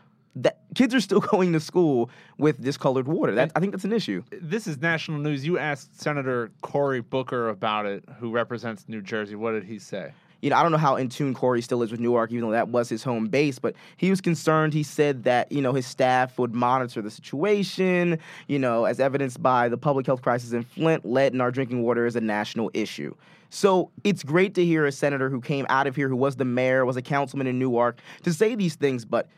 That 0.43 0.59
kids 0.75 0.95
are 0.95 1.01
still 1.01 1.21
going 1.33 1.53
to 1.53 1.61
school 1.61 2.11
with 2.39 2.63
discolored 2.63 3.09
water. 3.09 3.35
That 3.35 3.53
I 3.55 3.61
think 3.61 3.73
that's 3.73 3.85
an 3.85 3.93
issue. 3.93 4.23
This 4.31 4.67
is 4.67 4.79
national 4.79 5.19
news. 5.19 5.45
You 5.45 5.59
asked 5.59 6.01
Senator 6.01 6.51
Cory 6.63 7.01
Booker 7.01 7.49
about 7.49 7.87
it, 7.87 8.05
who 8.19 8.31
represents 8.31 8.89
New 8.89 9.03
Jersey. 9.03 9.35
What 9.35 9.53
did 9.53 9.65
he 9.65 9.79
say? 9.79 10.13
you 10.41 10.51
know, 10.51 10.57
I 10.57 10.63
don't 10.63 10.71
know 10.71 10.79
how 10.79 10.97
in 10.97 11.09
tune 11.09 11.35
Cory 11.35 11.61
still 11.63 11.83
is 11.83 11.91
with 11.91 12.01
Newark, 12.01 12.31
even 12.31 12.45
though 12.45 12.53
that 12.53 12.69
was 12.69 12.89
his 12.89 13.03
home 13.03 13.27
base, 13.27 13.59
but 13.59 13.75
he 13.97 14.11
was 14.11 14.21
concerned. 14.21 14.73
He 14.73 14.83
said 14.83 15.25
that, 15.25 15.51
you 15.51 15.61
know, 15.61 15.73
his 15.73 15.87
staff 15.87 16.39
would 16.39 16.55
monitor 16.55 17.03
the 17.03 17.11
situation, 17.11 18.19
you 18.47 18.59
know, 18.59 18.85
as 18.85 19.01
evidenced 19.01 19.43
by 19.43 19.69
the 19.69 19.77
public 19.77 20.07
health 20.07 20.23
crisis 20.23 20.53
in 20.53 20.63
Flint, 20.63 21.05
lead 21.05 21.35
in 21.35 21.41
our 21.41 21.51
drinking 21.51 21.83
water 21.83 22.07
is 22.07 22.15
a 22.15 22.21
national 22.21 22.71
issue. 22.73 23.15
So 23.51 23.91
it's 24.05 24.23
great 24.23 24.55
to 24.55 24.65
hear 24.65 24.87
a 24.87 24.93
senator 24.93 25.29
who 25.31 25.41
came 25.41 25.67
out 25.69 25.87
of 25.87 25.97
here, 25.97 26.09
who 26.09 26.17
was 26.17 26.37
the 26.37 26.45
mayor, 26.45 26.85
was 26.85 26.97
a 26.97 27.03
councilman 27.03 27.47
in 27.47 27.59
Newark, 27.59 27.99
to 28.23 28.33
say 28.33 28.55
these 28.55 28.77
things, 28.77 29.05
but 29.05 29.29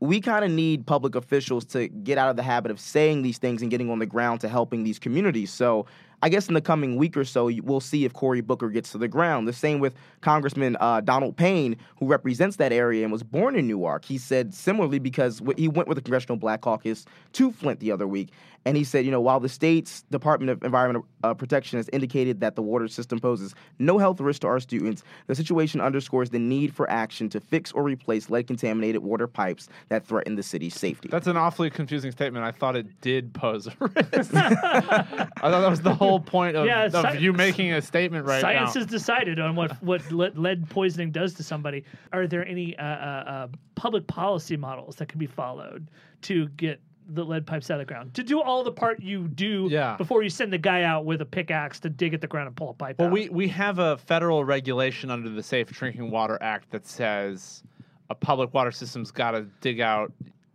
we 0.00 0.20
kind 0.20 0.44
of 0.44 0.50
need 0.50 0.86
public 0.86 1.14
officials 1.14 1.64
to 1.64 1.88
get 1.88 2.18
out 2.18 2.30
of 2.30 2.36
the 2.36 2.42
habit 2.42 2.70
of 2.70 2.78
saying 2.78 3.22
these 3.22 3.38
things 3.38 3.62
and 3.62 3.70
getting 3.70 3.90
on 3.90 3.98
the 3.98 4.06
ground 4.06 4.40
to 4.40 4.48
helping 4.48 4.84
these 4.84 4.98
communities. 4.98 5.52
So 5.52 5.86
I 6.22 6.28
guess 6.28 6.48
in 6.48 6.54
the 6.54 6.60
coming 6.60 6.96
week 6.96 7.16
or 7.16 7.24
so, 7.24 7.50
we'll 7.62 7.80
see 7.80 8.04
if 8.04 8.12
Cory 8.12 8.40
Booker 8.40 8.70
gets 8.70 8.90
to 8.92 8.98
the 8.98 9.08
ground. 9.08 9.46
The 9.46 9.52
same 9.52 9.78
with 9.78 9.94
Congressman 10.20 10.76
uh, 10.80 11.00
Donald 11.00 11.36
Payne, 11.36 11.76
who 11.98 12.06
represents 12.06 12.56
that 12.56 12.72
area 12.72 13.04
and 13.04 13.12
was 13.12 13.22
born 13.22 13.54
in 13.54 13.68
Newark. 13.68 14.04
He 14.04 14.18
said 14.18 14.52
similarly 14.52 14.98
because 14.98 15.40
he 15.56 15.68
went 15.68 15.88
with 15.88 15.96
the 15.96 16.02
Congressional 16.02 16.36
Black 16.36 16.62
Caucus 16.62 17.04
to 17.34 17.52
Flint 17.52 17.78
the 17.78 17.92
other 17.92 18.08
week, 18.08 18.30
and 18.64 18.76
he 18.76 18.84
said, 18.84 19.04
you 19.04 19.10
know, 19.10 19.20
while 19.20 19.38
the 19.38 19.48
state's 19.48 20.02
Department 20.10 20.50
of 20.50 20.64
Environmental 20.64 21.06
uh, 21.22 21.34
Protection 21.34 21.78
has 21.78 21.88
indicated 21.92 22.40
that 22.40 22.56
the 22.56 22.62
water 22.62 22.88
system 22.88 23.20
poses 23.20 23.54
no 23.78 23.98
health 23.98 24.20
risk 24.20 24.42
to 24.42 24.48
our 24.48 24.60
students, 24.60 25.04
the 25.28 25.34
situation 25.34 25.80
underscores 25.80 26.30
the 26.30 26.38
need 26.38 26.74
for 26.74 26.90
action 26.90 27.28
to 27.30 27.40
fix 27.40 27.70
or 27.72 27.82
replace 27.82 28.28
lead-contaminated 28.28 29.02
water 29.02 29.28
pipes 29.28 29.68
that 29.88 30.04
threaten 30.04 30.34
the 30.34 30.42
city's 30.42 30.74
safety. 30.74 31.08
That's 31.08 31.28
an 31.28 31.36
awfully 31.36 31.70
confusing 31.70 32.10
statement. 32.10 32.44
I 32.44 32.50
thought 32.50 32.74
it 32.74 33.00
did 33.00 33.32
pose 33.32 33.68
a 33.68 33.74
risk. 33.80 34.34
I 34.34 35.04
thought 35.40 35.60
that 35.60 35.70
was 35.70 35.82
the 35.82 35.94
whole 35.94 36.07
point 36.26 36.56
of, 36.56 36.66
Yeah, 36.66 36.84
of 36.84 36.94
sci- 36.94 37.18
you 37.18 37.32
making 37.32 37.72
a 37.72 37.82
statement 37.82 38.26
right 38.26 38.40
Science 38.40 38.74
now. 38.74 38.80
has 38.80 38.86
decided 38.90 39.38
on 39.38 39.54
what 39.56 39.82
what 39.82 40.10
lead, 40.10 40.36
lead 40.38 40.68
poisoning 40.70 41.10
does 41.12 41.34
to 41.34 41.42
somebody. 41.42 41.84
Are 42.12 42.26
there 42.26 42.46
any 42.46 42.76
uh, 42.78 42.82
uh, 42.84 42.86
uh, 42.86 43.48
public 43.74 44.06
policy 44.06 44.56
models 44.56 44.96
that 44.96 45.08
can 45.08 45.18
be 45.18 45.26
followed 45.26 45.88
to 46.22 46.48
get 46.50 46.80
the 47.10 47.24
lead 47.24 47.46
pipes 47.46 47.70
out 47.70 47.80
of 47.80 47.86
the 47.86 47.92
ground? 47.92 48.12
To 48.14 48.22
do 48.22 48.40
all 48.40 48.62
the 48.64 48.72
part 48.72 49.00
you 49.00 49.28
do 49.28 49.68
Yeah. 49.70 49.96
before 49.96 50.22
you 50.22 50.28
send 50.30 50.52
the 50.52 50.58
guy 50.58 50.82
out 50.82 51.04
with 51.04 51.20
a 51.22 51.26
pickaxe 51.26 51.80
to 51.80 51.88
dig 51.90 52.12
at 52.14 52.20
the 52.20 52.26
ground 52.26 52.48
and 52.48 52.56
pull 52.56 52.70
a 52.70 52.74
pipe 52.74 52.96
Well, 52.98 53.08
out. 53.08 53.12
we, 53.14 53.28
we 53.30 53.48
have 53.48 53.78
a 53.78 53.96
federal 53.98 54.44
regulation 54.44 55.10
under 55.10 55.28
the 55.30 55.42
Safe 55.42 55.68
Drinking 55.68 56.10
Water 56.10 56.38
Act 56.42 56.70
that 56.70 56.86
says 56.86 57.62
a 58.10 58.14
public 58.14 58.52
water 58.54 58.70
system's 58.70 59.10
got 59.10 59.30
to 59.32 59.42
dig 59.60 59.80
out 59.80 60.12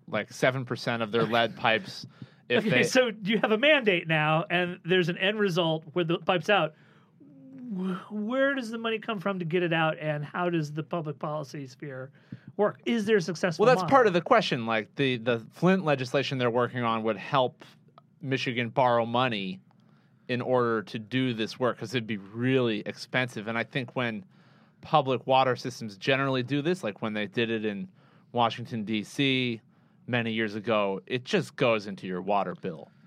like 0.08 0.30
7% 0.30 1.02
of 1.02 1.12
their 1.12 1.24
lead 1.24 1.56
pipes 1.56 2.06
if 2.50 2.60
okay, 2.60 2.70
they 2.70 2.84
so 2.84 3.12
you 3.24 3.38
have 3.40 3.52
a 3.52 3.58
mandate 3.58 4.08
now, 4.08 4.46
and 4.50 4.80
there's 4.86 5.10
an 5.10 5.18
end 5.18 5.40
result 5.40 5.84
where 5.94 6.06
the 6.06 6.18
pipe's 6.20 6.50
out. 6.50 6.74
Where 8.12 8.54
does 8.54 8.70
the 8.70 8.78
money 8.78 9.00
come 9.00 9.20
from 9.20 9.40
to 9.40 9.46
get 9.46 9.64
it 9.64 9.74
out, 9.74 9.98
and 10.00 10.24
how 10.24 10.50
does 10.50 10.72
the 10.72 10.84
public 10.84 11.18
policy 11.18 11.66
sphere 11.66 12.12
work? 12.58 12.80
Is 12.86 13.06
there 13.06 13.18
a 13.18 13.22
successful? 13.22 13.66
Well, 13.66 13.74
that's 13.74 13.84
model? 13.84 13.96
part 13.96 14.08
of 14.08 14.14
the 14.14 14.22
question. 14.22 14.66
Like 14.66 14.94
the 14.96 15.18
the 15.18 15.42
Flint 15.54 15.84
legislation 15.86 16.38
they're 16.38 16.52
working 16.52 16.84
on 16.84 17.04
would 17.04 17.18
help 17.18 17.64
Michigan 18.22 18.70
borrow 18.70 19.06
money 19.06 19.60
in 20.30 20.42
order 20.42 20.82
to 20.84 21.00
do 21.00 21.34
this 21.34 21.60
work 21.60 21.78
because 21.78 21.94
it'd 21.94 22.08
be 22.08 22.18
really 22.18 22.82
expensive. 22.86 23.48
And 23.48 23.58
I 23.58 23.64
think 23.64 23.96
when 23.96 24.24
public 24.82 25.26
water 25.28 25.56
systems 25.56 25.98
generally 25.98 26.44
do 26.44 26.62
this, 26.62 26.84
like 26.84 27.02
when 27.02 27.14
they 27.14 27.28
did 27.28 27.50
it 27.50 27.66
in 27.66 27.88
Washington 28.32 28.84
D.C. 28.84 29.62
many 30.08 30.32
years 30.32 30.56
ago, 30.56 31.02
it 31.08 31.24
just 31.24 31.56
goes 31.56 31.88
into 31.88 32.08
your 32.08 32.22
water 32.22 32.56
bill. 32.62 32.90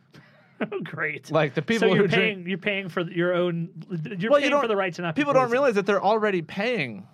Oh, 0.58 0.80
great. 0.82 1.30
Like 1.30 1.52
the 1.52 1.60
people 1.60 1.88
so 1.88 1.94
you're 1.94 2.04
who 2.04 2.08
drink- 2.08 2.22
paying 2.36 2.48
you're 2.48 2.56
paying 2.56 2.88
for 2.88 3.02
your 3.02 3.34
own 3.34 3.68
you're 4.18 4.30
Well, 4.30 4.40
you 4.40 4.44
paying 4.44 4.50
don't- 4.52 4.62
for 4.62 4.68
the 4.68 4.76
right 4.76 4.94
to 4.94 5.02
not 5.02 5.14
People 5.14 5.34
don't 5.34 5.50
realize 5.50 5.74
that 5.74 5.84
they're 5.84 6.02
already 6.02 6.40
paying. 6.40 7.06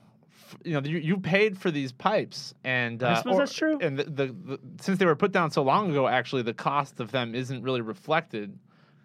You 0.64 0.74
know, 0.74 0.89
you, 0.89 0.99
you 0.99 1.16
paid 1.18 1.59
for 1.59 1.72
these 1.72 1.91
pipes, 1.91 2.55
and 2.62 3.03
I 3.03 3.12
uh, 3.12 3.16
suppose 3.16 3.39
that's 3.39 3.55
true. 3.55 3.78
And 3.80 3.99
the, 3.99 4.05
the, 4.05 4.26
the 4.26 4.59
since 4.80 4.99
they 4.99 5.07
were 5.07 5.16
put 5.16 5.33
down 5.33 5.51
so 5.51 5.62
long 5.62 5.91
ago, 5.91 6.07
actually, 6.07 6.43
the 6.43 6.55
cost 6.55 7.01
of 7.01 7.11
them 7.11 7.35
isn't 7.35 7.62
really 7.62 7.80
reflected. 7.80 8.57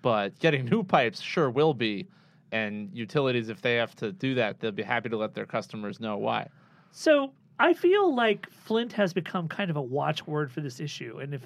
But 0.03 0.37
getting 0.37 0.65
new 0.65 0.83
pipes 0.83 1.19
sure 1.19 1.49
will 1.49 1.73
be, 1.73 2.07
and 2.51 2.89
utilities, 2.93 3.49
if 3.49 3.61
they 3.61 3.75
have 3.75 3.95
to 3.95 4.11
do 4.11 4.35
that, 4.35 4.59
they'll 4.59 4.71
be 4.71 4.83
happy 4.83 5.09
to 5.09 5.17
let 5.17 5.33
their 5.33 5.45
customers 5.47 5.99
know 5.99 6.17
why. 6.17 6.47
So 6.91 7.31
I 7.59 7.73
feel 7.73 8.15
like 8.15 8.49
Flint 8.51 8.93
has 8.93 9.13
become 9.13 9.47
kind 9.47 9.69
of 9.69 9.77
a 9.77 9.81
watchword 9.81 10.51
for 10.51 10.61
this 10.61 10.79
issue, 10.79 11.19
and 11.19 11.33
if 11.33 11.41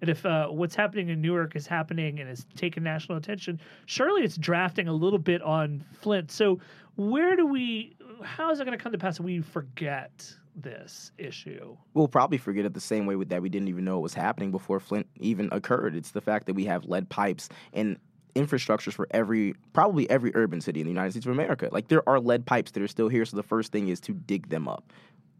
and 0.00 0.10
if 0.10 0.26
uh, 0.26 0.48
what's 0.48 0.74
happening 0.74 1.08
in 1.08 1.20
Newark 1.20 1.56
is 1.56 1.66
happening 1.66 2.20
and 2.20 2.28
is 2.28 2.46
taking 2.54 2.82
national 2.82 3.16
attention, 3.18 3.58
surely 3.86 4.22
it's 4.22 4.36
drafting 4.36 4.88
a 4.88 4.92
little 4.92 5.18
bit 5.18 5.40
on 5.42 5.82
Flint. 6.00 6.30
So 6.30 6.60
where 6.96 7.34
do 7.34 7.46
we? 7.46 7.96
How 8.22 8.50
is 8.50 8.60
it 8.60 8.64
going 8.64 8.76
to 8.76 8.82
come 8.82 8.92
to 8.92 8.98
pass 8.98 9.16
that 9.16 9.22
we 9.22 9.40
forget 9.40 10.32
this 10.54 11.12
issue? 11.18 11.76
We'll 11.94 12.08
probably 12.08 12.38
forget 12.38 12.64
it 12.64 12.74
the 12.74 12.80
same 12.80 13.06
way 13.06 13.16
with 13.16 13.28
that 13.30 13.42
we 13.42 13.48
didn't 13.48 13.68
even 13.68 13.84
know 13.84 13.98
it 13.98 14.02
was 14.02 14.14
happening 14.14 14.50
before 14.50 14.80
Flint 14.80 15.06
even 15.16 15.48
occurred. 15.52 15.96
It's 15.96 16.10
the 16.10 16.20
fact 16.20 16.46
that 16.46 16.54
we 16.54 16.64
have 16.64 16.84
lead 16.84 17.08
pipes 17.08 17.48
and 17.72 17.98
infrastructures 18.34 18.92
for 18.92 19.08
every 19.12 19.54
probably 19.72 20.08
every 20.10 20.30
urban 20.34 20.60
city 20.60 20.80
in 20.80 20.86
the 20.86 20.90
United 20.90 21.10
States 21.12 21.26
of 21.26 21.32
America. 21.32 21.68
Like 21.72 21.88
there 21.88 22.06
are 22.08 22.20
lead 22.20 22.44
pipes 22.46 22.70
that 22.72 22.82
are 22.82 22.88
still 22.88 23.08
here, 23.08 23.24
so 23.24 23.36
the 23.36 23.42
first 23.42 23.72
thing 23.72 23.88
is 23.88 23.98
to 24.00 24.12
dig 24.12 24.48
them 24.48 24.68
up. 24.68 24.92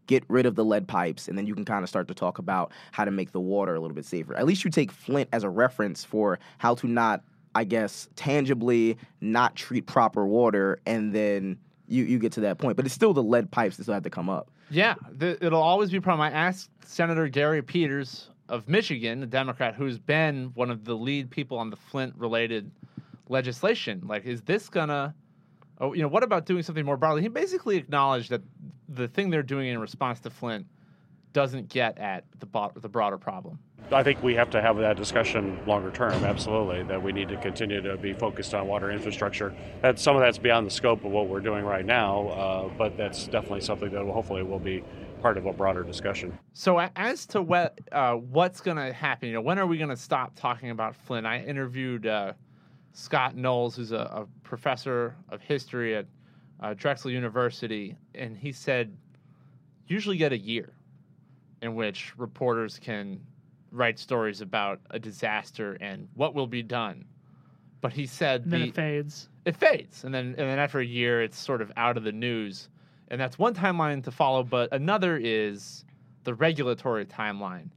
Get 0.07 0.23
rid 0.29 0.45
of 0.45 0.55
the 0.55 0.63
lead 0.63 0.87
pipes, 0.87 1.27
and 1.27 1.37
then 1.37 1.45
you 1.45 1.53
can 1.53 1.65
kind 1.65 1.83
of 1.83 1.89
start 1.89 2.07
to 2.07 2.13
talk 2.13 2.39
about 2.39 2.71
how 2.93 3.03
to 3.05 3.11
make 3.11 3.33
the 3.33 3.41
water 3.41 3.75
a 3.75 3.79
little 3.79 3.93
bit 3.93 4.05
safer. 4.05 4.33
At 4.35 4.45
least 4.45 4.63
you 4.63 4.71
take 4.71 4.91
Flint 4.91 5.27
as 5.33 5.43
a 5.43 5.49
reference 5.49 6.05
for 6.05 6.39
how 6.59 6.75
to 6.75 6.87
not, 6.87 7.23
I 7.55 7.65
guess, 7.65 8.07
tangibly 8.15 8.97
not 9.19 9.55
treat 9.55 9.85
proper 9.85 10.25
water, 10.25 10.79
and 10.85 11.13
then 11.13 11.57
you, 11.87 12.05
you 12.05 12.19
get 12.19 12.31
to 12.33 12.41
that 12.41 12.57
point. 12.57 12.77
But 12.77 12.85
it's 12.85 12.95
still 12.95 13.13
the 13.13 13.21
lead 13.23 13.51
pipes 13.51 13.75
that 13.77 13.83
still 13.83 13.93
have 13.93 14.03
to 14.03 14.09
come 14.09 14.29
up. 14.29 14.49
Yeah, 14.69 14.95
the, 15.11 15.37
it'll 15.45 15.61
always 15.61 15.91
be 15.91 15.97
a 15.97 16.01
problem. 16.01 16.21
I 16.21 16.31
asked 16.31 16.69
Senator 16.85 17.27
Gary 17.27 17.61
Peters 17.61 18.29
of 18.47 18.69
Michigan, 18.69 19.23
a 19.23 19.25
Democrat 19.25 19.75
who's 19.75 19.99
been 19.99 20.51
one 20.55 20.71
of 20.71 20.85
the 20.85 20.95
lead 20.95 21.29
people 21.29 21.57
on 21.57 21.69
the 21.69 21.75
Flint-related 21.75 22.71
legislation. 23.27 24.03
Like, 24.07 24.25
is 24.25 24.41
this 24.43 24.69
gonna? 24.69 25.13
Oh, 25.79 25.93
you 25.93 26.01
know, 26.01 26.07
what 26.07 26.23
about 26.23 26.45
doing 26.45 26.63
something 26.63 26.85
more 26.85 26.97
broadly? 26.97 27.21
He 27.21 27.27
basically 27.27 27.77
acknowledged 27.77 28.29
that 28.31 28.41
the 28.89 29.07
thing 29.07 29.29
they're 29.29 29.43
doing 29.43 29.67
in 29.67 29.79
response 29.79 30.19
to 30.21 30.29
Flint 30.29 30.65
doesn't 31.33 31.69
get 31.69 31.97
at 31.99 32.23
the 32.39 32.45
bo- 32.47 32.71
the 32.75 32.89
broader 32.89 33.17
problem. 33.17 33.59
I 33.91 34.03
think 34.03 34.21
we 34.23 34.33
have 34.35 34.49
to 34.49 34.61
have 34.61 34.77
that 34.77 34.97
discussion 34.97 35.59
longer 35.65 35.91
term, 35.91 36.25
absolutely, 36.25 36.83
that 36.83 37.01
we 37.01 37.13
need 37.13 37.29
to 37.29 37.37
continue 37.37 37.81
to 37.81 37.95
be 37.95 38.13
focused 38.13 38.53
on 38.53 38.67
water 38.67 38.91
infrastructure. 38.91 39.53
That 39.81 39.99
some 39.99 40.15
of 40.15 40.21
that's 40.21 40.39
beyond 40.39 40.65
the 40.65 40.71
scope 40.71 41.05
of 41.05 41.11
what 41.11 41.27
we're 41.27 41.39
doing 41.39 41.63
right 41.63 41.85
now, 41.85 42.27
uh, 42.29 42.69
but 42.77 42.97
that's 42.97 43.27
definitely 43.27 43.61
something 43.61 43.91
that 43.91 44.03
will, 44.03 44.13
hopefully 44.13 44.43
will 44.43 44.59
be 44.59 44.83
part 45.21 45.37
of 45.37 45.45
a 45.45 45.53
broader 45.53 45.83
discussion. 45.83 46.37
So 46.53 46.79
as 46.95 47.25
to 47.27 47.41
what 47.41 47.79
uh, 47.91 48.13
what's 48.13 48.61
going 48.61 48.77
to 48.77 48.91
happen, 48.91 49.29
you 49.29 49.35
know, 49.35 49.41
when 49.41 49.59
are 49.59 49.67
we 49.67 49.77
going 49.77 49.89
to 49.89 49.97
stop 49.97 50.33
talking 50.35 50.69
about 50.69 50.95
Flint? 50.95 51.25
I 51.25 51.39
interviewed 51.39 52.07
uh, 52.07 52.33
Scott 52.97 53.35
Knowles, 53.35 53.75
who's 53.75 53.91
a, 53.91 53.97
a 53.97 54.27
professor 54.43 55.15
of 55.29 55.39
history 55.39 55.95
at 55.95 56.07
uh, 56.61 56.73
Drexel 56.73 57.11
University, 57.11 57.95
and 58.15 58.35
he 58.35 58.51
said 58.51 58.91
usually 59.85 60.17
get 60.17 60.31
a 60.33 60.37
year 60.37 60.73
in 61.61 61.75
which 61.75 62.17
reporters 62.17 62.79
can 62.79 63.21
write 63.71 63.99
stories 63.99 64.41
about 64.41 64.79
a 64.89 64.97
disaster 64.97 65.77
and 65.79 66.07
what 66.15 66.33
will 66.33 66.47
be 66.47 66.63
done. 66.63 67.05
But 67.81 67.93
he 67.93 68.07
said 68.07 68.43
And 68.45 68.51
then 68.53 68.61
the, 68.61 68.67
it 68.69 68.73
fades. 68.75 69.29
it 69.45 69.55
fades 69.55 70.03
and 70.03 70.11
then 70.11 70.29
and 70.29 70.49
then 70.49 70.57
after 70.57 70.79
a 70.79 70.85
year 70.85 71.21
it's 71.21 71.37
sort 71.37 71.61
of 71.61 71.71
out 71.77 71.97
of 71.97 72.03
the 72.03 72.11
news 72.11 72.67
and 73.09 73.21
that's 73.21 73.37
one 73.37 73.53
timeline 73.53 74.03
to 74.05 74.11
follow 74.11 74.41
but 74.43 74.73
another 74.73 75.15
is 75.21 75.85
the 76.23 76.33
regulatory 76.33 77.05
timeline 77.05 77.69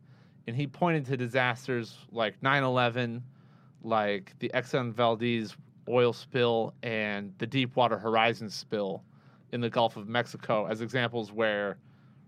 and 0.46 0.56
he 0.56 0.66
pointed 0.66 1.04
to 1.04 1.16
disasters 1.18 1.98
like 2.10 2.40
9-11 2.40 3.20
like 3.82 4.34
the 4.38 4.50
exxon 4.54 4.92
valdez 4.92 5.56
oil 5.88 6.12
spill 6.12 6.74
and 6.82 7.32
the 7.38 7.46
deepwater 7.46 7.98
horizon 7.98 8.48
spill 8.48 9.02
in 9.52 9.60
the 9.60 9.70
gulf 9.70 9.96
of 9.96 10.08
mexico 10.08 10.66
as 10.66 10.80
examples 10.80 11.32
where 11.32 11.78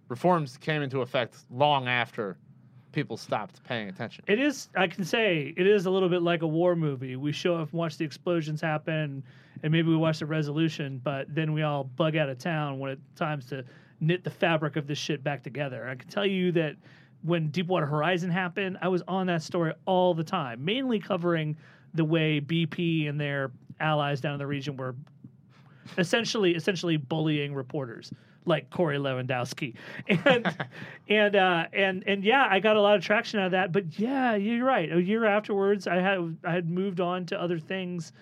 reforms 0.09 0.57
came 0.57 0.83
into 0.83 1.01
effect 1.01 1.39
long 1.51 1.89
after 1.89 2.37
people 2.93 3.17
stopped 3.17 3.63
paying 3.65 3.89
attention 3.89 4.23
It 4.27 4.39
is. 4.39 4.69
I 4.77 4.87
can 4.87 5.05
say 5.05 5.55
it 5.57 5.67
is 5.67 5.87
a 5.87 5.91
little 5.91 6.11
bit 6.11 6.23
like 6.23 6.43
a 6.43 6.47
war 6.47 6.77
movie. 6.77 7.17
We 7.17 7.33
show 7.33 7.57
up 7.57 7.71
and 7.71 7.79
watch 7.79 7.97
the 7.97 8.05
explosions 8.05 8.61
happen, 8.61 9.25
and 9.63 9.73
maybe 9.73 9.89
we 9.89 9.97
watch 9.97 10.19
the 10.19 10.27
resolution, 10.27 11.01
but 11.03 11.35
then 11.35 11.55
we 11.55 11.63
all 11.63 11.85
bug 11.85 12.17
out 12.17 12.29
of 12.29 12.37
town 12.37 12.79
when 12.79 12.91
it's 12.93 13.03
times 13.17 13.47
to 13.47 13.65
knit 14.01 14.25
the 14.25 14.31
fabric 14.31 14.77
of 14.77 14.87
this 14.87 14.99
shit 14.99 15.25
back 15.25 15.43
together. 15.43 15.89
I 15.89 15.95
can 15.95 16.09
tell 16.09 16.27
you 16.27 16.53
that 16.53 16.77
when 17.23 17.49
Deepwater 17.49 17.87
Horizon 17.87 18.31
happened, 18.31 18.79
I 18.83 18.89
was 18.89 19.03
on 19.07 19.27
that 19.29 19.43
story 19.43 19.73
all 19.87 20.15
the 20.15 20.25
time, 20.25 20.65
mainly 20.65 20.99
covering 20.99 21.57
the 21.95 22.05
way 22.05 22.41
BP 22.41 23.09
and 23.09 23.21
their 23.21 23.51
allies 23.81 24.21
down 24.21 24.35
in 24.35 24.39
the 24.39 24.47
region 24.47 24.77
were 24.77 24.95
essentially 25.99 26.55
essentially 26.55 26.97
bullying 26.97 27.55
reporters 27.55 28.13
like 28.45 28.71
Corey 28.71 28.99
Lewandowski. 28.99 29.75
And 30.09 30.57
and 31.09 31.37
uh 31.37 31.67
and 31.73 32.05
and 32.07 32.25
yeah, 32.25 32.47
I 32.49 32.61
got 32.61 32.77
a 32.77 32.81
lot 32.81 32.97
of 32.97 33.05
traction 33.05 33.41
out 33.41 33.47
of 33.47 33.53
that. 33.53 33.73
But 33.73 33.99
yeah, 33.99 34.35
you're 34.35 34.65
right. 34.65 34.93
A 34.93 35.01
year 35.01 35.25
afterwards 35.25 35.87
I 35.87 35.97
had 35.97 36.37
I 36.45 36.53
had 36.53 36.69
moved 36.69 37.01
on 37.01 37.27
to 37.27 37.41
other 37.41 37.59
things 37.59 38.13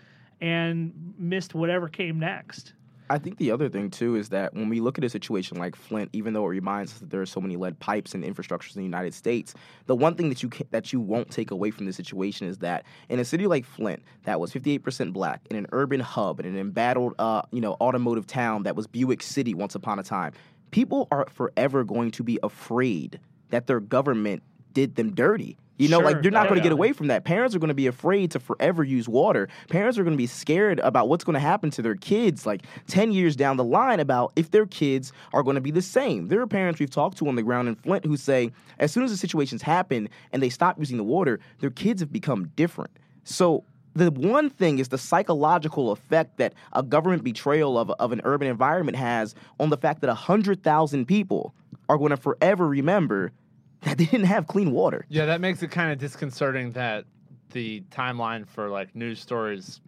and 0.40 1.14
missed 1.18 1.55
whatever 1.55 1.88
came 1.88 2.18
next. 2.18 2.74
I 3.11 3.18
think 3.18 3.38
the 3.38 3.50
other 3.50 3.68
thing 3.68 3.90
too 3.90 4.14
is 4.14 4.28
that 4.28 4.54
when 4.54 4.68
we 4.68 4.78
look 4.78 4.96
at 4.96 5.02
a 5.02 5.08
situation 5.08 5.58
like 5.58 5.74
Flint, 5.74 6.11
even 6.12 6.32
though 6.32 6.44
it 6.44 6.50
reminds 6.50 6.92
us 6.92 6.98
that 7.00 7.11
there 7.11 7.20
are 7.20 7.26
so 7.26 7.40
many 7.40 7.56
lead 7.56 7.76
pipes 7.80 8.14
and 8.14 8.22
infrastructures 8.22 8.76
in 8.76 8.80
the 8.80 8.84
United 8.84 9.14
States, 9.14 9.52
the 9.86 9.96
one 9.96 10.14
thing 10.14 10.28
that 10.28 10.44
you 10.44 10.48
can, 10.48 10.68
that 10.70 10.92
you 10.92 11.00
won't 11.00 11.28
take 11.28 11.50
away 11.50 11.72
from 11.72 11.86
the 11.86 11.92
situation 11.92 12.46
is 12.46 12.58
that 12.58 12.84
in 13.08 13.18
a 13.18 13.24
city 13.24 13.48
like 13.48 13.66
Flint, 13.66 14.00
that 14.24 14.38
was 14.38 14.52
58% 14.52 15.12
black, 15.12 15.40
in 15.50 15.56
an 15.56 15.66
urban 15.72 15.98
hub, 15.98 16.38
in 16.38 16.46
an 16.46 16.56
embattled, 16.56 17.14
uh, 17.18 17.42
you 17.50 17.61
know, 17.61 17.76
automotive 17.80 18.28
town 18.28 18.62
that 18.62 18.76
was 18.76 18.86
Buick 18.86 19.24
City 19.24 19.54
once 19.54 19.74
upon 19.74 19.98
a 19.98 20.04
time, 20.04 20.32
people 20.70 21.08
are 21.11 21.26
forever 21.30 21.82
going 21.82 22.12
to 22.12 22.22
be 22.22 22.38
afraid 22.44 23.18
that 23.48 23.66
their 23.66 23.80
government 23.80 24.44
did 24.73 24.97
them 24.97 25.14
dirty. 25.14 25.57
You 25.79 25.89
know, 25.89 26.01
Sure. 26.01 26.11
like 26.12 26.23
you're 26.23 26.31
not 26.31 26.49
going 26.49 26.59
to 26.59 26.62
get 26.62 26.73
away 26.73 26.93
from 26.93 27.07
that. 27.07 27.25
Parents 27.25 27.55
are 27.55 27.59
going 27.59 27.68
to 27.68 27.75
be 27.75 27.87
afraid 27.87 28.31
to 28.33 28.39
forever 28.39 28.85
use 28.85 29.09
water. 29.09 29.49
Parents 29.71 29.97
are 29.99 30.05
going 30.05 30.12
to 30.14 30.18
be 30.18 30.27
scared 30.27 30.79
about 30.81 31.09
what's 31.09 31.25
going 31.25 31.35
to 31.35 31.41
happen 31.41 31.71
to 31.71 31.81
their 31.81 31.95
kids 31.95 32.45
like 32.45 32.66
10 32.89 33.12
years 33.12 33.35
down 33.35 33.57
the 33.57 33.64
line 33.64 33.99
about 33.99 34.33
if 34.37 34.51
their 34.51 34.66
kids 34.66 35.11
are 35.33 35.43
going 35.43 35.55
to 35.55 35.61
be 35.62 35.71
the 35.71 35.81
same. 35.81 36.29
There 36.29 36.43
are 36.43 36.47
parents 36.47 36.81
we've 36.81 36.91
talked 36.91 37.16
to 37.18 37.29
on 37.29 37.35
the 37.35 37.43
ground 37.43 37.66
in 37.66 37.77
Flint 37.77 38.05
who 38.05 38.18
say 38.18 38.51
as 38.79 38.93
soon 38.93 39.05
as 39.05 39.11
the 39.11 39.16
situations 39.16 39.62
happen 39.62 40.11
and 40.33 40.43
they 40.43 40.51
stop 40.51 40.79
using 40.79 40.99
the 40.99 41.05
water, 41.05 41.41
their 41.61 41.71
kids 41.71 42.03
have 42.03 42.12
become 42.12 42.49
different. 42.57 42.91
So 43.25 43.64
the 43.95 44.11
one 44.11 44.51
thing 44.51 44.81
is 44.81 44.89
the 44.89 44.99
psychological 44.99 45.93
effect 45.93 46.37
that 46.37 46.53
a 46.75 46.83
government 46.83 47.25
betrayal 47.25 47.79
of, 47.79 47.91
of 47.93 48.12
an 48.12 48.21
urban 48.25 48.49
environment 48.49 48.99
has 48.99 49.35
on 49.59 49.71
the 49.71 49.79
fact 49.79 50.03
that 50.03 50.09
100,000 50.09 51.07
people 51.07 51.55
are 51.89 51.97
going 51.97 52.11
to 52.11 52.18
forever 52.18 52.68
remember 52.68 53.33
that 53.83 53.99
they 53.99 54.05
didn't 54.05 54.26
have 54.26 54.47
clean 54.47 54.70
water. 54.72 55.05
Yeah, 55.09 55.26
that 55.26 55.41
makes 55.41 55.62
it 55.62 55.70
kind 55.70 55.91
of 55.93 55.99
disconcerting 55.99 56.72
that 56.72 57.05
the 57.51 57.83
timeline 57.91 58.47
for 58.47 58.68
like 58.68 58.95
news 58.95 59.20
stories 59.20 59.81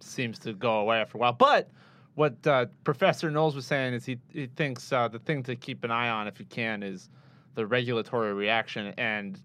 seems 0.00 0.38
to 0.40 0.52
go 0.54 0.78
away 0.80 0.98
after 1.00 1.18
a 1.18 1.20
while. 1.20 1.32
But 1.32 1.68
what 2.14 2.34
uh, 2.46 2.66
Professor 2.84 3.30
Knowles 3.30 3.54
was 3.54 3.66
saying 3.66 3.94
is 3.94 4.04
he, 4.06 4.18
he 4.32 4.46
thinks 4.46 4.92
uh, 4.92 5.08
the 5.08 5.18
thing 5.18 5.42
to 5.44 5.56
keep 5.56 5.84
an 5.84 5.90
eye 5.90 6.08
on, 6.08 6.26
if 6.28 6.38
you 6.40 6.46
can, 6.46 6.82
is 6.82 7.10
the 7.54 7.66
regulatory 7.66 8.32
reaction, 8.32 8.94
and 8.98 9.40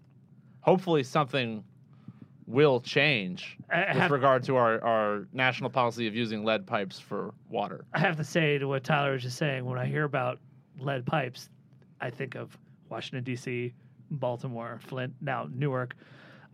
hopefully 0.60 1.02
something 1.02 1.62
will 2.46 2.80
change 2.80 3.58
I- 3.70 3.82
I 3.84 3.88
with 3.92 3.96
have- 4.02 4.10
regard 4.12 4.42
to 4.44 4.56
our, 4.56 4.82
our 4.84 5.26
national 5.32 5.68
policy 5.70 6.06
of 6.06 6.14
using 6.14 6.44
lead 6.44 6.66
pipes 6.66 6.98
for 7.00 7.34
water. 7.50 7.84
I 7.92 7.98
have 7.98 8.16
to 8.16 8.24
say 8.24 8.56
to 8.58 8.66
what 8.68 8.84
Tyler 8.84 9.12
was 9.12 9.22
just 9.22 9.36
saying, 9.36 9.64
when 9.64 9.78
I 9.78 9.86
hear 9.86 10.04
about 10.04 10.38
lead 10.78 11.04
pipes, 11.04 11.50
I 12.00 12.08
think 12.10 12.36
of 12.36 12.56
Washington 12.88 13.24
D.C., 13.24 13.74
Baltimore, 14.10 14.78
Flint, 14.82 15.14
now 15.20 15.48
Newark. 15.52 15.96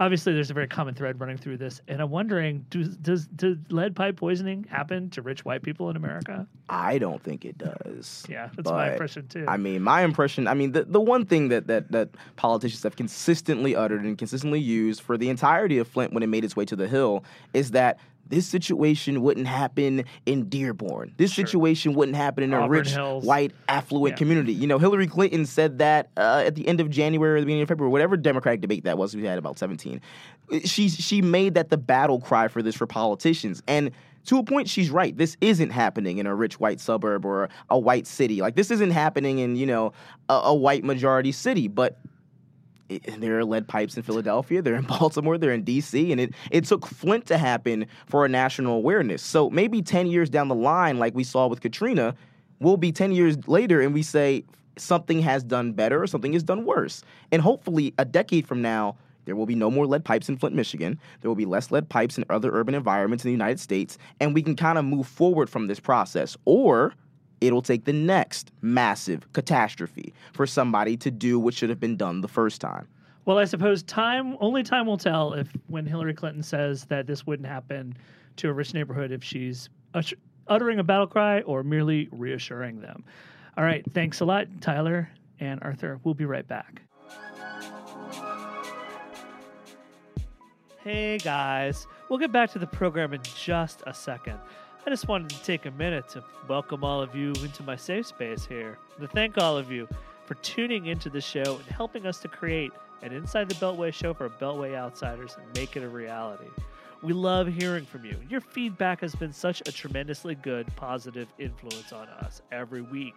Obviously, 0.00 0.32
there's 0.32 0.50
a 0.50 0.54
very 0.54 0.66
common 0.66 0.94
thread 0.94 1.20
running 1.20 1.36
through 1.36 1.58
this, 1.58 1.80
and 1.86 2.00
I'm 2.00 2.10
wondering: 2.10 2.66
does 2.70 2.96
does, 2.96 3.26
does 3.28 3.56
lead 3.70 3.94
pipe 3.94 4.16
poisoning 4.16 4.64
happen 4.64 5.10
to 5.10 5.22
rich 5.22 5.44
white 5.44 5.62
people 5.62 5.90
in 5.90 5.96
America? 5.96 6.46
I 6.72 6.96
don't 6.98 7.22
think 7.22 7.44
it 7.44 7.58
does. 7.58 8.24
Yeah, 8.28 8.48
that's 8.56 8.70
my 8.70 8.92
impression 8.92 9.28
too. 9.28 9.44
I 9.46 9.58
mean, 9.58 9.82
my 9.82 10.02
impression. 10.02 10.48
I 10.48 10.54
mean, 10.54 10.72
the 10.72 10.84
the 10.84 11.00
one 11.00 11.26
thing 11.26 11.48
that 11.48 11.66
that 11.66 11.92
that 11.92 12.08
politicians 12.36 12.82
have 12.82 12.96
consistently 12.96 13.76
uttered 13.76 14.04
and 14.04 14.16
consistently 14.16 14.58
used 14.60 15.02
for 15.02 15.18
the 15.18 15.28
entirety 15.28 15.76
of 15.78 15.86
Flint 15.86 16.14
when 16.14 16.22
it 16.22 16.28
made 16.28 16.44
its 16.44 16.56
way 16.56 16.64
to 16.64 16.74
the 16.74 16.88
Hill 16.88 17.24
is 17.52 17.72
that 17.72 17.98
this 18.28 18.46
situation 18.46 19.20
wouldn't 19.20 19.46
happen 19.46 20.04
in 20.24 20.48
Dearborn. 20.48 21.12
This 21.18 21.34
situation 21.34 21.92
wouldn't 21.92 22.16
happen 22.16 22.42
in 22.44 22.54
a 22.54 22.66
rich, 22.66 22.92
Hills. 22.92 23.24
white, 23.24 23.52
affluent 23.68 24.12
Yeah. 24.14 24.16
community. 24.16 24.54
You 24.54 24.66
know, 24.66 24.78
Hillary 24.78 25.06
Clinton 25.08 25.44
said 25.44 25.78
that 25.78 26.08
uh, 26.16 26.42
at 26.46 26.54
the 26.54 26.66
end 26.66 26.80
of 26.80 26.88
January 26.88 27.36
or 27.36 27.40
the 27.40 27.46
beginning 27.46 27.64
of 27.64 27.68
February, 27.68 27.90
whatever 27.92 28.16
Democratic 28.16 28.62
debate 28.62 28.84
that 28.84 28.96
was, 28.96 29.14
we 29.14 29.24
had 29.24 29.36
about 29.38 29.58
17. 29.58 30.00
She 30.64 30.88
she 30.88 31.20
made 31.20 31.52
that 31.54 31.68
the 31.68 31.76
battle 31.76 32.20
cry 32.20 32.48
for 32.48 32.62
this 32.62 32.74
for 32.76 32.86
politicians. 32.86 33.62
And 33.66 33.90
to 34.26 34.38
a 34.38 34.44
point, 34.44 34.68
she's 34.68 34.90
right. 34.90 35.16
This 35.16 35.36
isn't 35.40 35.70
happening 35.70 36.18
in 36.18 36.26
a 36.26 36.34
rich 36.34 36.60
white 36.60 36.80
suburb 36.80 37.24
or 37.24 37.48
a 37.70 37.78
white 37.78 38.06
city. 38.06 38.40
Like 38.40 38.54
this 38.54 38.70
isn't 38.70 38.90
happening 38.90 39.38
in 39.38 39.56
you 39.56 39.66
know 39.66 39.92
a, 40.28 40.34
a 40.34 40.54
white 40.54 40.84
majority 40.84 41.32
city, 41.32 41.68
but 41.68 41.98
there 43.18 43.38
are 43.38 43.44
lead 43.44 43.68
pipes 43.68 43.96
in 43.96 44.02
Philadelphia, 44.02 44.62
they're 44.62 44.74
in 44.74 44.84
Baltimore, 44.86 45.38
they're 45.38 45.52
in 45.52 45.64
DC, 45.64 46.10
and 46.12 46.20
it, 46.20 46.34
it 46.50 46.64
took 46.64 46.86
Flint 46.86 47.26
to 47.26 47.38
happen 47.38 47.86
for 48.06 48.24
a 48.24 48.28
national 48.28 48.76
awareness. 48.76 49.22
So 49.22 49.50
maybe 49.50 49.82
10 49.82 50.06
years 50.06 50.30
down 50.30 50.48
the 50.48 50.54
line, 50.54 50.98
like 50.98 51.14
we 51.14 51.24
saw 51.24 51.46
with 51.46 51.60
Katrina, 51.60 52.14
we'll 52.60 52.76
be 52.76 52.92
10 52.92 53.12
years 53.12 53.48
later 53.48 53.80
and 53.80 53.94
we 53.94 54.02
say 54.02 54.44
something 54.76 55.20
has 55.20 55.42
done 55.42 55.72
better 55.72 56.02
or 56.02 56.06
something 56.06 56.32
has 56.32 56.42
done 56.42 56.64
worse. 56.64 57.02
And 57.30 57.42
hopefully, 57.42 57.94
a 57.98 58.04
decade 58.04 58.46
from 58.46 58.62
now, 58.62 58.96
there 59.24 59.36
will 59.36 59.46
be 59.46 59.54
no 59.54 59.70
more 59.70 59.86
lead 59.86 60.04
pipes 60.04 60.28
in 60.28 60.36
Flint, 60.36 60.54
Michigan. 60.54 60.98
There 61.20 61.30
will 61.30 61.36
be 61.36 61.44
less 61.46 61.70
lead 61.70 61.88
pipes 61.88 62.18
in 62.18 62.24
other 62.30 62.50
urban 62.52 62.74
environments 62.74 63.24
in 63.24 63.28
the 63.28 63.32
United 63.32 63.60
States, 63.60 63.98
and 64.20 64.34
we 64.34 64.42
can 64.42 64.56
kind 64.56 64.78
of 64.78 64.84
move 64.84 65.06
forward 65.06 65.48
from 65.48 65.66
this 65.66 65.80
process. 65.80 66.36
Or 66.44 66.94
it'll 67.40 67.62
take 67.62 67.84
the 67.84 67.92
next 67.92 68.52
massive 68.60 69.32
catastrophe 69.32 70.12
for 70.32 70.46
somebody 70.46 70.96
to 70.98 71.10
do 71.10 71.38
what 71.38 71.54
should 71.54 71.70
have 71.70 71.80
been 71.80 71.96
done 71.96 72.20
the 72.20 72.28
first 72.28 72.60
time. 72.60 72.88
Well, 73.24 73.38
I 73.38 73.44
suppose 73.44 73.82
time 73.84 74.36
only 74.40 74.64
time 74.64 74.86
will 74.86 74.98
tell 74.98 75.32
if 75.34 75.48
when 75.68 75.86
Hillary 75.86 76.14
Clinton 76.14 76.42
says 76.42 76.84
that 76.86 77.06
this 77.06 77.26
wouldn't 77.26 77.48
happen 77.48 77.96
to 78.36 78.48
a 78.48 78.52
rich 78.52 78.74
neighborhood 78.74 79.12
if 79.12 79.22
she's 79.22 79.68
uttering 80.48 80.80
a 80.80 80.84
battle 80.84 81.06
cry 81.06 81.40
or 81.42 81.62
merely 81.62 82.08
reassuring 82.10 82.80
them. 82.80 83.04
All 83.56 83.64
right, 83.64 83.84
thanks 83.92 84.20
a 84.20 84.24
lot, 84.24 84.46
Tyler 84.60 85.08
and 85.38 85.62
Arthur. 85.62 86.00
We'll 86.02 86.14
be 86.14 86.24
right 86.24 86.46
back. 86.46 86.82
Hey 90.84 91.18
guys, 91.18 91.86
we'll 92.08 92.18
get 92.18 92.32
back 92.32 92.50
to 92.50 92.58
the 92.58 92.66
program 92.66 93.12
in 93.12 93.20
just 93.36 93.84
a 93.86 93.94
second. 93.94 94.40
I 94.84 94.90
just 94.90 95.06
wanted 95.06 95.30
to 95.30 95.40
take 95.44 95.64
a 95.64 95.70
minute 95.70 96.08
to 96.08 96.24
welcome 96.48 96.82
all 96.82 97.00
of 97.00 97.14
you 97.14 97.28
into 97.40 97.62
my 97.62 97.76
safe 97.76 98.08
space 98.08 98.44
here. 98.44 98.78
To 99.00 99.06
thank 99.06 99.38
all 99.38 99.56
of 99.56 99.70
you 99.70 99.86
for 100.26 100.34
tuning 100.34 100.86
into 100.86 101.08
the 101.08 101.20
show 101.20 101.60
and 101.64 101.64
helping 101.66 102.04
us 102.04 102.18
to 102.22 102.28
create 102.28 102.72
an 103.02 103.12
Inside 103.12 103.48
the 103.48 103.54
Beltway 103.54 103.92
show 103.92 104.12
for 104.12 104.28
Beltway 104.28 104.74
outsiders 104.74 105.36
and 105.40 105.46
make 105.54 105.76
it 105.76 105.84
a 105.84 105.88
reality. 105.88 106.48
We 107.00 107.12
love 107.12 107.46
hearing 107.46 107.84
from 107.84 108.04
you. 108.04 108.16
Your 108.28 108.40
feedback 108.40 109.02
has 109.02 109.14
been 109.14 109.32
such 109.32 109.60
a 109.60 109.70
tremendously 109.70 110.34
good, 110.34 110.66
positive 110.74 111.28
influence 111.38 111.92
on 111.92 112.08
us 112.08 112.42
every 112.50 112.82
week. 112.82 113.14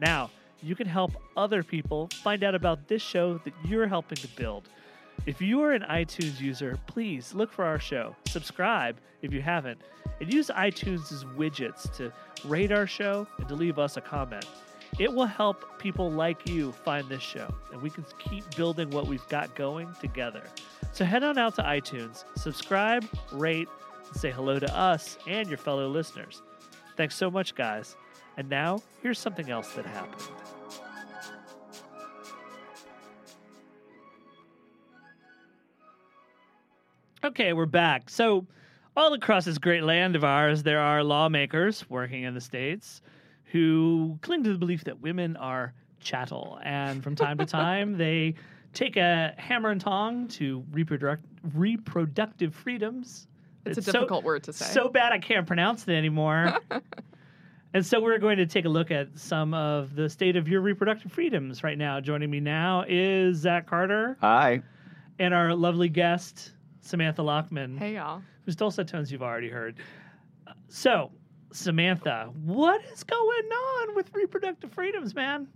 Now, 0.00 0.30
you 0.62 0.74
can 0.74 0.86
help 0.86 1.12
other 1.36 1.62
people 1.62 2.08
find 2.22 2.42
out 2.42 2.54
about 2.54 2.88
this 2.88 3.02
show 3.02 3.36
that 3.44 3.52
you're 3.66 3.86
helping 3.86 4.16
to 4.16 4.28
build. 4.28 4.70
If 5.24 5.40
you 5.40 5.62
are 5.62 5.70
an 5.70 5.82
iTunes 5.82 6.40
user, 6.40 6.76
please 6.88 7.32
look 7.32 7.52
for 7.52 7.64
our 7.64 7.78
show, 7.78 8.16
subscribe 8.26 8.98
if 9.22 9.32
you 9.32 9.40
haven't, 9.40 9.80
and 10.20 10.34
use 10.34 10.48
iTunes' 10.48 11.24
widgets 11.36 11.94
to 11.96 12.12
rate 12.44 12.72
our 12.72 12.88
show 12.88 13.28
and 13.38 13.48
to 13.48 13.54
leave 13.54 13.78
us 13.78 13.96
a 13.96 14.00
comment. 14.00 14.44
It 14.98 15.12
will 15.12 15.26
help 15.26 15.78
people 15.78 16.10
like 16.10 16.48
you 16.48 16.72
find 16.72 17.08
this 17.08 17.22
show, 17.22 17.54
and 17.72 17.80
we 17.80 17.88
can 17.88 18.04
keep 18.18 18.44
building 18.56 18.90
what 18.90 19.06
we've 19.06 19.26
got 19.28 19.54
going 19.54 19.94
together. 20.00 20.42
So 20.90 21.04
head 21.04 21.22
on 21.22 21.38
out 21.38 21.54
to 21.54 21.62
iTunes, 21.62 22.24
subscribe, 22.36 23.06
rate, 23.30 23.68
and 24.08 24.16
say 24.16 24.32
hello 24.32 24.58
to 24.58 24.76
us 24.76 25.18
and 25.28 25.48
your 25.48 25.58
fellow 25.58 25.88
listeners. 25.88 26.42
Thanks 26.96 27.14
so 27.14 27.30
much, 27.30 27.54
guys. 27.54 27.96
And 28.36 28.50
now, 28.50 28.82
here's 29.02 29.20
something 29.20 29.50
else 29.50 29.72
that 29.74 29.86
happened. 29.86 30.20
Okay, 37.24 37.52
we're 37.52 37.66
back. 37.66 38.10
So, 38.10 38.46
all 38.96 39.12
across 39.12 39.44
this 39.44 39.56
great 39.56 39.84
land 39.84 40.16
of 40.16 40.24
ours, 40.24 40.64
there 40.64 40.80
are 40.80 41.04
lawmakers 41.04 41.88
working 41.88 42.24
in 42.24 42.34
the 42.34 42.40
states 42.40 43.00
who 43.44 44.18
cling 44.22 44.42
to 44.42 44.52
the 44.52 44.58
belief 44.58 44.82
that 44.84 45.00
women 45.00 45.36
are 45.36 45.72
chattel. 46.00 46.58
And 46.64 47.02
from 47.02 47.14
time 47.14 47.38
to 47.38 47.46
time, 47.46 47.96
they 47.96 48.34
take 48.72 48.96
a 48.96 49.34
hammer 49.38 49.70
and 49.70 49.80
tong 49.80 50.26
to 50.28 50.64
reproduct- 50.72 51.22
reproductive 51.54 52.56
freedoms. 52.56 53.28
It's 53.64 53.78
a 53.78 53.82
so- 53.82 53.92
difficult 53.92 54.24
word 54.24 54.42
to 54.44 54.52
say. 54.52 54.64
So 54.64 54.88
bad 54.88 55.12
I 55.12 55.18
can't 55.18 55.46
pronounce 55.46 55.86
it 55.86 55.92
anymore. 55.92 56.58
and 57.72 57.86
so 57.86 58.00
we're 58.00 58.18
going 58.18 58.38
to 58.38 58.46
take 58.46 58.64
a 58.64 58.68
look 58.68 58.90
at 58.90 59.16
some 59.16 59.54
of 59.54 59.94
the 59.94 60.08
state 60.08 60.34
of 60.34 60.48
your 60.48 60.60
reproductive 60.60 61.12
freedoms 61.12 61.62
right 61.62 61.78
now. 61.78 62.00
Joining 62.00 62.30
me 62.30 62.40
now 62.40 62.84
is 62.88 63.36
Zach 63.36 63.68
Carter 63.68 64.18
Hi. 64.20 64.60
and 65.20 65.32
our 65.32 65.54
lovely 65.54 65.88
guest, 65.88 66.50
Samantha 66.82 67.22
Lachman, 67.22 67.78
Hey, 67.78 67.94
y'all. 67.94 68.22
whose 68.44 68.56
dulcet 68.56 68.88
tones 68.88 69.10
you've 69.10 69.22
already 69.22 69.48
heard. 69.48 69.76
Uh, 70.46 70.52
So, 70.68 71.10
Samantha, 71.52 72.30
what 72.44 72.82
is 72.92 73.04
going 73.04 73.44
on 73.52 73.94
with 73.94 74.12
reproductive 74.14 74.72
freedoms, 74.72 75.14
man? 75.14 75.48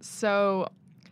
So, 0.00 0.68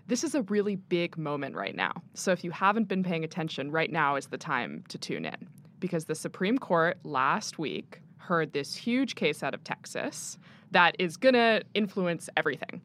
this 0.08 0.24
is 0.24 0.34
a 0.34 0.42
really 0.42 0.74
big 0.76 1.16
moment 1.16 1.54
right 1.54 1.74
now. 1.76 1.92
So, 2.14 2.32
if 2.32 2.42
you 2.42 2.50
haven't 2.50 2.88
been 2.88 3.04
paying 3.04 3.22
attention, 3.24 3.70
right 3.70 3.90
now 3.90 4.16
is 4.16 4.26
the 4.26 4.38
time 4.38 4.82
to 4.88 4.98
tune 4.98 5.24
in 5.24 5.48
because 5.78 6.04
the 6.06 6.14
Supreme 6.14 6.58
Court 6.58 6.98
last 7.04 7.58
week 7.58 8.00
heard 8.18 8.52
this 8.52 8.74
huge 8.74 9.14
case 9.14 9.42
out 9.42 9.54
of 9.54 9.62
Texas 9.64 10.36
that 10.72 10.94
is 10.98 11.16
going 11.16 11.34
to 11.34 11.62
influence 11.74 12.28
everything. 12.36 12.80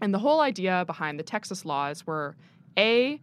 And 0.00 0.12
the 0.12 0.18
whole 0.18 0.40
idea 0.40 0.84
behind 0.86 1.18
the 1.18 1.22
Texas 1.24 1.64
laws 1.64 2.06
were 2.06 2.36
A, 2.78 3.20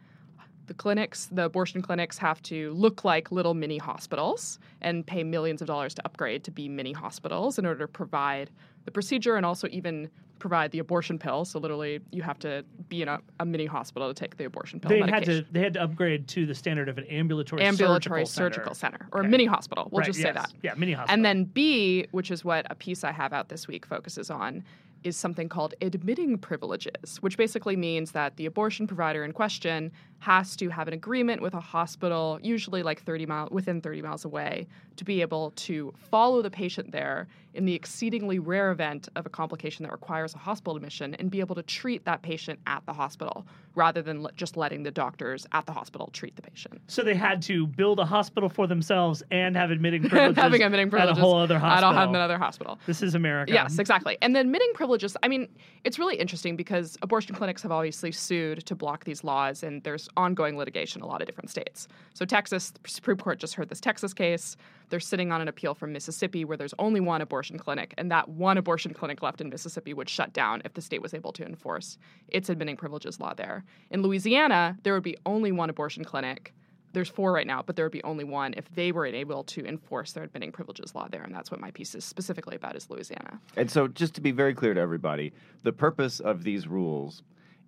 the 0.67 0.73
clinics, 0.73 1.27
the 1.31 1.45
abortion 1.45 1.81
clinics 1.81 2.17
have 2.17 2.41
to 2.43 2.71
look 2.73 3.03
like 3.03 3.31
little 3.31 3.53
mini 3.53 3.77
hospitals 3.77 4.59
and 4.81 5.05
pay 5.05 5.23
millions 5.23 5.61
of 5.61 5.67
dollars 5.67 5.93
to 5.95 6.05
upgrade 6.05 6.43
to 6.45 6.51
be 6.51 6.69
mini 6.69 6.93
hospitals 6.93 7.59
in 7.59 7.65
order 7.65 7.81
to 7.81 7.87
provide 7.87 8.49
the 8.85 8.91
procedure 8.91 9.35
and 9.35 9.45
also 9.45 9.67
even 9.69 10.09
provide 10.39 10.71
the 10.71 10.79
abortion 10.79 11.17
pill. 11.17 11.45
So 11.45 11.59
literally, 11.59 11.99
you 12.11 12.21
have 12.21 12.37
to 12.39 12.65
be 12.89 13.01
in 13.01 13.07
a, 13.07 13.19
a 13.39 13.45
mini 13.45 13.65
hospital 13.65 14.07
to 14.09 14.13
take 14.13 14.37
the 14.37 14.45
abortion 14.45 14.79
pill. 14.79 14.89
They 14.89 14.99
had 14.99 15.23
to 15.25 15.45
they 15.51 15.61
had 15.61 15.73
to 15.75 15.83
upgrade 15.83 16.27
to 16.29 16.45
the 16.45 16.55
standard 16.55 16.89
of 16.89 16.97
an 16.97 17.05
ambulatory 17.05 17.61
ambulatory 17.63 18.25
surgical, 18.25 18.25
surgical 18.25 18.75
center, 18.75 19.07
or 19.11 19.19
Okay. 19.19 19.27
a 19.27 19.31
mini 19.31 19.45
hospital. 19.45 19.87
We'll 19.91 19.99
Right, 20.01 20.07
just 20.07 20.21
say 20.21 20.31
that. 20.31 20.51
Yeah, 20.61 20.73
mini 20.75 20.93
hospital. 20.93 21.13
And 21.13 21.25
then 21.25 21.45
B, 21.45 22.07
which 22.11 22.29
is 22.31 22.43
what 22.43 22.65
a 22.69 22.75
piece 22.75 23.03
I 23.03 23.11
have 23.11 23.31
out 23.31 23.49
this 23.49 23.67
week 23.67 23.85
focuses 23.85 24.29
on, 24.29 24.63
is 25.05 25.15
something 25.17 25.49
called 25.49 25.73
admitting 25.81 26.37
privileges, 26.37 27.17
which 27.21 27.37
basically 27.37 27.75
means 27.75 28.11
that 28.11 28.37
the 28.37 28.45
abortion 28.45 28.87
provider 28.87 29.23
in 29.23 29.31
question 29.33 29.91
has 30.23 30.55
to 30.55 30.69
have 30.69 30.87
an 30.87 30.93
agreement 30.93 31.41
with 31.41 31.53
a 31.53 31.59
hospital, 31.59 32.39
usually 32.41 32.81
like 32.81 33.03
30 33.03 33.25
mile 33.25 33.47
within 33.51 33.81
30 33.81 34.01
miles 34.01 34.23
away, 34.25 34.67
to 34.95 35.03
be 35.03 35.21
able 35.21 35.51
to 35.51 35.93
follow 36.11 36.41
the 36.41 36.49
patient 36.51 36.91
there 36.91 37.27
in 37.53 37.65
the 37.65 37.73
exceedingly 37.75 38.39
rare 38.39 38.71
event 38.71 39.09
of 39.15 39.25
a 39.25 39.29
complication 39.29 39.83
that 39.83 39.91
requires 39.91 40.33
a 40.33 40.37
hospital 40.37 40.75
admission 40.75 41.13
and 41.15 41.29
be 41.29 41.39
able 41.39 41.55
to 41.55 41.61
treat 41.63 42.03
that 42.05 42.21
patient 42.23 42.59
at 42.65 42.83
the 42.85 42.93
hospital 42.93 43.45
rather 43.75 44.01
than 44.01 44.23
le- 44.23 44.31
just 44.33 44.55
letting 44.57 44.81
the 44.83 44.89
doctors 44.91 45.45
at 45.51 45.65
the 45.65 45.71
hospital 45.71 46.09
treat 46.13 46.35
the 46.35 46.41
patient. 46.41 46.79
So 46.87 47.03
they 47.03 47.13
had 47.15 47.41
to 47.43 47.67
build 47.67 47.99
a 47.99 48.05
hospital 48.05 48.49
for 48.49 48.65
themselves 48.65 49.21
and 49.29 49.55
have 49.55 49.69
admitting 49.71 50.01
privileges 50.09 50.41
Having 50.41 50.63
admitting 50.63 50.89
privileges 50.89 51.17
at 51.17 51.21
a 51.21 51.21
whole 51.21 51.37
other 51.37 51.55
at 51.55 51.61
hospital. 51.61 51.97
a- 51.97 52.09
another 52.09 52.37
hospital. 52.37 52.79
This 52.87 53.01
is 53.03 53.13
America. 53.13 53.51
Yes, 53.53 53.77
exactly. 53.77 54.17
And 54.21 54.35
then 54.35 54.45
admitting 54.47 54.71
privileges, 54.73 55.15
I 55.21 55.27
mean, 55.27 55.47
it's 55.83 55.99
really 55.99 56.15
interesting 56.15 56.55
because 56.55 56.97
abortion 57.03 57.35
clinics 57.35 57.61
have 57.63 57.71
obviously 57.71 58.11
sued 58.11 58.65
to 58.65 58.73
block 58.75 59.03
these 59.03 59.23
laws, 59.23 59.61
and 59.63 59.83
there's 59.83 60.07
ongoing 60.17 60.57
litigation 60.57 61.01
in 61.01 61.03
a 61.03 61.07
lot 61.07 61.21
of 61.21 61.27
different 61.27 61.49
states. 61.49 61.87
So, 62.13 62.25
Texas, 62.25 62.71
the 62.71 62.89
Supreme 62.89 63.17
Court 63.17 63.39
just 63.39 63.55
heard 63.55 63.69
this 63.69 63.79
Texas 63.81 64.13
case. 64.13 64.55
They're 64.89 64.99
sitting 64.99 65.31
on 65.31 65.41
an 65.41 65.47
appeal 65.47 65.73
from 65.73 65.93
Mississippi 65.93 66.45
where 66.45 66.57
there's 66.57 66.73
only 66.79 66.99
one 66.99 67.21
abortion 67.21 67.57
clinic, 67.57 67.93
and 67.97 68.11
that 68.11 68.29
one 68.29 68.57
abortion 68.57 68.93
clinic 68.93 69.21
left 69.21 69.41
in 69.41 69.49
Mississippi 69.49 69.93
would 69.93 70.09
shut 70.09 70.33
down 70.33 70.61
if 70.65 70.73
the 70.73 70.81
state 70.81 71.01
was 71.01 71.13
able 71.13 71.31
to 71.33 71.45
enforce 71.45 71.97
its 72.27 72.49
admitting 72.49 72.77
privileges 72.77 73.19
law 73.19 73.33
there. 73.33 73.63
In 73.89 74.01
Louisiana, 74.01 74.77
there 74.83 74.93
would 74.93 75.03
be 75.03 75.17
only 75.25 75.51
one 75.51 75.69
abortion 75.69 76.03
clinic 76.03 76.53
there's 76.93 77.09
four 77.09 77.31
right 77.31 77.47
now, 77.47 77.61
but 77.63 77.75
there 77.75 77.85
would 77.85 77.91
be 77.91 78.03
only 78.03 78.23
one 78.23 78.53
if 78.55 78.69
they 78.73 78.91
were 78.91 79.05
able 79.05 79.43
to 79.45 79.65
enforce 79.65 80.13
their 80.13 80.23
admitting 80.23 80.51
privileges 80.51 80.95
law 80.95 81.07
there, 81.09 81.23
and 81.23 81.33
that's 81.33 81.51
what 81.51 81.59
my 81.59 81.71
piece 81.71 81.95
is 81.95 82.05
specifically 82.05 82.55
about 82.55 82.75
is 82.75 82.89
Louisiana. 82.89 83.39
And 83.57 83.69
so, 83.69 83.87
just 83.87 84.13
to 84.15 84.21
be 84.21 84.31
very 84.31 84.53
clear 84.53 84.73
to 84.73 84.79
everybody, 84.79 85.33
the 85.63 85.73
purpose 85.73 86.19
of 86.19 86.43
these 86.43 86.67
rules 86.67 87.23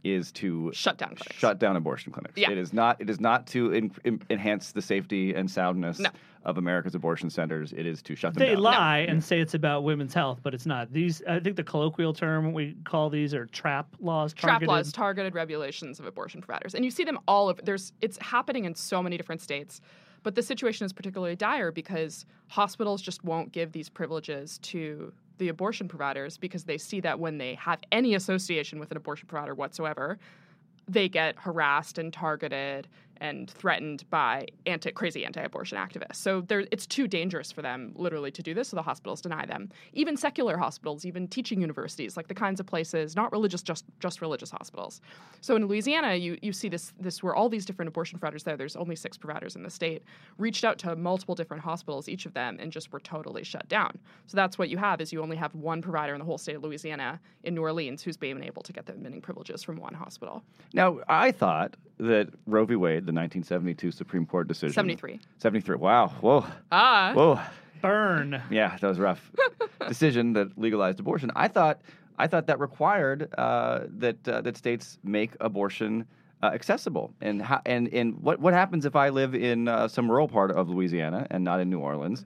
is 0.06 0.32
to 0.34 0.72
shut 0.74 0.98
down 0.98 1.10
clinics. 1.16 1.36
shut 1.36 1.60
down 1.60 1.76
abortion 1.76 2.12
clinics. 2.14 2.38
Yeah. 2.38 2.52
It 2.52 2.58
is 2.58 2.72
not. 2.74 3.02
It 3.02 3.10
is 3.10 3.20
not 3.20 3.48
to 3.48 3.74
en- 3.74 3.92
en- 4.06 4.22
enhance 4.30 4.72
the 4.72 4.82
safety 4.82 5.34
and 5.34 5.50
soundness 5.50 5.98
No. 6.00 6.10
of 6.44 6.58
America's 6.60 6.94
abortion 6.94 7.30
centers. 7.32 7.74
It 7.74 7.86
is 7.88 8.04
to 8.04 8.16
shut 8.16 8.34
them 8.36 8.40
They 8.42 8.46
down. 8.54 8.56
They 8.56 8.62
lie 8.62 9.00
and 9.10 9.24
say 9.24 9.40
it's 9.40 9.56
about 9.56 9.84
women's 9.84 10.14
health, 10.14 10.40
but 10.44 10.54
it's 10.54 10.68
not. 10.68 10.94
These, 10.94 11.24
I 11.28 11.40
think, 11.40 11.56
the 11.56 11.64
colloquial 11.64 12.14
term 12.14 12.54
we 12.54 12.76
call 12.84 13.10
these 13.10 13.34
are 13.34 13.48
trap 13.48 13.88
laws. 14.00 14.34
Trap 14.34 14.52
targeted- 14.52 14.68
laws, 14.70 14.92
targeted 14.92 15.34
regulations 15.34 16.00
of 16.00 16.06
abortion 16.06 16.40
providers, 16.42 16.76
and 16.76 16.86
you 16.86 16.92
see 16.92 17.04
them 17.04 17.18
all 17.28 17.48
over. 17.50 17.62
There's 17.64 17.92
it's 18.02 18.18
happening 18.22 18.66
in 18.66 18.76
so 18.76 19.02
many 19.02 19.18
different 19.18 19.42
states, 19.42 19.82
but 20.22 20.36
the 20.36 20.44
situation 20.44 20.86
is 20.86 20.94
particularly 20.94 21.36
dire 21.36 21.72
because 21.72 22.26
hospitals 22.48 23.02
just 23.02 23.24
won't 23.24 23.52
give 23.52 23.72
these 23.72 23.90
privileges 23.90 24.60
to 24.60 25.12
the 25.38 25.50
abortion 25.50 25.88
providers 25.88 26.38
because 26.38 26.64
they 26.64 26.78
see 26.78 27.00
that 27.02 27.20
when 27.20 27.38
they 27.38 27.56
have 27.56 27.80
any 27.92 28.16
association 28.16 28.80
with 28.80 28.92
an 28.92 28.98
abortion 28.98 29.28
provider 29.28 29.54
whatsoever, 29.54 30.18
they 30.88 31.10
get 31.10 31.36
harassed 31.38 31.98
and 31.98 32.14
targeted 32.14 32.88
and 33.18 33.50
threatened 33.50 34.10
by 34.10 34.48
anti 34.66 34.92
crazy 34.92 35.26
anti-abortion 35.26 35.78
activists. 35.78 36.16
So 36.16 36.42
there, 36.42 36.66
it's 36.72 36.86
too 36.86 37.08
dangerous 37.08 37.52
for 37.52 37.62
them 37.62 37.94
literally 37.96 38.32
to 38.32 38.44
do 38.44 38.54
this. 38.54 38.70
So 38.70 38.76
the 38.76 38.82
hospitals 38.82 39.22
deny 39.22 39.46
them. 39.46 39.70
Even 39.94 40.18
secular 40.18 40.58
hospitals, 40.58 41.06
even 41.06 41.28
teaching 41.28 41.62
universities, 41.62 42.18
like 42.18 42.28
the 42.28 42.34
kinds 42.34 42.60
of 42.60 42.66
places, 42.66 43.16
not 43.16 43.32
religious, 43.32 43.62
just 43.62 43.86
just 44.00 44.22
religious 44.22 44.52
hospitals. 44.52 45.02
So 45.42 45.56
in 45.56 45.66
Louisiana, 45.66 46.16
you 46.16 46.38
you 46.42 46.54
see 46.54 46.70
this 46.70 46.94
this 47.00 47.24
where 47.24 47.36
all 47.36 47.50
these 47.50 47.66
different 47.66 47.90
abortion 47.90 48.20
providers 48.20 48.44
there. 48.44 48.58
There's 48.58 48.76
only 48.76 48.96
six 48.96 49.18
providers 49.18 49.56
in 49.56 49.64
the 49.64 49.70
state. 49.70 50.04
Reached 50.38 50.64
out 50.64 50.78
to 50.80 50.96
multiple 50.96 51.36
different 51.36 51.64
hospitals, 51.64 52.10
each 52.10 52.26
of 52.26 52.34
them, 52.34 52.58
and 52.60 52.72
just 52.72 52.92
were 52.92 53.00
totally 53.00 53.44
shut 53.44 53.68
down. 53.68 53.98
So 54.28 54.36
that's 54.36 54.58
what 54.58 54.70
you 54.70 54.78
have 54.78 55.02
is 55.02 55.14
you 55.14 55.22
only 55.22 55.38
have 55.38 55.54
one 55.56 55.82
provider 55.82 56.14
in 56.14 56.20
the 56.20 56.26
whole 56.26 56.38
state 56.38 56.56
of 56.56 56.64
Louisiana 56.64 57.20
in 57.44 57.56
New 57.56 57.62
Orleans 57.62 58.04
who's 58.04 58.18
been 58.18 58.44
able 58.44 58.62
to 58.64 58.74
get 58.74 58.86
the 58.86 58.94
admitting 58.94 59.22
privileges 59.22 59.64
from 59.64 59.78
one 59.78 59.94
hospital. 59.94 60.44
Now, 60.74 61.00
I 61.08 61.32
thought 61.32 61.76
that 61.98 62.30
Roe 62.46 62.66
v. 62.66 62.76
Wade, 62.76 63.05
the 63.06 63.14
1972 63.14 63.92
Supreme 63.92 64.26
Court 64.26 64.48
decision, 64.48 64.74
73. 64.74 65.20
73. 65.38 65.76
Wow. 65.76 66.08
Whoa. 66.22 66.46
Ah. 66.72 67.14
Whoa. 67.14 67.40
Burn. 67.82 68.42
Yeah, 68.50 68.76
that 68.80 68.88
was 68.88 69.00
rough. 69.00 69.32
decision 69.88 70.34
that 70.34 70.58
legalized 70.58 71.00
abortion. 71.00 71.32
I 71.36 71.48
thought 71.48 71.82
I 72.18 72.28
thought 72.28 72.48
that 72.48 72.60
required 72.60 73.34
uh, 73.38 73.82
that 73.98 74.28
uh, 74.28 74.42
that 74.42 74.58
states 74.58 74.98
make 75.04 75.32
abortion 75.40 76.06
uh, 76.42 76.48
accessible. 76.48 77.14
And 77.22 77.42
how, 77.42 77.62
and 77.66 77.88
and 77.94 78.16
what 78.22 78.40
what 78.40 78.54
happens 78.54 78.86
if 78.86 78.96
I 78.96 79.10
live 79.10 79.36
in 79.36 79.68
uh, 79.68 79.88
some 79.88 80.10
rural 80.10 80.28
part 80.28 80.52
of 80.52 80.70
Louisiana 80.70 81.28
and 81.30 81.44
not 81.44 81.60
in 81.60 81.70
New 81.70 81.80
Orleans? 81.80 82.26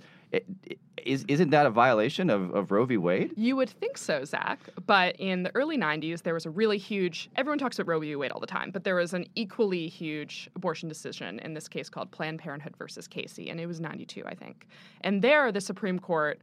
Is 1.05 1.25
isn't 1.27 1.49
that 1.51 1.65
a 1.65 1.69
violation 1.69 2.29
of, 2.29 2.53
of 2.53 2.71
Roe 2.71 2.85
v. 2.85 2.97
Wade? 2.97 3.33
You 3.35 3.55
would 3.55 3.69
think 3.69 3.97
so, 3.97 4.25
Zach. 4.25 4.59
But 4.85 5.15
in 5.17 5.43
the 5.43 5.55
early 5.55 5.77
90s, 5.77 6.23
there 6.23 6.33
was 6.33 6.45
a 6.45 6.49
really 6.49 6.77
huge, 6.77 7.29
everyone 7.35 7.57
talks 7.57 7.79
about 7.79 7.89
Roe 7.89 7.99
v. 7.99 8.15
Wade 8.15 8.31
all 8.31 8.39
the 8.39 8.47
time, 8.47 8.71
but 8.71 8.83
there 8.83 8.95
was 8.95 9.13
an 9.13 9.25
equally 9.35 9.87
huge 9.87 10.49
abortion 10.55 10.89
decision 10.89 11.39
in 11.39 11.53
this 11.53 11.67
case 11.67 11.89
called 11.89 12.11
Planned 12.11 12.39
Parenthood 12.39 12.75
versus 12.77 13.07
Casey, 13.07 13.49
and 13.49 13.59
it 13.59 13.65
was 13.65 13.79
92, 13.79 14.23
I 14.25 14.35
think. 14.35 14.67
And 15.01 15.21
there, 15.21 15.51
the 15.51 15.61
Supreme 15.61 15.99
Court 15.99 16.41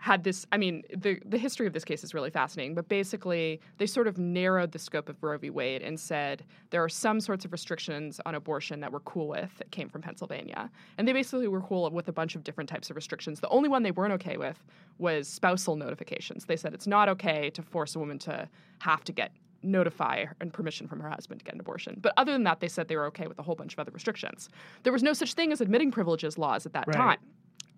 had 0.00 0.24
this 0.24 0.46
i 0.50 0.56
mean 0.56 0.82
the 0.96 1.20
the 1.26 1.36
history 1.36 1.66
of 1.66 1.74
this 1.74 1.84
case 1.84 2.02
is 2.02 2.14
really 2.14 2.30
fascinating 2.30 2.74
but 2.74 2.88
basically 2.88 3.60
they 3.76 3.86
sort 3.86 4.06
of 4.06 4.16
narrowed 4.16 4.72
the 4.72 4.78
scope 4.78 5.08
of 5.10 5.22
roe 5.22 5.36
v 5.36 5.50
wade 5.50 5.82
and 5.82 6.00
said 6.00 6.42
there 6.70 6.82
are 6.82 6.88
some 6.88 7.20
sorts 7.20 7.44
of 7.44 7.52
restrictions 7.52 8.18
on 8.24 8.34
abortion 8.34 8.80
that 8.80 8.90
we're 8.90 9.00
cool 9.00 9.28
with 9.28 9.50
that 9.58 9.70
came 9.70 9.88
from 9.90 10.00
pennsylvania 10.00 10.70
and 10.96 11.06
they 11.06 11.12
basically 11.12 11.46
were 11.46 11.60
cool 11.60 11.88
with 11.90 12.08
a 12.08 12.12
bunch 12.12 12.34
of 12.34 12.42
different 12.42 12.68
types 12.68 12.88
of 12.88 12.96
restrictions 12.96 13.40
the 13.40 13.48
only 13.50 13.68
one 13.68 13.82
they 13.82 13.90
weren't 13.90 14.12
okay 14.12 14.38
with 14.38 14.64
was 14.98 15.28
spousal 15.28 15.76
notifications 15.76 16.46
they 16.46 16.56
said 16.56 16.72
it's 16.72 16.86
not 16.86 17.08
okay 17.08 17.50
to 17.50 17.62
force 17.62 17.94
a 17.94 17.98
woman 17.98 18.18
to 18.18 18.48
have 18.78 19.04
to 19.04 19.12
get 19.12 19.32
notify 19.62 20.24
and 20.40 20.52
permission 20.54 20.88
from 20.88 21.00
her 21.00 21.10
husband 21.10 21.38
to 21.38 21.44
get 21.44 21.52
an 21.52 21.60
abortion. 21.60 21.98
But 22.00 22.14
other 22.16 22.32
than 22.32 22.44
that, 22.44 22.60
they 22.60 22.68
said 22.68 22.88
they 22.88 22.96
were 22.96 23.04
okay 23.06 23.26
with 23.26 23.38
a 23.38 23.42
whole 23.42 23.54
bunch 23.54 23.74
of 23.74 23.78
other 23.78 23.90
restrictions. 23.92 24.48
There 24.84 24.92
was 24.92 25.02
no 25.02 25.12
such 25.12 25.34
thing 25.34 25.52
as 25.52 25.60
admitting 25.60 25.90
privileges 25.90 26.38
laws 26.38 26.64
at 26.64 26.72
that 26.72 26.86
Right. 26.86 26.96
time. 26.96 27.18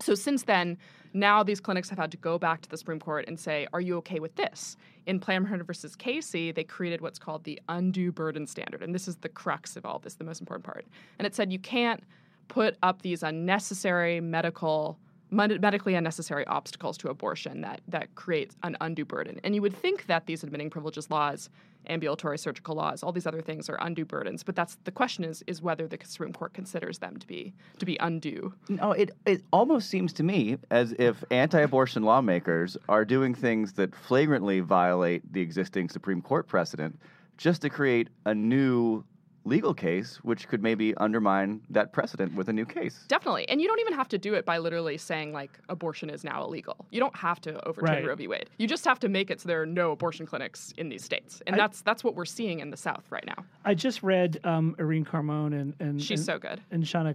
So 0.03 0.15
since 0.15 0.43
then, 0.43 0.79
now 1.15 1.43
these 1.43 1.61
clinics 1.61 1.89
have 1.91 1.99
had 1.99 2.11
to 2.11 2.17
go 2.17 2.39
back 2.39 2.61
to 2.63 2.69
the 2.69 2.77
Supreme 2.77 2.99
Court 2.99 3.27
and 3.29 3.39
say, 3.39 3.67
"Are 3.73 3.81
you 3.81 3.97
okay 3.99 4.19
with 4.19 4.35
this?" 4.37 4.77
In 5.07 5.21
Planned 5.21 5.49
versus 5.67 5.95
Casey, 5.95 6.53
they 6.53 6.65
created 6.65 7.01
what's 7.01 7.19
called 7.19 7.45
the 7.45 7.61
undue 7.69 8.13
burden 8.13 8.47
standard, 8.47 8.83
and 8.83 8.95
this 8.95 9.07
is 9.07 9.17
the 9.17 9.29
crux 9.29 9.77
of 9.77 9.85
all 9.85 9.99
this, 9.99 10.15
the 10.15 10.25
most 10.25 10.41
important 10.41 10.65
part. 10.65 10.87
And 11.19 11.27
it 11.27 11.35
said 11.35 11.53
you 11.53 11.59
can't 11.59 12.03
put 12.49 12.77
up 12.83 13.03
these 13.03 13.23
unnecessary 13.23 14.21
medical 14.21 14.99
med- 15.31 15.61
medically 15.61 15.95
unnecessary 15.95 16.47
obstacles 16.47 16.97
to 16.99 17.09
abortion 17.09 17.61
that 17.63 17.81
that 17.89 18.15
creates 18.15 18.57
an 18.63 18.77
undue 18.81 19.05
burden. 19.05 19.41
And 19.45 19.55
you 19.55 19.63
would 19.63 19.75
think 19.75 20.07
that 20.07 20.27
these 20.27 20.43
admitting 20.43 20.71
privileges 20.71 21.11
laws, 21.11 21.51
ambulatory 21.87 22.39
surgical 22.39 22.75
laws, 22.75 23.03
all 23.03 23.13
these 23.13 23.27
other 23.27 23.43
things 23.43 23.69
are 23.69 23.79
undue 23.81 24.05
burdens, 24.05 24.43
but 24.43 24.57
that's 24.57 24.77
the 24.85 24.91
question 24.91 25.25
is 25.25 25.43
is 25.47 25.63
whether 25.63 25.87
the 25.87 25.99
Supreme 26.05 26.33
Court 26.33 26.55
considers 26.55 26.99
them 26.99 27.17
to 27.17 27.27
be 27.27 27.53
to 27.79 27.87
be 27.87 27.97
undue. 28.01 28.55
No, 28.69 28.93
it 28.93 29.11
it 29.27 29.43
almost 29.53 29.89
seems 29.89 30.13
to 30.15 30.23
me 30.23 30.59
as 30.71 30.93
if 30.99 31.25
anti-abortion 31.31 32.03
lawmakers 32.03 32.77
are 32.89 33.05
doing 33.05 33.35
things 33.35 33.73
that 33.75 33.95
flagrantly 33.95 34.61
violate 34.61 35.33
the 35.33 35.41
existing 35.41 35.89
Supreme 35.89 36.23
Court 36.23 36.47
precedent 36.47 36.99
just 37.37 37.63
to 37.63 37.71
create 37.71 38.09
a 38.27 38.35
new 38.35 39.05
legal 39.45 39.75
case 39.75 40.17
which 40.23 40.47
could 40.47 40.63
maybe 40.63 40.95
undermine 40.97 41.61
that 41.69 41.93
precedent 41.93 42.33
with 42.35 42.49
a 42.49 42.53
new 42.53 42.65
case. 42.65 43.05
Definitely. 43.09 43.49
And 43.49 43.61
you 43.61 43.67
don't 43.67 43.81
even 43.81 43.95
have 43.95 44.09
to 44.11 44.19
do 44.19 44.35
it 44.35 44.45
by 44.45 44.59
literally 44.59 44.97
saying 44.97 45.33
like 45.33 45.51
abortion 45.69 46.11
is 46.11 46.23
now 46.23 46.45
illegal. 46.45 46.87
You 46.91 47.01
don't 47.01 47.17
have 47.17 47.41
to 47.43 47.65
overturn 47.67 47.89
Right. 47.97 48.07
Roe 48.07 48.15
v. 48.15 48.29
Wade. 48.29 48.51
You 48.59 48.69
just 48.69 48.85
have 48.85 49.01
to 49.01 49.09
make 49.09 49.31
it 49.31 49.41
so 49.41 49.49
there 49.49 49.61
are 49.61 49.67
no 49.67 49.91
abortion 49.91 50.27
clinics 50.27 50.73
in 50.77 50.89
these 50.89 51.03
states. 51.05 51.43
And 51.47 51.55
I- 51.55 51.59
that's 51.59 51.83
that's 51.83 52.05
what 52.05 52.15
we're 52.15 52.25
seeing 52.25 52.61
in 52.61 52.71
the 52.71 52.77
South 52.77 53.05
right 53.11 53.25
now. 53.27 53.45
I 53.65 53.75
just 53.75 54.03
read 54.03 54.39
um, 54.45 54.77
Irin 54.79 55.05
Carmon 55.05 55.53
and 55.55 55.75
and 55.81 56.01
She's 56.01 56.21
and, 56.21 56.27
so 56.27 56.39
good. 56.39 56.61
and 56.71 56.85
Shana 56.85 57.15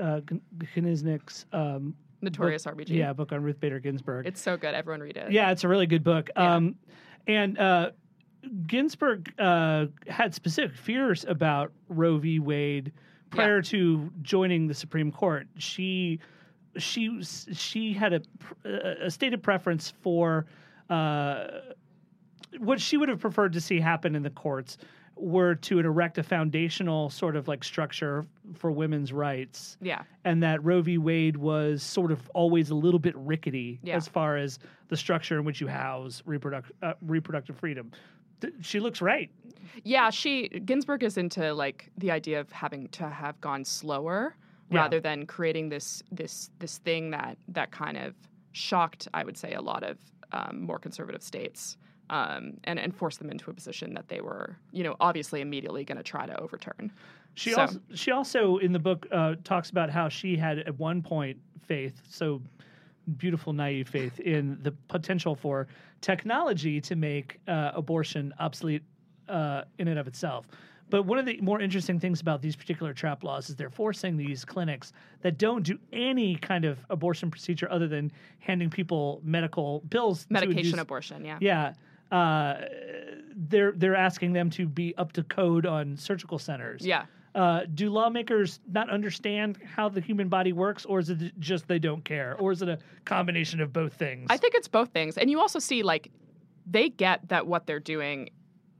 uh, 0.00 0.20
Knizhnik's 0.76 1.46
um, 1.52 1.94
Notorious 2.22 2.64
book, 2.64 2.76
RBG. 2.76 2.88
Yeah, 2.90 3.12
book 3.12 3.32
on 3.32 3.42
Ruth 3.42 3.58
Bader 3.60 3.80
Ginsburg. 3.80 4.26
It's 4.26 4.40
so 4.40 4.56
good. 4.56 4.74
Everyone 4.74 5.00
read 5.00 5.16
it. 5.16 5.32
Yeah, 5.32 5.50
it's 5.52 5.64
a 5.64 5.68
really 5.68 5.86
good 5.86 6.04
book. 6.04 6.28
Um, 6.36 6.74
and 7.26 7.58
uh, 7.58 7.90
Ginsburg 8.66 9.32
uh, 9.38 9.86
had 10.08 10.34
specific 10.34 10.76
fears 10.76 11.24
about 11.28 11.72
Roe 11.88 12.18
v. 12.18 12.38
Wade 12.38 12.92
prior 13.30 13.62
to 13.62 14.10
joining 14.22 14.66
the 14.66 14.74
Supreme 14.74 15.12
Court. 15.12 15.46
She 15.58 16.20
she 16.76 17.22
she 17.22 17.92
had 17.92 18.26
a, 18.64 19.06
a 19.06 19.10
stated 19.10 19.42
preference 19.42 19.92
for 20.02 20.46
uh, 20.88 21.46
what 22.58 22.80
she 22.80 22.96
would 22.96 23.08
have 23.08 23.20
preferred 23.20 23.52
to 23.52 23.60
see 23.60 23.80
happen 23.80 24.14
in 24.14 24.22
the 24.22 24.30
courts 24.30 24.78
were 25.20 25.54
to 25.54 25.78
erect 25.78 26.18
a 26.18 26.22
foundational 26.22 27.10
sort 27.10 27.36
of 27.36 27.46
like 27.48 27.62
structure 27.64 28.24
for 28.54 28.70
women's 28.70 29.12
rights 29.12 29.76
Yeah. 29.80 30.02
and 30.24 30.42
that 30.42 30.64
Roe 30.64 30.80
v. 30.82 30.98
Wade 30.98 31.36
was 31.36 31.82
sort 31.82 32.10
of 32.10 32.28
always 32.34 32.70
a 32.70 32.74
little 32.74 32.98
bit 33.00 33.14
rickety 33.16 33.78
Yeah. 33.82 33.96
as 33.96 34.08
far 34.08 34.36
as 34.36 34.58
the 34.88 34.96
structure 34.96 35.38
in 35.38 35.44
which 35.44 35.60
you 35.60 35.68
house 35.68 36.22
reproduct, 36.26 36.72
uh, 36.82 36.94
reproductive 37.02 37.56
freedom. 37.56 37.90
Th- 38.40 38.54
she 38.62 38.80
looks 38.80 39.00
right. 39.02 39.30
Yeah, 39.84 40.10
she 40.10 40.48
Ginsburg 40.48 41.02
is 41.02 41.16
into 41.18 41.52
like 41.54 41.90
the 41.98 42.10
idea 42.10 42.40
of 42.40 42.50
having 42.50 42.88
to 42.88 43.08
have 43.08 43.40
gone 43.40 43.64
slower 43.64 44.34
Yeah. 44.70 44.80
rather 44.80 45.00
than 45.00 45.26
creating 45.26 45.68
this 45.68 46.02
this 46.10 46.50
this 46.58 46.78
thing 46.78 47.10
that 47.10 47.36
that 47.48 47.70
kind 47.70 47.96
of 47.98 48.14
shocked, 48.52 49.06
I 49.14 49.22
would 49.24 49.36
say, 49.36 49.52
a 49.52 49.60
lot 49.60 49.82
of 49.84 49.98
um, 50.32 50.62
more 50.62 50.78
conservative 50.78 51.22
states. 51.22 51.76
Um, 52.10 52.54
and, 52.64 52.80
and 52.80 52.92
forced 52.92 53.20
them 53.20 53.30
into 53.30 53.52
a 53.52 53.54
position 53.54 53.94
that 53.94 54.08
they 54.08 54.20
were, 54.20 54.56
you 54.72 54.82
know, 54.82 54.96
obviously 54.98 55.42
immediately 55.42 55.84
going 55.84 55.96
to 55.96 56.02
try 56.02 56.26
to 56.26 56.36
overturn. 56.40 56.90
She 57.36 57.52
So- 57.52 57.60
also 57.60 57.80
she 57.94 58.10
also 58.10 58.56
in 58.56 58.72
the 58.72 58.80
book 58.80 59.06
uh, 59.12 59.36
talks 59.44 59.70
about 59.70 59.90
how 59.90 60.08
she 60.08 60.36
had 60.36 60.58
at 60.58 60.76
one 60.76 61.02
point 61.02 61.38
faith, 61.68 62.02
so 62.10 62.42
beautiful 63.16 63.52
naive 63.52 63.88
faith 63.88 64.18
in 64.34 64.58
the 64.62 64.72
potential 64.88 65.36
for 65.36 65.68
technology 66.00 66.80
to 66.80 66.96
make 66.96 67.38
uh, 67.46 67.70
abortion 67.74 68.34
obsolete 68.40 68.82
uh, 69.28 69.62
in 69.78 69.86
and 69.86 69.96
of 70.00 70.08
itself. 70.08 70.48
But 70.88 71.04
one 71.04 71.18
of 71.20 71.26
the 71.26 71.40
more 71.40 71.60
interesting 71.60 72.00
things 72.00 72.20
about 72.20 72.42
these 72.42 72.56
particular 72.56 72.92
trap 72.92 73.22
laws 73.22 73.48
is 73.48 73.54
they're 73.54 73.70
forcing 73.70 74.16
these 74.16 74.44
clinics 74.44 74.92
that 75.20 75.38
don't 75.38 75.62
do 75.62 75.78
any 75.92 76.34
kind 76.34 76.64
of 76.64 76.84
abortion 76.90 77.30
procedure 77.30 77.70
other 77.70 77.86
than 77.86 78.10
handing 78.40 78.68
people 78.68 79.20
medical 79.22 79.80
bills, 79.88 80.26
Medication 80.28 80.58
induce- 80.58 80.80
abortion, 80.80 81.24
yeah. 81.24 81.38
yeah. 81.40 81.72
Uh, 82.10 82.62
they're 83.36 83.72
they're 83.72 83.96
asking 83.96 84.32
them 84.32 84.50
to 84.50 84.66
be 84.66 84.94
up 84.96 85.12
to 85.12 85.22
code 85.22 85.66
on 85.66 85.96
surgical 85.96 86.38
centers. 86.38 86.84
Yeah. 86.84 87.06
Uh, 87.34 87.60
do 87.74 87.90
lawmakers 87.90 88.58
not 88.72 88.90
understand 88.90 89.56
how 89.64 89.88
the 89.88 90.00
human 90.00 90.28
body 90.28 90.52
works, 90.52 90.84
or 90.84 90.98
is 90.98 91.10
it 91.10 91.32
just 91.38 91.68
they 91.68 91.78
don't 91.78 92.04
care, 92.04 92.36
or 92.40 92.50
is 92.50 92.60
it 92.60 92.68
a 92.68 92.78
combination 93.04 93.60
of 93.60 93.72
both 93.72 93.94
things? 93.94 94.26
I 94.30 94.36
think 94.36 94.54
it's 94.54 94.66
both 94.66 94.90
things. 94.90 95.16
And 95.16 95.30
you 95.30 95.38
also 95.40 95.60
see 95.60 95.84
like 95.84 96.10
they 96.66 96.88
get 96.88 97.28
that 97.28 97.46
what 97.46 97.66
they're 97.66 97.78
doing 97.78 98.30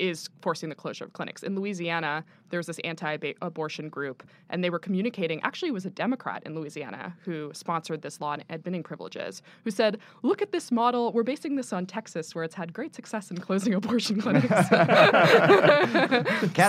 is 0.01 0.29
forcing 0.41 0.71
the 0.71 0.75
closure 0.75 1.05
of 1.05 1.13
clinics. 1.13 1.43
In 1.43 1.55
Louisiana, 1.55 2.25
there 2.49 2.59
was 2.59 2.67
this 2.67 2.79
anti-abortion 2.81 3.91
group 3.91 4.27
and 4.49 4.65
they 4.65 4.71
were 4.71 4.79
communicating, 4.79 5.41
actually 5.43 5.69
it 5.69 5.73
was 5.73 5.85
a 5.85 5.91
Democrat 5.91 6.43
in 6.47 6.55
Louisiana 6.55 7.15
who 7.23 7.51
sponsored 7.53 8.01
this 8.03 8.21
law 8.21 8.31
on 8.31 8.43
admitting 8.49 8.83
privileges, 8.83 9.43
who 9.65 9.71
said, 9.71 9.99
"Look 10.23 10.41
at 10.41 10.53
this 10.53 10.73
model. 10.73 11.13
We're 11.13 11.23
basing 11.23 11.57
this 11.57 11.73
on 11.73 11.87
Texas 11.87 12.35
where 12.35 12.45
it's 12.45 12.55
had 12.55 12.73
great 12.73 12.95
success 12.95 13.31
in 13.31 13.39
closing 13.39 13.75
abortion 13.81 14.21
clinics." 14.21 14.49
Cat's 14.71 14.73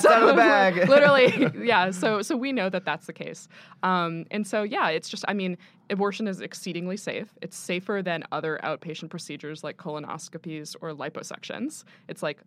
out 0.05 0.21
of 0.21 0.27
the 0.27 0.35
bag. 0.35 0.89
literally, 0.89 1.47
yeah. 1.65 1.91
So 1.91 2.21
so 2.21 2.35
we 2.35 2.51
know 2.51 2.69
that 2.69 2.85
that's 2.85 3.07
the 3.07 3.13
case. 3.13 3.47
Um, 3.81 4.25
and 4.29 4.45
so 4.45 4.63
yeah, 4.63 4.89
it's 4.89 5.07
just 5.07 5.23
I 5.27 5.33
mean, 5.33 5.57
abortion 5.89 6.27
is 6.27 6.41
exceedingly 6.41 6.97
safe. 6.97 7.29
It's 7.41 7.55
safer 7.55 8.01
than 8.03 8.25
other 8.31 8.59
outpatient 8.63 9.09
procedures 9.09 9.63
like 9.63 9.77
colonoscopies 9.77 10.75
or 10.81 10.93
liposuctions. 10.93 11.85
It's 12.07 12.21
like 12.21 12.41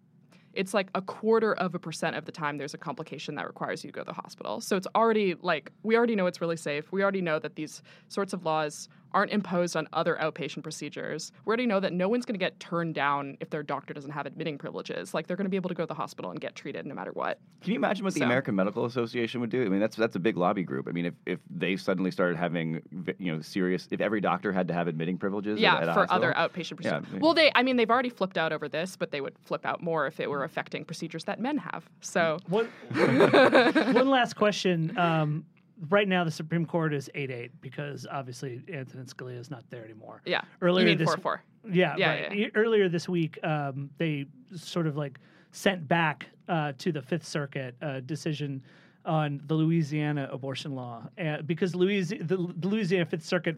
it's 0.57 0.75
like 0.75 0.89
a 0.95 1.03
quarter 1.03 1.55
of 1.55 1.75
a 1.75 1.79
percent 1.79 2.17
of 2.17 2.25
the 2.25 2.33
time 2.33 2.59
there's 2.59 2.75
a 2.75 2.79
complication 2.79 3.35
that 3.37 3.47
requires 3.47 3.85
you 3.85 3.91
to 3.91 3.95
go 3.95 4.01
to 4.03 4.07
the 4.07 4.13
hospital. 4.13 4.61
So 4.61 4.77
it's 4.77 4.87
already 4.95 5.35
like 5.41 5.71
we 5.83 5.97
already 5.97 6.17
know 6.17 6.27
it's 6.27 6.41
really 6.41 6.57
safe. 6.57 6.91
We 6.93 7.03
already 7.03 7.21
know 7.21 7.39
that 7.39 7.57
these 7.57 7.83
sorts 8.09 8.33
of 8.33 8.45
laws 8.45 8.89
aren't 9.15 9.31
imposed 9.31 9.77
on 9.77 9.89
other 9.93 10.19
outpatient 10.21 10.62
procedures. 10.65 11.33
We 11.45 11.51
already 11.51 11.67
know 11.67 11.81
that 11.81 11.93
no 11.93 12.09
one's 12.09 12.27
going 12.27 12.35
to 12.35 12.45
get 12.45 12.59
turned 12.61 12.95
down 12.95 13.37
if 13.41 13.49
their 13.49 13.62
doctor 13.62 13.95
doesn't 13.95 14.11
have 14.11 14.27
admitting 14.27 14.59
privileges. 14.59 15.15
Like 15.15 15.29
they're 15.29 15.37
going 15.37 15.47
to 15.47 15.51
be 15.51 15.57
able 15.57 15.69
to 15.69 15.75
go 15.75 15.85
to 15.85 15.87
the 15.87 15.95
hospital 15.95 16.33
and 16.33 16.41
get 16.41 16.57
treated 16.57 16.85
no 16.85 16.95
matter 16.95 17.12
what. 17.12 17.39
Can 17.62 17.73
you 17.73 17.79
imagine 17.79 18.05
what 18.05 18.15
the 18.15 18.23
American 18.23 18.55
Medical 18.55 18.85
Association 18.85 19.41
would 19.41 19.51
do? 19.51 19.65
I 19.65 19.69
mean, 19.69 19.81
that's 19.81 19.97
that's 19.97 20.17
a 20.17 20.21
big 20.21 20.37
lobby 20.37 20.65
group. 20.65 20.89
I 20.89 20.93
mean, 20.93 21.07
if, 21.07 21.15
if 21.25 21.39
they 21.49 21.77
suddenly 21.77 22.11
started 22.11 22.37
having 22.37 22.83
you 23.19 23.33
know 23.33 23.41
serious, 23.41 23.89
if 23.91 24.01
every 24.01 24.21
doctor 24.21 24.53
had 24.53 24.69
to 24.69 24.75
have 24.75 24.89
admitting 24.89 25.17
privileges, 25.17 25.61
yeah, 25.61 25.77
at, 25.77 25.89
at 25.89 25.95
for 25.95 26.01
hospital, 26.01 26.17
other 26.17 26.35
outpatient 26.35 26.85
Yeah, 26.85 26.99
procedures. 26.99 27.23
Well, 27.23 27.35
they, 27.35 27.53
I 27.55 27.62
mean, 27.62 27.77
they've 27.77 27.91
already 27.91 28.11
flipped 28.11 28.37
out 28.37 28.53
over 28.53 28.69
this, 28.69 28.97
but 28.97 29.12
they 29.12 29.21
would 29.21 29.39
flip 29.39 29.65
out 29.65 29.83
more 29.83 30.07
if 30.07 30.19
it 30.19 30.29
were 30.29 30.45
affecting 30.45 30.85
procedures 30.85 31.25
that 31.25 31.41
men 31.41 31.59
have. 31.59 31.89
So, 32.01 32.39
One, 32.49 32.67
one 32.95 34.11
last 34.11 34.35
question. 34.35 34.97
Um, 34.99 35.45
right 35.91 36.09
now, 36.09 36.24
the 36.24 36.30
Supreme 36.30 36.66
Court 36.66 36.93
is 36.95 37.11
eight 37.14 37.30
eight 37.30 37.51
because 37.61 38.07
obviously 38.11 38.62
Antonin 38.72 39.07
Scalia 39.07 39.39
is 39.39 39.51
not 39.51 39.64
there 39.70 39.85
anymore. 39.85 40.20
yeah. 40.24 40.43
Earlier 40.61 40.85
you 40.87 40.91
mean 40.93 40.99
this 40.99 41.07
4 41.14 41.16
4. 41.18 41.43
Yeah, 41.70 41.95
Yeah, 41.97 42.09
right. 42.11 42.37
yeah. 42.37 42.47
E- 42.47 42.51
Earlier 42.55 42.89
this 42.89 43.09
week, 43.09 43.39
um, 43.45 43.91
they 43.99 44.26
sort 44.55 44.87
of 44.87 44.97
like 44.97 45.18
sent 45.53 45.87
back 45.89 46.26
uh, 46.49 46.72
to 46.78 46.93
the 46.93 47.01
Fifth 47.03 47.24
Circuit 47.26 47.74
a 47.80 48.01
decision 48.01 48.62
on 49.07 49.41
the 49.47 49.55
Louisiana 49.55 50.28
abortion 50.32 50.74
law 50.74 51.03
uh, 51.18 51.43
because 51.43 51.72
Louisi- 51.74 52.26
the, 52.26 52.37
the 52.57 52.68
Louisiana 52.68 53.05
Fifth 53.07 53.24
Circuit 53.24 53.57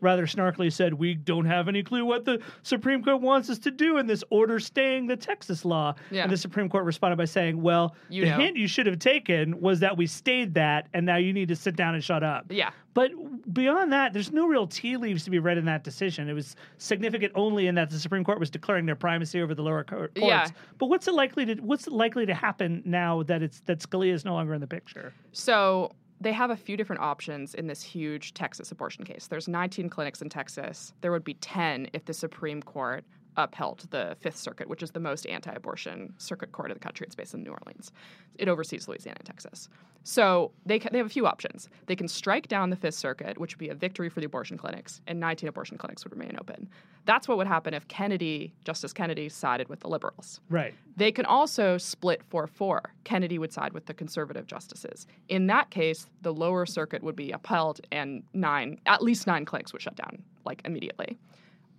rather 0.00 0.26
snarkily 0.26 0.72
said 0.72 0.94
we 0.94 1.14
don't 1.14 1.44
have 1.46 1.68
any 1.68 1.82
clue 1.82 2.04
what 2.04 2.24
the 2.24 2.40
Supreme 2.62 3.02
Court 3.02 3.20
wants 3.20 3.50
us 3.50 3.58
to 3.60 3.70
do 3.70 3.98
in 3.98 4.06
this 4.06 4.24
order 4.30 4.58
staying 4.58 5.06
the 5.06 5.16
Texas 5.16 5.64
law. 5.64 5.94
Yeah. 6.10 6.22
And 6.24 6.32
the 6.32 6.36
Supreme 6.36 6.68
Court 6.68 6.84
responded 6.84 7.16
by 7.16 7.24
saying, 7.26 7.60
"Well, 7.60 7.94
You 8.08 8.24
the 8.24 8.30
know. 8.30 8.36
hint 8.38 8.56
you 8.56 8.66
should 8.68 8.86
have 8.86 8.98
taken 8.98 9.60
was 9.60 9.80
that 9.80 9.96
we 9.96 10.06
stayed 10.06 10.54
that, 10.54 10.88
and 10.94 11.04
now 11.06 11.16
you 11.16 11.32
need 11.32 11.48
to 11.48 11.56
sit 11.56 11.76
down 11.76 11.94
and 11.94 12.02
shut 12.02 12.22
up." 12.22 12.46
Yeah. 12.50 12.70
But 12.92 13.12
beyond 13.54 13.92
that, 13.92 14.12
there's 14.12 14.32
no 14.32 14.46
real 14.48 14.66
tea 14.66 14.96
leaves 14.96 15.22
to 15.24 15.30
be 15.30 15.38
read 15.38 15.58
in 15.58 15.64
that 15.66 15.84
decision. 15.84 16.28
It 16.28 16.32
was 16.32 16.56
significant 16.78 17.32
only 17.36 17.68
in 17.68 17.76
that 17.76 17.88
the 17.88 17.98
Supreme 18.00 18.24
Court 18.24 18.40
was 18.40 18.50
declaring 18.50 18.84
their 18.84 18.96
primacy 18.96 19.40
over 19.40 19.54
the 19.54 19.62
lower 19.62 19.84
co- 19.84 19.96
courts. 19.98 20.12
Yeah. 20.16 20.48
But 20.78 20.86
what's 20.86 21.06
it 21.06 21.14
likely 21.14 21.46
to 21.46 21.54
what's 21.56 21.86
likely 21.86 22.26
to 22.26 22.34
happen 22.34 22.82
now 22.84 23.22
that 23.24 23.42
it's 23.42 23.60
that 23.66 23.78
Scalia 23.78 24.12
is 24.12 24.24
no 24.24 24.32
longer 24.34 24.54
in 24.54 24.60
the 24.60 24.66
picture? 24.66 25.12
So 25.32 25.92
they 26.20 26.32
have 26.32 26.50
a 26.50 26.56
few 26.56 26.76
different 26.76 27.00
options 27.00 27.54
in 27.54 27.66
this 27.66 27.82
huge 27.82 28.34
Texas 28.34 28.70
abortion 28.70 29.04
case. 29.04 29.26
There's 29.26 29.48
19 29.48 29.88
clinics 29.88 30.20
in 30.20 30.28
Texas. 30.28 30.92
There 31.00 31.12
would 31.12 31.24
be 31.24 31.34
10 31.34 31.88
if 31.92 32.04
the 32.04 32.12
Supreme 32.12 32.62
Court 32.62 33.04
upheld 33.36 33.86
the 33.90 34.16
Fifth 34.20 34.36
Circuit, 34.36 34.68
which 34.68 34.82
is 34.82 34.90
the 34.90 35.00
most 35.00 35.26
anti-abortion 35.26 36.14
circuit 36.18 36.52
court 36.52 36.70
in 36.70 36.74
the 36.74 36.80
country. 36.80 37.06
It's 37.06 37.14
based 37.14 37.34
in 37.34 37.42
New 37.42 37.50
Orleans. 37.50 37.92
It 38.36 38.48
oversees 38.48 38.88
Louisiana 38.88 39.16
and 39.20 39.26
Texas. 39.26 39.68
So 40.02 40.52
they 40.64 40.78
ca- 40.78 40.88
they 40.90 40.98
have 40.98 41.06
a 41.06 41.10
few 41.10 41.26
options. 41.26 41.68
They 41.86 41.96
can 41.96 42.08
strike 42.08 42.48
down 42.48 42.70
the 42.70 42.76
Fifth 42.76 42.94
Circuit, 42.94 43.38
which 43.38 43.54
would 43.54 43.58
be 43.58 43.68
a 43.68 43.74
victory 43.74 44.08
for 44.08 44.20
the 44.20 44.26
abortion 44.26 44.56
clinics, 44.56 45.00
and 45.06 45.20
19 45.20 45.48
abortion 45.48 45.76
clinics 45.76 46.04
would 46.04 46.12
remain 46.12 46.36
open. 46.40 46.68
That's 47.04 47.28
what 47.28 47.36
would 47.38 47.46
happen 47.46 47.74
if 47.74 47.86
Kennedy, 47.88 48.52
Justice 48.64 48.92
Kennedy, 48.92 49.28
sided 49.28 49.68
with 49.68 49.80
the 49.80 49.88
liberals. 49.88 50.40
Right. 50.48 50.74
They 50.96 51.12
can 51.12 51.26
also 51.26 51.76
split 51.78 52.22
4 52.24 52.46
4. 52.46 52.94
Kennedy 53.04 53.38
would 53.38 53.52
side 53.52 53.72
with 53.72 53.86
the 53.86 53.94
conservative 53.94 54.46
justices. 54.46 55.06
In 55.28 55.46
that 55.48 55.70
case, 55.70 56.06
the 56.22 56.32
lower 56.32 56.66
circuit 56.66 57.02
would 57.02 57.16
be 57.16 57.32
upheld 57.32 57.80
and 57.92 58.22
nine, 58.32 58.80
at 58.86 59.02
least 59.02 59.26
nine 59.26 59.44
clinics 59.44 59.72
would 59.72 59.82
shut 59.82 59.96
down, 59.96 60.22
like 60.44 60.62
immediately. 60.64 61.18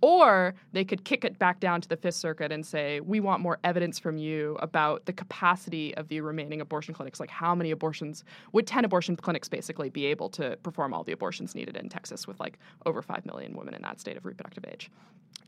Or 0.02 0.54
they 0.72 0.84
could 0.84 1.04
kick 1.04 1.24
it 1.24 1.38
back 1.38 1.60
down 1.60 1.80
to 1.80 1.88
the 1.88 1.96
Fifth 1.96 2.16
Circuit 2.16 2.50
and 2.50 2.66
say, 2.66 3.00
we 3.00 3.20
want 3.20 3.40
more 3.40 3.58
evidence 3.62 4.00
from 4.00 4.18
you 4.18 4.56
about 4.60 5.06
the 5.06 5.12
capacity 5.12 5.94
of 5.96 6.08
the 6.08 6.20
remaining 6.20 6.60
abortion 6.60 6.92
clinics. 6.92 7.20
Like, 7.20 7.30
how 7.30 7.54
many 7.54 7.70
abortions 7.70 8.24
would 8.52 8.66
10 8.66 8.84
abortion 8.84 9.14
clinics 9.14 9.48
basically 9.48 9.90
be 9.90 10.06
able 10.06 10.28
to 10.30 10.58
perform 10.64 10.92
all 10.92 11.04
the 11.04 11.12
abortions 11.12 11.54
needed 11.54 11.76
in 11.76 11.88
Texas 11.88 12.26
with 12.26 12.40
like 12.40 12.58
over 12.84 13.00
5 13.00 13.24
million 13.24 13.56
women 13.56 13.74
in 13.74 13.82
that 13.82 14.00
state 14.00 14.16
of 14.16 14.26
reproductive 14.26 14.64
age? 14.70 14.90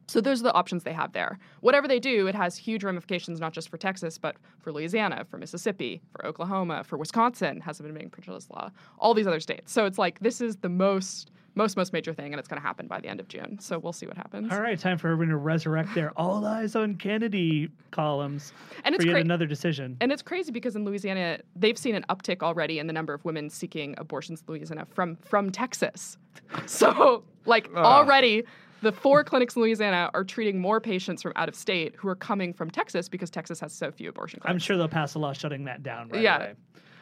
So 0.06 0.20
those 0.20 0.40
are 0.40 0.44
the 0.44 0.52
options 0.52 0.82
they 0.82 0.92
have 0.92 1.12
there. 1.12 1.38
Whatever 1.60 1.88
they 1.88 1.98
do, 1.98 2.26
it 2.26 2.34
has 2.34 2.56
huge 2.56 2.84
ramifications 2.84 3.40
not 3.40 3.52
just 3.52 3.68
for 3.68 3.78
Texas, 3.78 4.18
but 4.18 4.36
for 4.60 4.72
Louisiana, 4.72 5.24
for 5.28 5.38
Mississippi, 5.38 6.02
for 6.12 6.26
Oklahoma, 6.26 6.84
for 6.84 6.98
Wisconsin 6.98 7.60
hasn't 7.60 7.84
been 7.84 7.90
admitting 7.90 8.10
privileges 8.10 8.50
law, 8.50 8.70
all 8.98 9.14
these 9.14 9.26
other 9.26 9.40
states. 9.40 9.72
So 9.72 9.86
it's 9.86 9.98
like 9.98 10.20
this 10.20 10.40
is 10.40 10.56
the 10.56 10.68
most 10.68 11.30
most 11.54 11.76
most 11.76 11.92
major 11.92 12.12
thing, 12.12 12.32
and 12.32 12.38
it's 12.38 12.48
going 12.48 12.60
to 12.60 12.66
happen 12.66 12.86
by 12.86 13.00
the 13.00 13.08
end 13.08 13.20
of 13.20 13.28
June. 13.28 13.58
So 13.60 13.78
we'll 13.78 13.92
see 13.92 14.06
what 14.06 14.16
happens. 14.16 14.52
All 14.52 14.60
right, 14.60 14.78
time 14.78 14.98
for 14.98 15.08
everyone 15.08 15.28
to 15.28 15.36
resurrect 15.36 15.94
their 15.94 16.10
all 16.18 16.44
eyes 16.44 16.74
on 16.74 16.96
Kennedy 16.96 17.68
columns 17.90 18.52
And 18.84 18.94
for 18.94 18.96
it's 18.96 19.06
yet 19.06 19.12
cra- 19.12 19.20
another 19.20 19.46
decision. 19.46 19.96
And 20.00 20.10
it's 20.10 20.22
crazy 20.22 20.50
because 20.50 20.76
in 20.76 20.84
Louisiana, 20.84 21.38
they've 21.54 21.78
seen 21.78 21.94
an 21.94 22.04
uptick 22.08 22.42
already 22.42 22.78
in 22.78 22.86
the 22.86 22.92
number 22.92 23.14
of 23.14 23.24
women 23.24 23.50
seeking 23.50 23.94
abortions 23.98 24.42
in 24.46 24.52
Louisiana 24.52 24.86
from 24.86 25.16
from 25.16 25.50
Texas. 25.50 26.18
So, 26.66 27.22
like 27.46 27.70
ah. 27.76 27.98
already, 27.98 28.44
the 28.84 28.92
four 28.92 29.24
clinics 29.24 29.56
in 29.56 29.62
Louisiana 29.62 30.10
are 30.14 30.22
treating 30.22 30.60
more 30.60 30.80
patients 30.80 31.22
from 31.22 31.32
out 31.34 31.48
of 31.48 31.54
state 31.56 31.94
who 31.96 32.06
are 32.08 32.14
coming 32.14 32.52
from 32.52 32.70
Texas 32.70 33.08
because 33.08 33.30
Texas 33.30 33.58
has 33.60 33.72
so 33.72 33.90
few 33.90 34.10
abortion 34.10 34.38
clinics. 34.40 34.52
I'm 34.52 34.58
sure 34.60 34.76
they'll 34.76 34.86
pass 34.88 35.14
a 35.14 35.18
law 35.18 35.32
shutting 35.32 35.64
that 35.64 35.82
down 35.82 36.08
right 36.10 36.22
Yeah. 36.22 36.36
away. 36.36 36.54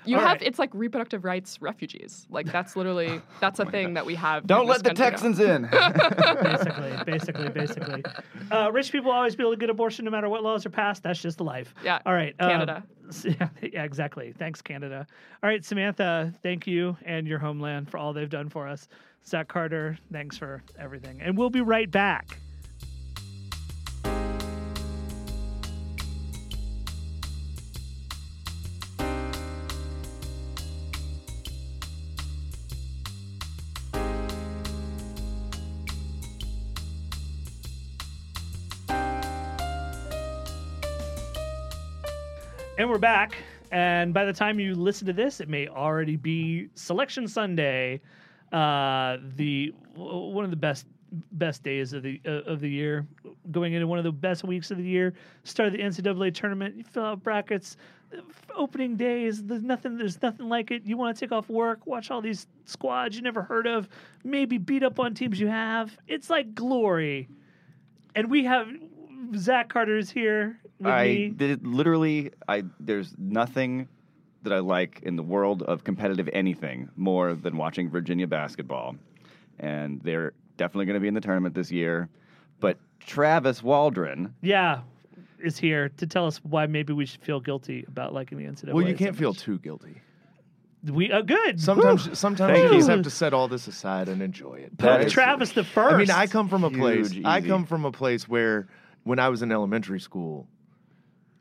You 0.05 0.17
All 0.17 0.23
have 0.23 0.33
right. 0.41 0.43
it's 0.43 0.59
like 0.59 0.71
reproductive 0.73 1.25
rights 1.25 1.61
refugees. 1.61 2.27
Like 2.31 2.51
that's 2.51 2.77
literally 2.77 3.21
that's 3.41 3.59
a 3.59 3.67
thing 3.67 3.95
that 3.95 4.05
we 4.05 4.15
have. 4.17 4.47
Don't 4.47 4.67
let 4.67 4.83
the 4.83 4.91
country 4.95 5.05
now. 5.05 5.11
Texans 5.11 5.41
in. 5.41 5.63
basically, 6.43 6.93
basically, 7.05 7.49
basically. 7.49 8.05
Uh, 8.51 8.71
rich 8.71 8.93
people 8.93 9.11
always 9.11 9.35
be 9.35 9.43
able 9.43 9.53
to 9.53 9.57
get 9.57 9.71
abortion 9.71 10.05
no 10.05 10.11
matter 10.11 10.29
what 10.29 10.43
laws 10.43 10.67
are 10.67 10.71
passed. 10.71 11.03
That's 11.03 11.23
just 11.23 11.41
life. 11.41 11.75
Yeah, 11.83 12.01
All 12.05 12.13
right. 12.13 12.35
uh, 12.39 12.49
Canada. 12.49 12.85
yeah, 13.25 13.49
yeah, 13.63 13.85
exactly. 13.85 14.35
Thanks, 14.39 14.61
Canada. 14.61 15.07
All 15.43 15.49
right, 15.49 15.65
Samantha, 15.65 16.35
thank 16.43 16.67
you 16.67 16.95
and 17.07 17.27
your 17.27 17.39
homeland 17.39 17.91
for 17.91 17.97
all 17.97 18.13
they've 18.13 18.29
done 18.29 18.51
for 18.51 18.69
us. 18.69 18.89
Zach 19.27 19.49
Carter, 19.49 19.97
thanks 20.13 20.37
for 20.37 20.63
everything. 20.79 21.23
And 21.23 21.39
we'll 21.39 21.49
be 21.49 21.63
right 21.63 21.91
back. 21.91 22.37
Back. 43.03 43.37
And 43.73 44.15
by 44.15 44.25
the 44.25 44.33
time 44.33 44.59
you 44.59 44.75
listen 44.75 45.07
to 45.09 45.13
this, 45.13 45.41
it 45.41 45.49
may 45.49 45.69
already 45.69 46.17
be 46.17 46.69
Selection 46.75 47.29
Sunday. 47.29 48.01
Uh, 48.53 49.19
the 49.37 49.75
one 49.95 50.45
of 50.45 50.51
the 50.51 50.57
best 50.57 50.87
best 51.33 51.63
days 51.63 51.93
of 51.93 52.03
the 52.03 52.21
uh, 52.27 52.51
of 52.51 52.61
the 52.61 52.69
year, 52.69 53.07
going 53.51 53.75
into 53.75 53.87
one 53.87 53.99
of 53.99 54.05
the 54.05 54.13
best 54.13 54.45
weeks 54.45 54.71
of 54.71 54.79
the 54.79 54.85
year. 54.85 55.13
Start 55.45 55.73
the 55.73 55.79
NCAA 55.79 56.35
tournament. 56.35 56.77
You 56.77 56.85
fill 56.85 57.05
out 57.05 57.23
brackets. 57.23 57.77
Opening 58.55 58.97
days. 58.97 59.43
There's 59.43 59.63
nothing. 59.63 59.97
There's 59.97 60.21
nothing 60.21 60.51
like 60.51 60.71
it. 60.71 60.83
You 60.85 60.99
want 60.99 61.17
to 61.17 61.21
take 61.21 61.33
off 61.33 61.49
work, 61.49 61.87
watch 61.87 62.11
all 62.11 62.21
these 62.21 62.47
squads 62.67 63.17
you 63.17 63.23
never 63.23 63.43
heard 63.43 63.67
of, 63.67 63.89
maybe 64.23 64.59
beat 64.59 64.83
up 64.83 65.01
on 65.01 65.15
teams 65.15 65.41
you 65.41 65.49
have. 65.49 65.97
It's 66.07 66.29
like 66.29 66.55
glory. 66.55 67.29
And 68.15 68.31
we 68.31 68.45
have 68.45 68.69
Zach 69.35 69.71
Carter 69.71 69.97
is 69.97 70.11
here 70.11 70.61
I 70.85 71.05
me. 71.07 71.29
did 71.31 71.67
literally. 71.67 72.31
I 72.49 72.65
there's 72.81 73.15
nothing 73.19 73.89
that 74.43 74.53
I 74.53 74.59
like 74.59 75.01
in 75.03 75.17
the 75.17 75.23
world 75.23 75.63
of 75.63 75.85
competitive 75.85 76.29
anything 76.33 76.89
more 76.97 77.35
than 77.35 77.57
watching 77.57 77.89
Virginia 77.89 78.27
basketball, 78.27 78.97
and 79.61 80.01
they're 80.03 80.33
definitely 80.57 80.87
going 80.87 80.95
to 80.95 81.01
be 81.01 81.09
in 81.09 81.15
the 81.15 81.21
tournament 81.21 81.55
this 81.55 81.71
year. 81.71 82.09
But 82.61 82.79
Travis 83.01 83.63
Waldron, 83.63 84.35
Yeah, 84.43 84.81
is 85.43 85.59
here 85.59 85.91
to 85.97 86.07
tell 86.07 86.27
us 86.27 86.39
why 86.45 86.67
maybe 86.67 86.93
we 86.93 87.07
should 87.07 87.23
feel 87.23 87.41
guilty 87.41 87.85
about 87.89 88.13
liking 88.13 88.39
the 88.39 88.45
NCAA. 88.45 88.73
Well, 88.73 88.87
you 88.87 88.95
can't 88.95 89.17
feel 89.17 89.35
too 89.35 89.59
guilty. 89.59 90.01
We 90.85 91.13
are 91.13 91.23
good. 91.23 91.61
Sometimes, 91.61 92.07
Whew. 92.07 92.15
sometimes 92.17 92.59
Thank 92.59 92.73
you 92.73 92.79
just 92.79 92.89
have 92.89 93.03
to 93.03 93.11
set 93.11 93.33
all 93.33 93.47
this 93.47 93.69
aside 93.69 94.09
and 94.09 94.21
enjoy 94.21 94.55
it. 94.55 94.77
That 94.79 95.03
Put 95.03 95.11
Travis 95.11 95.53
the 95.53 95.63
first. 95.63 95.95
I 95.95 95.99
mean, 95.99 96.11
I 96.11 96.27
come 96.27 96.49
from 96.49 96.65
a 96.65 96.71
place. 96.71 97.13
Huge, 97.13 97.25
I 97.25 97.41
come 97.41 97.67
from 97.67 97.85
a 97.85 97.93
place 97.93 98.29
where, 98.29 98.67
when 99.05 99.21
I 99.21 99.29
was 99.29 99.43
in 99.43 99.53
elementary 99.53 100.01
school, 100.01 100.49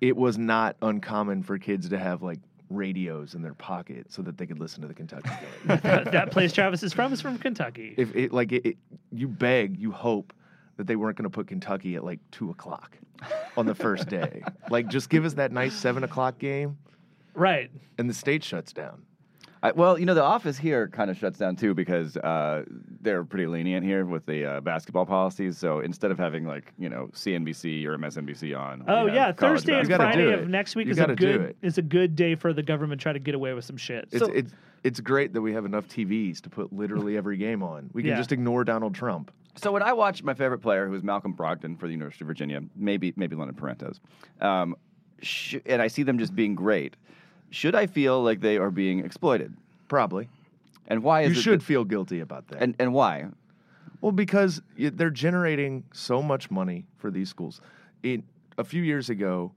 it 0.01 0.17
was 0.17 0.37
not 0.37 0.75
uncommon 0.81 1.43
for 1.43 1.57
kids 1.57 1.87
to 1.89 1.97
have 1.97 2.21
like 2.21 2.39
radios 2.69 3.35
in 3.35 3.41
their 3.41 3.53
pocket 3.53 4.11
so 4.11 4.21
that 4.21 4.37
they 4.37 4.45
could 4.45 4.59
listen 4.59 4.81
to 4.81 4.87
the 4.87 4.93
Kentucky 4.93 5.29
game. 5.29 5.79
that, 5.83 6.11
that 6.11 6.31
place 6.31 6.51
Travis 6.51 6.83
is 6.83 6.91
from 6.91 7.13
is 7.13 7.21
from 7.21 7.37
Kentucky. 7.37 7.93
if 7.97 8.15
it 8.15 8.33
like 8.33 8.51
it, 8.51 8.65
it, 8.65 8.77
you 9.11 9.27
beg, 9.27 9.77
you 9.77 9.91
hope 9.91 10.33
that 10.77 10.87
they 10.87 10.95
weren't 10.95 11.17
going 11.17 11.29
to 11.29 11.29
put 11.29 11.47
Kentucky 11.47 11.95
at 11.95 12.03
like 12.03 12.19
two 12.31 12.49
o'clock 12.49 12.97
on 13.55 13.65
the 13.65 13.75
first 13.75 14.09
day. 14.09 14.41
like, 14.69 14.87
just 14.87 15.09
give 15.09 15.25
us 15.25 15.33
that 15.35 15.51
nice 15.51 15.75
seven 15.75 16.03
o'clock 16.03 16.39
game, 16.39 16.77
right. 17.35 17.69
and 17.97 18.09
the 18.09 18.13
state 18.13 18.43
shuts 18.43 18.73
down. 18.73 19.03
I, 19.64 19.72
well, 19.74 19.99
you 19.99 20.07
know, 20.07 20.16
the 20.16 20.24
office 20.24 20.57
here 20.57 20.88
kind 20.88 21.12
of 21.12 21.18
shuts 21.18 21.38
down 21.38 21.55
too 21.55 21.74
because 21.76 22.18
uh, 22.18 22.64
they're 23.01 23.24
pretty 23.24 23.45
lenient 23.45 23.86
here 23.86 24.03
with 24.05 24.26
the 24.26 24.43
uh, 24.45 24.62
basketball 24.62 25.05
policies. 25.05 25.57
So 25.57 25.82
instead 25.82 26.09
of 26.09 26.18
having 26.18 26.45
like 26.47 26.74
you 26.80 26.89
know 26.89 27.09
CNBC 27.14 27.86
or 27.86 27.97
MSNBC 27.97 28.57
on, 28.59 28.84
Oh 28.88 29.05
we 29.05 29.12
have 29.12 29.16
yeah, 29.16 29.32
Thursday 29.34 29.74
and 29.74 29.84
You 29.84 29.89
gotta 29.89 30.03
basketball. 30.05 30.26
do 30.26 30.30
Friday 30.32 30.43
of 30.43 30.49
next 30.49 30.76
week 30.76 30.88
You 30.88 30.93
is 30.93 30.99
a 30.99 31.05
good 31.16 31.41
it. 31.41 31.57
is 31.62 31.78
a 31.78 31.82
good 31.84 32.16
day 32.16 32.34
for 32.36 32.53
the 32.53 32.64
government 32.64 32.99
to 33.01 33.03
try 33.03 33.14
to 33.14 33.20
get 33.20 33.36
away 33.36 33.53
with 33.53 33.66
some 33.66 33.78
shit. 33.78 34.07
It's, 34.12 34.20
So- 34.26 34.32
it's 34.32 34.51
it's 34.84 34.99
great 34.99 35.32
that 35.34 35.41
we 35.41 35.53
have 35.53 35.66
enough 35.66 35.88
TVs 35.88 36.41
to 36.41 36.49
put 36.49 36.74
literally 36.74 37.16
every 37.16 37.38
game 37.38 37.62
on. 37.62 37.91
We 37.93 38.01
can 38.01 38.09
Yeah. 38.12 38.18
just 38.18 38.32
ignore 38.32 38.64
Donald 38.64 38.95
Trump. 38.95 39.30
So 39.55 39.72
when 39.72 39.84
I 39.84 39.93
watched 39.93 40.24
my 40.24 40.34
favorite 40.34 40.57
player, 40.59 40.88
who 40.88 40.91
was 40.91 41.03
Malcolm 41.03 41.36
Brogdon 41.36 41.78
for 41.80 41.86
the 41.86 41.93
University 41.93 42.24
of 42.24 42.28
Virginia, 42.28 42.62
maybe 42.76 43.14
maybe 43.16 43.36
London 43.36 43.55
Perrantes, 43.55 43.99
um, 44.43 44.76
sh- 45.22 45.57
and 45.68 45.84
I 45.84 45.88
see 45.88 46.01
them 46.01 46.18
just 46.18 46.36
being 46.36 46.55
great, 46.55 46.95
should 47.51 47.75
I 47.75 47.85
feel 47.85 48.23
like 48.23 48.39
they 48.41 48.57
are 48.57 48.71
being 48.71 48.99
exploited? 49.05 49.53
Probably. 49.87 50.27
And 50.87 51.03
why 51.03 51.21
is 51.21 51.33
You 51.33 51.39
it 51.39 51.43
should 51.43 51.59
that- 51.61 51.65
feel 51.65 51.83
guilty 51.85 52.19
about 52.19 52.47
that. 52.49 52.61
and 52.61 52.75
and 52.79 52.93
why? 52.93 53.27
well, 54.01 54.11
because 54.11 54.61
they're 54.77 55.09
generating 55.11 55.83
so 55.93 56.21
much 56.23 56.49
money 56.49 56.85
for 56.97 57.11
these 57.11 57.29
schools. 57.29 57.61
It, 58.01 58.23
a 58.57 58.63
few 58.63 58.81
years 58.81 59.09
ago, 59.11 59.51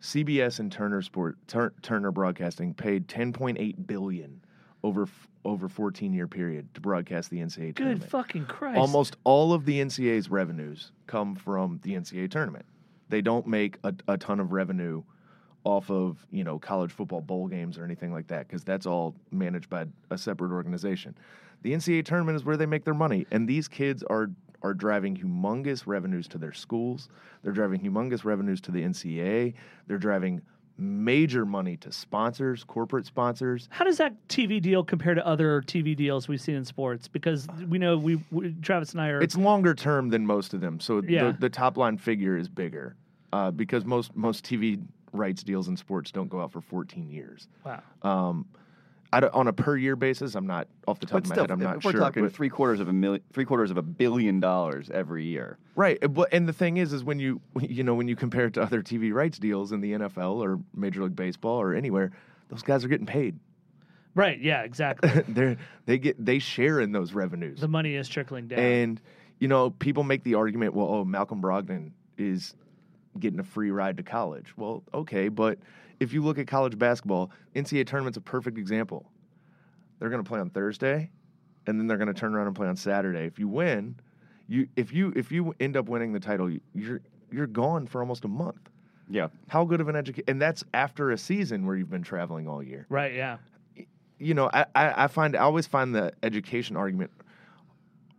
CBS 0.00 0.58
and 0.58 0.72
Turner 0.72 1.02
Sport 1.02 1.36
Tur- 1.46 1.74
Turner 1.82 2.10
Broadcasting 2.10 2.74
paid 2.74 3.06
10.8 3.06 3.86
billion 3.86 4.40
over 4.82 5.02
f- 5.02 5.28
over 5.44 5.68
14 5.68 6.12
year 6.12 6.26
period 6.26 6.72
to 6.74 6.80
broadcast 6.80 7.30
the 7.30 7.38
NCAA 7.38 7.66
good 7.66 7.76
tournament. 7.76 8.10
fucking 8.10 8.46
Christ. 8.46 8.78
Almost 8.78 9.16
all 9.24 9.52
of 9.52 9.64
the 9.64 9.78
NCAA's 9.80 10.30
revenues 10.30 10.90
come 11.06 11.34
from 11.36 11.78
the 11.82 11.92
NCAA 11.94 12.30
tournament. 12.30 12.64
They 13.10 13.20
don't 13.20 13.46
make 13.46 13.78
a, 13.84 13.94
a 14.08 14.16
ton 14.16 14.40
of 14.40 14.52
revenue 14.52 15.02
off 15.64 15.90
of 15.90 16.26
you 16.30 16.44
know 16.44 16.58
college 16.58 16.90
football 16.90 17.20
bowl 17.20 17.46
games 17.46 17.78
or 17.78 17.84
anything 17.84 18.12
like 18.12 18.26
that 18.28 18.48
because 18.48 18.64
that's 18.64 18.86
all 18.86 19.14
managed 19.30 19.68
by 19.70 19.86
a 20.10 20.18
separate 20.18 20.52
organization. 20.52 21.16
The 21.62 21.72
NCAA 21.72 22.04
tournament 22.04 22.36
is 22.36 22.44
where 22.44 22.56
they 22.56 22.66
make 22.66 22.84
their 22.84 22.94
money, 22.94 23.26
and 23.30 23.48
these 23.48 23.68
kids 23.68 24.02
are 24.04 24.30
are 24.62 24.74
driving 24.74 25.16
humongous 25.16 25.86
revenues 25.86 26.28
to 26.28 26.38
their 26.38 26.52
schools. 26.52 27.08
They're 27.42 27.52
driving 27.52 27.80
humongous 27.80 28.24
revenues 28.24 28.60
to 28.62 28.70
the 28.70 28.82
NCAA. 28.82 29.54
They're 29.88 29.98
driving 29.98 30.40
major 30.78 31.44
money 31.44 31.76
to 31.76 31.92
sponsors, 31.92 32.64
corporate 32.64 33.04
sponsors. 33.06 33.68
How 33.70 33.84
does 33.84 33.98
that 33.98 34.14
TV 34.28 34.60
deal 34.60 34.82
compare 34.84 35.14
to 35.14 35.26
other 35.26 35.62
TV 35.62 35.94
deals 35.96 36.28
we've 36.28 36.40
seen 36.40 36.54
in 36.54 36.64
sports? 36.64 37.08
Because 37.08 37.46
we 37.68 37.78
know 37.78 37.98
we, 37.98 38.20
we 38.30 38.54
Travis 38.62 38.92
and 38.92 39.00
I 39.00 39.08
are. 39.08 39.20
It's 39.20 39.36
longer 39.36 39.74
term 39.74 40.08
than 40.08 40.26
most 40.26 40.54
of 40.54 40.60
them, 40.60 40.80
so 40.80 41.02
Yeah. 41.06 41.32
the, 41.32 41.38
the 41.38 41.50
top 41.50 41.76
line 41.76 41.98
figure 41.98 42.36
is 42.36 42.48
bigger 42.48 42.96
uh, 43.32 43.50
because 43.50 43.84
most 43.84 44.16
most 44.16 44.44
TV 44.44 44.80
rights 45.12 45.42
deals 45.42 45.68
in 45.68 45.76
sports 45.76 46.10
don't 46.10 46.28
go 46.28 46.40
out 46.40 46.52
for 46.52 46.60
14 46.60 47.08
years. 47.10 47.48
wow. 47.64 47.82
Um, 48.02 48.46
I 49.14 49.20
don't- 49.20 49.34
on 49.34 49.46
a 49.46 49.52
per 49.52 49.76
year 49.76 49.94
basis, 49.94 50.34
I'm 50.34 50.46
not 50.46 50.68
off 50.88 50.98
the 50.98 51.04
top 51.04 51.12
But 51.12 51.24
of 51.24 51.28
my 51.28 51.34
still, 51.34 51.42
head. 51.44 51.50
I'm 51.50 51.60
if 51.60 51.64
not 51.66 51.84
we're 51.84 51.90
sure. 51.90 52.00
talking 52.00 52.22
but- 52.22 52.32
three 52.32 52.48
quarters 52.48 52.80
of 52.80 52.88
a 52.88 52.94
million, 52.94 53.22
three 53.34 53.44
quarters 53.44 53.70
of 53.70 53.76
a 53.76 53.82
billion 53.82 54.40
dollars 54.40 54.90
every 54.90 55.26
year. 55.26 55.58
right, 55.76 55.98
but 56.14 56.32
and 56.32 56.48
the 56.48 56.52
thing 56.54 56.78
is, 56.78 56.94
is 56.94 57.04
when 57.04 57.18
you 57.18 57.38
you 57.60 57.82
know 57.82 57.94
when 57.94 58.08
you 58.08 58.16
compare 58.16 58.46
it 58.46 58.54
to 58.54 58.62
other 58.62 58.82
TV 58.82 59.12
rights 59.12 59.38
deals 59.38 59.72
in 59.72 59.82
the 59.82 59.92
NFL 59.92 60.36
or 60.42 60.58
Major 60.74 61.02
League 61.02 61.14
Baseball 61.14 61.60
or 61.60 61.74
anywhere, 61.74 62.10
those 62.48 62.62
guys 62.62 62.84
are 62.86 62.88
getting 62.88 63.04
paid. 63.06 63.38
Right. 64.14 64.40
Yeah. 64.40 64.62
Exactly. 64.62 65.10
they 65.28 65.56
they 65.84 65.98
get 65.98 66.24
they 66.24 66.38
share 66.38 66.80
in 66.80 66.92
those 66.92 67.12
revenues. 67.12 67.60
the 67.60 67.68
money 67.68 67.96
is 67.96 68.08
trickling 68.08 68.48
down. 68.48 68.58
And 68.60 69.00
you 69.40 69.48
know, 69.48 69.70
people 69.70 70.04
make 70.04 70.22
the 70.22 70.36
argument, 70.36 70.72
well, 70.72 70.86
oh, 70.88 71.04
Malcolm 71.04 71.42
Brogdon 71.42 71.90
is 72.16 72.54
getting 73.18 73.40
a 73.40 73.44
free 73.44 73.70
ride 73.70 73.96
to 73.98 74.02
college. 74.02 74.52
Well, 74.56 74.82
okay, 74.94 75.28
but 75.28 75.58
if 76.00 76.12
you 76.12 76.22
look 76.22 76.38
at 76.38 76.46
college 76.46 76.78
basketball, 76.78 77.30
NCAA 77.54 77.86
tournament's 77.86 78.16
a 78.18 78.22
perfect 78.22 78.58
example. 78.58 79.06
They're 79.98 80.10
going 80.10 80.22
to 80.22 80.28
play 80.28 80.40
on 80.40 80.50
Thursday, 80.50 81.10
and 81.66 81.78
then 81.78 81.86
they're 81.86 81.98
going 81.98 82.12
to 82.12 82.18
turn 82.18 82.34
around 82.34 82.48
and 82.48 82.56
play 82.56 82.66
on 82.68 82.76
Saturday. 82.76 83.24
If 83.26 83.38
you 83.38 83.48
win, 83.48 83.96
you 84.48 84.66
if 84.76 84.92
you 84.92 85.12
if 85.14 85.30
you 85.30 85.54
end 85.60 85.76
up 85.76 85.88
winning 85.88 86.12
the 86.12 86.20
title, 86.20 86.50
you- 86.50 86.60
you're 86.74 87.00
you're 87.30 87.46
gone 87.46 87.86
for 87.86 88.00
almost 88.00 88.24
a 88.24 88.28
month. 88.28 88.68
Yeah. 89.08 89.28
How 89.48 89.64
good 89.64 89.80
of 89.80 89.88
an 89.88 89.96
education? 89.96 90.24
And 90.28 90.40
that's 90.42 90.64
after 90.74 91.10
a 91.10 91.18
season 91.18 91.66
where 91.66 91.76
you've 91.76 91.90
been 91.90 92.02
traveling 92.02 92.48
all 92.48 92.62
year 92.62 92.86
right. 92.88 93.12
Yeah. 93.14 93.38
you 94.18 94.34
know, 94.34 94.50
I, 94.52 94.64
I, 94.74 95.04
I 95.04 95.06
find 95.06 95.36
I 95.36 95.40
always 95.40 95.66
find 95.66 95.94
the 95.94 96.12
education 96.22 96.76
argument 96.76 97.10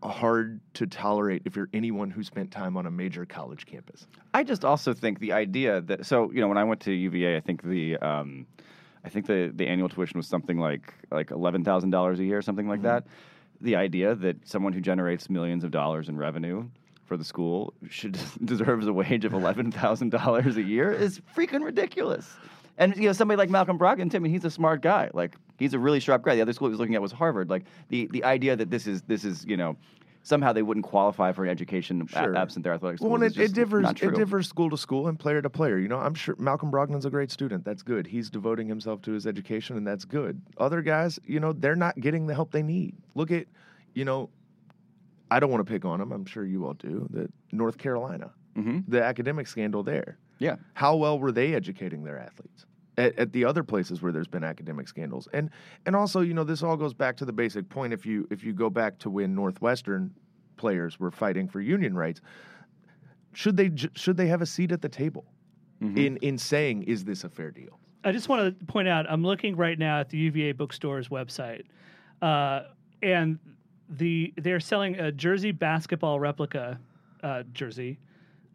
hard 0.03 0.59
to 0.75 0.87
tolerate 0.87 1.43
if 1.45 1.55
you're 1.55 1.69
anyone 1.73 2.09
who 2.09 2.23
spent 2.23 2.51
time 2.51 2.77
on 2.77 2.85
a 2.85 2.91
major 2.91 3.25
college 3.25 3.65
campus. 3.65 4.07
I 4.33 4.43
just 4.43 4.65
also 4.65 4.93
think 4.93 5.19
the 5.19 5.31
idea 5.33 5.81
that 5.81 6.05
so 6.05 6.31
you 6.31 6.41
know 6.41 6.47
when 6.47 6.57
I 6.57 6.63
went 6.63 6.81
to 6.81 6.91
UVA, 6.91 7.37
I 7.37 7.39
think 7.39 7.63
the 7.63 7.97
um, 7.97 8.45
I 9.03 9.09
think 9.09 9.25
the 9.25 9.51
the 9.53 9.67
annual 9.67 9.89
tuition 9.89 10.17
was 10.17 10.27
something 10.27 10.57
like 10.57 10.93
like 11.11 11.31
eleven 11.31 11.63
thousand 11.63 11.91
dollars 11.91 12.19
a 12.19 12.25
year, 12.25 12.41
something 12.41 12.67
like 12.67 12.81
that. 12.83 13.05
The 13.61 13.75
idea 13.75 14.15
that 14.15 14.47
someone 14.47 14.73
who 14.73 14.81
generates 14.81 15.29
millions 15.29 15.63
of 15.63 15.71
dollars 15.71 16.09
in 16.09 16.17
revenue 16.17 16.67
for 17.05 17.17
the 17.17 17.23
school 17.23 17.73
should 17.89 18.17
deserves 18.45 18.87
a 18.87 18.93
wage 18.93 19.25
of 19.25 19.33
eleven 19.33 19.71
thousand 19.71 20.09
dollars 20.09 20.57
a 20.57 20.63
year 20.63 20.91
is 20.91 21.21
freaking 21.35 21.63
ridiculous. 21.63 22.35
And 22.77 22.95
you 22.95 23.03
know 23.03 23.13
somebody 23.13 23.37
like 23.37 23.49
Malcolm 23.49 23.77
Brogdon, 23.77 24.13
I 24.15 24.19
mean, 24.19 24.31
he's 24.31 24.45
a 24.45 24.51
smart 24.51 24.81
guy. 24.81 25.09
Like 25.13 25.35
he's 25.59 25.73
a 25.73 25.79
really 25.79 25.99
sharp 25.99 26.23
guy. 26.23 26.35
The 26.35 26.41
other 26.41 26.53
school 26.53 26.67
he 26.67 26.71
was 26.71 26.79
looking 26.79 26.95
at 26.95 27.01
was 27.01 27.11
Harvard. 27.11 27.49
Like 27.49 27.63
the 27.89 28.07
the 28.07 28.23
idea 28.23 28.55
that 28.55 28.69
this 28.71 28.87
is 28.87 29.03
this 29.03 29.23
is 29.23 29.45
you 29.45 29.57
know 29.57 29.75
somehow 30.25 30.53
they 30.53 30.63
wouldn't 30.63 30.85
qualify 30.85 31.33
for 31.33 31.43
an 31.43 31.49
education 31.51 32.07
Sure. 32.07 32.35
absent 32.35 32.63
their 32.63 32.73
athletic 32.73 32.97
schools. 32.97 33.11
Well, 33.11 33.21
it, 33.23 33.37
it 33.37 33.53
differs. 33.53 33.85
It 34.01 34.15
differs 34.15 34.47
school 34.47 34.69
to 34.69 34.77
school 34.77 35.07
and 35.09 35.19
player 35.19 35.41
to 35.41 35.49
player. 35.49 35.77
You 35.77 35.89
know, 35.89 35.99
I'm 35.99 36.13
sure 36.15 36.33
Malcolm 36.39 36.71
Brogdon's 36.71 37.05
a 37.05 37.09
great 37.09 37.29
student. 37.29 37.63
That's 37.65 37.83
good. 37.83 38.07
He's 38.07 38.29
devoting 38.29 38.67
himself 38.67 39.01
to 39.03 39.11
his 39.11 39.27
education, 39.27 39.75
and 39.77 39.85
that's 39.85 40.05
good. 40.05 40.41
Other 40.57 40.81
guys, 40.81 41.19
you 41.25 41.39
know, 41.41 41.51
they're 41.53 41.75
not 41.75 41.99
getting 41.99 42.25
the 42.25 42.33
help 42.33 42.51
they 42.51 42.63
need. 42.63 42.95
Look 43.15 43.31
at, 43.31 43.47
you 43.93 44.05
know, 44.05 44.29
I 45.29 45.39
don't 45.41 45.51
want 45.51 45.65
to 45.65 45.71
pick 45.71 45.83
on 45.85 45.99
them. 45.99 46.11
I'm 46.11 46.25
sure 46.25 46.45
you 46.45 46.65
all 46.65 46.73
do. 46.73 47.05
The 47.11 47.29
North 47.51 47.77
Carolina, 47.77 48.31
Mhm. 48.55 48.85
the 48.87 49.03
academic 49.03 49.47
scandal 49.47 49.83
there. 49.83 50.17
Yeah. 50.39 50.55
how 50.73 50.95
well 50.95 51.19
were 51.19 51.31
they 51.31 51.53
educating 51.53 52.03
their 52.03 52.17
athletes 52.17 52.65
at, 52.97 53.17
at 53.17 53.31
the 53.31 53.45
other 53.45 53.63
places 53.63 54.01
where 54.01 54.11
there's 54.11 54.27
been 54.27 54.43
academic 54.43 54.87
scandals? 54.87 55.27
And 55.33 55.49
and 55.85 55.95
also 55.95 56.21
you 56.21 56.33
know 56.33 56.43
this 56.43 56.63
all 56.63 56.77
goes 56.77 56.93
back 56.93 57.17
to 57.17 57.25
the 57.25 57.33
basic 57.33 57.69
point. 57.69 57.93
If 57.93 58.05
you 58.05 58.27
if 58.31 58.43
you 58.43 58.53
go 58.53 58.69
back 58.69 58.99
to 58.99 59.09
when 59.09 59.35
northwestern 59.35 60.13
players 60.57 60.99
were 60.99 61.11
fighting 61.11 61.47
for 61.47 61.59
union 61.61 61.95
rights 61.95 62.21
should 63.33 63.57
they 63.57 63.71
should 63.95 64.17
they 64.17 64.27
have 64.27 64.41
a 64.41 64.45
seat 64.45 64.71
at 64.71 64.81
the 64.81 64.89
table 64.89 65.25
in 65.81 66.15
in 66.17 66.37
saying 66.37 66.83
is 66.83 67.03
this 67.03 67.25
a 67.25 67.29
fair 67.29 67.51
deal? 67.51 67.77
I 68.05 68.13
just 68.13 68.29
want 68.29 68.57
to 68.57 68.65
point 68.65 68.87
out, 68.87 69.05
I'm 69.09 69.23
looking 69.23 69.57
right 69.57 69.77
now 69.77 69.99
at 69.99 70.09
the 70.09 70.17
UVA 70.17 70.53
bookstore's 70.53 71.09
website, 71.09 71.63
uh, 72.21 72.63
and 73.01 73.37
the 73.89 74.33
they're 74.37 74.61
selling 74.61 74.97
a 74.97 75.11
jersey 75.11 75.51
basketball 75.51 76.21
replica 76.21 76.79
uh, 77.21 77.43
jersey 77.51 77.99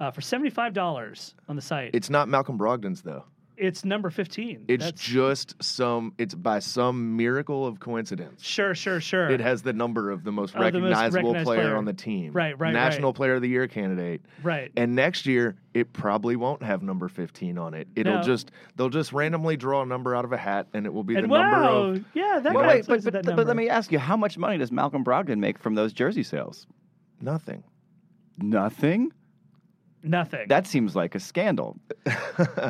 uh, 0.00 0.10
for 0.10 0.20
seventy 0.20 0.50
five 0.50 0.72
dollars 0.72 1.34
on 1.48 1.56
the 1.56 1.62
site. 1.62 1.90
it's 1.94 2.10
not 2.10 2.28
malcolm 2.28 2.58
brogdon's 2.58 3.02
though 3.02 3.24
It's 3.60 3.84
number 3.84 4.08
15. 4.08 4.66
It's 4.68 4.84
That's- 4.84 5.00
just 5.02 5.60
some. 5.60 6.12
It's 6.16 6.32
by 6.32 6.60
some 6.60 7.16
miracle 7.16 7.66
of 7.66 7.80
coincidence. 7.80 8.40
Sure, 8.44 8.72
sure, 8.72 9.00
sure. 9.00 9.28
It 9.28 9.40
has 9.40 9.62
the 9.62 9.72
number 9.72 10.12
of 10.12 10.22
the 10.22 10.30
most 10.30 10.54
Of 10.54 10.60
the 10.72 10.78
most 10.78 10.92
recognizable 10.92 11.30
recognized 11.32 11.44
player, 11.44 11.62
player. 11.62 11.76
on 11.76 11.84
the 11.84 11.92
team. 11.92 12.32
Right, 12.32 12.56
right, 12.56 12.72
National 12.72 13.08
right. 13.10 13.16
Player 13.16 13.34
of 13.34 13.42
the 13.42 13.48
Year 13.48 13.66
candidate. 13.66 14.20
Right. 14.44 14.70
And 14.76 14.94
next 14.94 15.26
year, 15.26 15.56
it 15.74 15.92
probably 15.92 16.36
won't 16.36 16.62
have 16.62 16.84
number 16.84 17.08
15 17.08 17.58
on 17.58 17.74
it. 17.74 17.88
It'll 17.96 18.18
No. 18.18 18.22
just 18.22 18.52
they'll 18.76 18.90
just 18.90 19.12
randomly 19.12 19.56
draw 19.56 19.82
a 19.82 19.86
number 19.86 20.14
out 20.14 20.24
of 20.24 20.30
a 20.32 20.36
hat, 20.38 20.68
and 20.72 20.86
it 20.86 20.94
will 20.94 21.02
be 21.02 21.16
and 21.16 21.24
the 21.24 21.28
wow, 21.28 21.50
number 21.50 21.98
of. 21.98 22.04
yeah, 22.14 22.38
that 22.38 22.54
Well, 22.54 22.62
guy 22.62 22.74
wait, 22.76 22.84
plays 22.84 23.02
but, 23.02 23.16
at 23.16 23.24
but, 23.24 23.30
that 23.30 23.36
but 23.38 23.46
let 23.48 23.56
me 23.56 23.68
ask 23.68 23.90
you, 23.90 23.98
how 23.98 24.16
much 24.16 24.38
money 24.38 24.56
does 24.58 24.70
Malcolm 24.70 25.02
Brogdon 25.02 25.40
make 25.40 25.58
from 25.58 25.74
those 25.74 25.92
jersey 25.92 26.22
sales? 26.22 26.68
Nothing. 27.20 27.64
Nothing. 28.40 29.10
Nothing. 30.02 30.46
That 30.48 30.66
seems 30.66 30.94
like 30.94 31.14
a 31.14 31.20
scandal. 31.20 31.76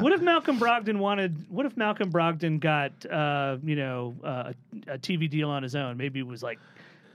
what 0.00 0.12
if 0.12 0.22
Malcolm 0.22 0.58
Brogdon 0.58 0.98
wanted? 0.98 1.44
What 1.50 1.66
if 1.66 1.76
Malcolm 1.76 2.10
Brogdon 2.10 2.58
got, 2.58 2.92
uh, 3.10 3.58
you 3.62 3.76
know, 3.76 4.14
uh, 4.24 4.52
a, 4.88 4.94
a 4.94 4.98
TV 4.98 5.28
deal 5.28 5.50
on 5.50 5.62
his 5.62 5.74
own? 5.76 5.96
Maybe 5.96 6.20
it 6.20 6.26
was 6.26 6.42
like 6.42 6.58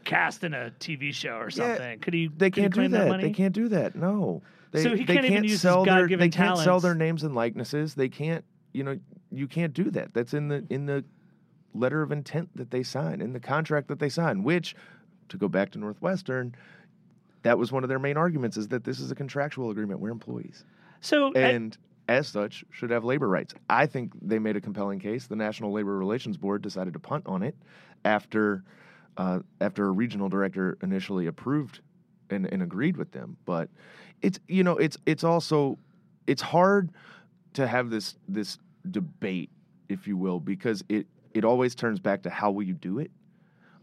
cast 0.03 0.43
in 0.43 0.53
a 0.53 0.71
TV 0.79 1.13
show 1.13 1.37
or 1.37 1.49
Yeah, 1.49 1.75
something. 1.75 1.99
could 1.99 2.13
he? 2.13 2.27
They 2.27 2.51
can't 2.51 2.71
do 2.73 2.77
claim 2.81 2.91
that. 2.91 3.07
money? 3.07 3.23
They 3.23 3.31
can't 3.31 3.53
do 3.53 3.67
that. 3.69 3.95
No. 3.95 4.41
They, 4.71 4.83
So 4.83 4.95
he 4.95 5.03
they 5.03 5.13
can't 5.15 5.25
even 5.25 5.43
use 5.43 5.53
his 5.53 5.61
sell 5.61 5.85
their, 5.85 6.07
They 6.07 6.29
can't 6.29 6.57
sell 6.57 6.79
their 6.79 6.95
names 6.95 7.23
and 7.23 7.35
likenesses. 7.35 7.95
They 7.95 8.09
can't. 8.09 8.43
You 8.73 8.83
know, 8.83 8.99
you 9.31 9.47
can't 9.47 9.73
do 9.73 9.91
that. 9.91 10.13
That's 10.13 10.33
in 10.33 10.47
the 10.47 10.65
in 10.69 10.85
the 10.87 11.03
letter 11.75 12.01
of 12.01 12.11
intent 12.11 12.49
that 12.55 12.71
they 12.71 12.83
sign, 12.83 13.21
in 13.21 13.33
the 13.33 13.39
contract 13.39 13.87
that 13.87 13.99
they 13.99 14.09
sign. 14.09 14.43
Which, 14.43 14.75
to 15.29 15.37
go 15.37 15.47
back 15.47 15.71
to 15.71 15.79
Northwestern, 15.79 16.55
that 17.43 17.57
was 17.57 17.71
one 17.71 17.83
of 17.83 17.89
their 17.89 17.99
main 17.99 18.17
arguments: 18.17 18.57
is 18.57 18.67
that 18.69 18.83
this 18.83 18.99
is 18.99 19.11
a 19.11 19.15
contractual 19.15 19.69
agreement. 19.69 19.99
We're 19.99 20.11
employees. 20.11 20.65
So 21.01 21.31
and 21.33 21.77
as 22.07 22.27
such 22.27 22.65
should 22.71 22.89
have 22.89 23.03
labor 23.03 23.27
rights. 23.27 23.53
I 23.69 23.85
think 23.85 24.11
they 24.21 24.39
made 24.39 24.55
a 24.55 24.61
compelling 24.61 24.99
case. 24.99 25.27
The 25.27 25.35
National 25.35 25.71
Labor 25.71 25.97
Relations 25.97 26.37
Board 26.37 26.61
decided 26.61 26.93
to 26.93 26.99
punt 26.99 27.23
on 27.27 27.43
it 27.43 27.55
after 28.03 28.63
uh, 29.17 29.39
after 29.61 29.87
a 29.87 29.91
regional 29.91 30.29
director 30.29 30.77
initially 30.81 31.27
approved 31.27 31.81
and, 32.29 32.51
and 32.51 32.63
agreed 32.63 32.97
with 32.97 33.11
them. 33.11 33.37
But 33.45 33.69
it's 34.21 34.39
you 34.47 34.63
know 34.63 34.77
it's 34.77 34.97
it's 35.05 35.23
also 35.23 35.77
it's 36.27 36.41
hard 36.41 36.91
to 37.53 37.67
have 37.67 37.89
this 37.89 38.15
this 38.27 38.57
debate, 38.89 39.49
if 39.89 40.07
you 40.07 40.17
will, 40.17 40.39
because 40.39 40.83
it 40.89 41.07
it 41.33 41.45
always 41.45 41.75
turns 41.75 41.99
back 41.99 42.23
to 42.23 42.29
how 42.29 42.51
will 42.51 42.63
you 42.63 42.73
do 42.73 42.99
it. 42.99 43.11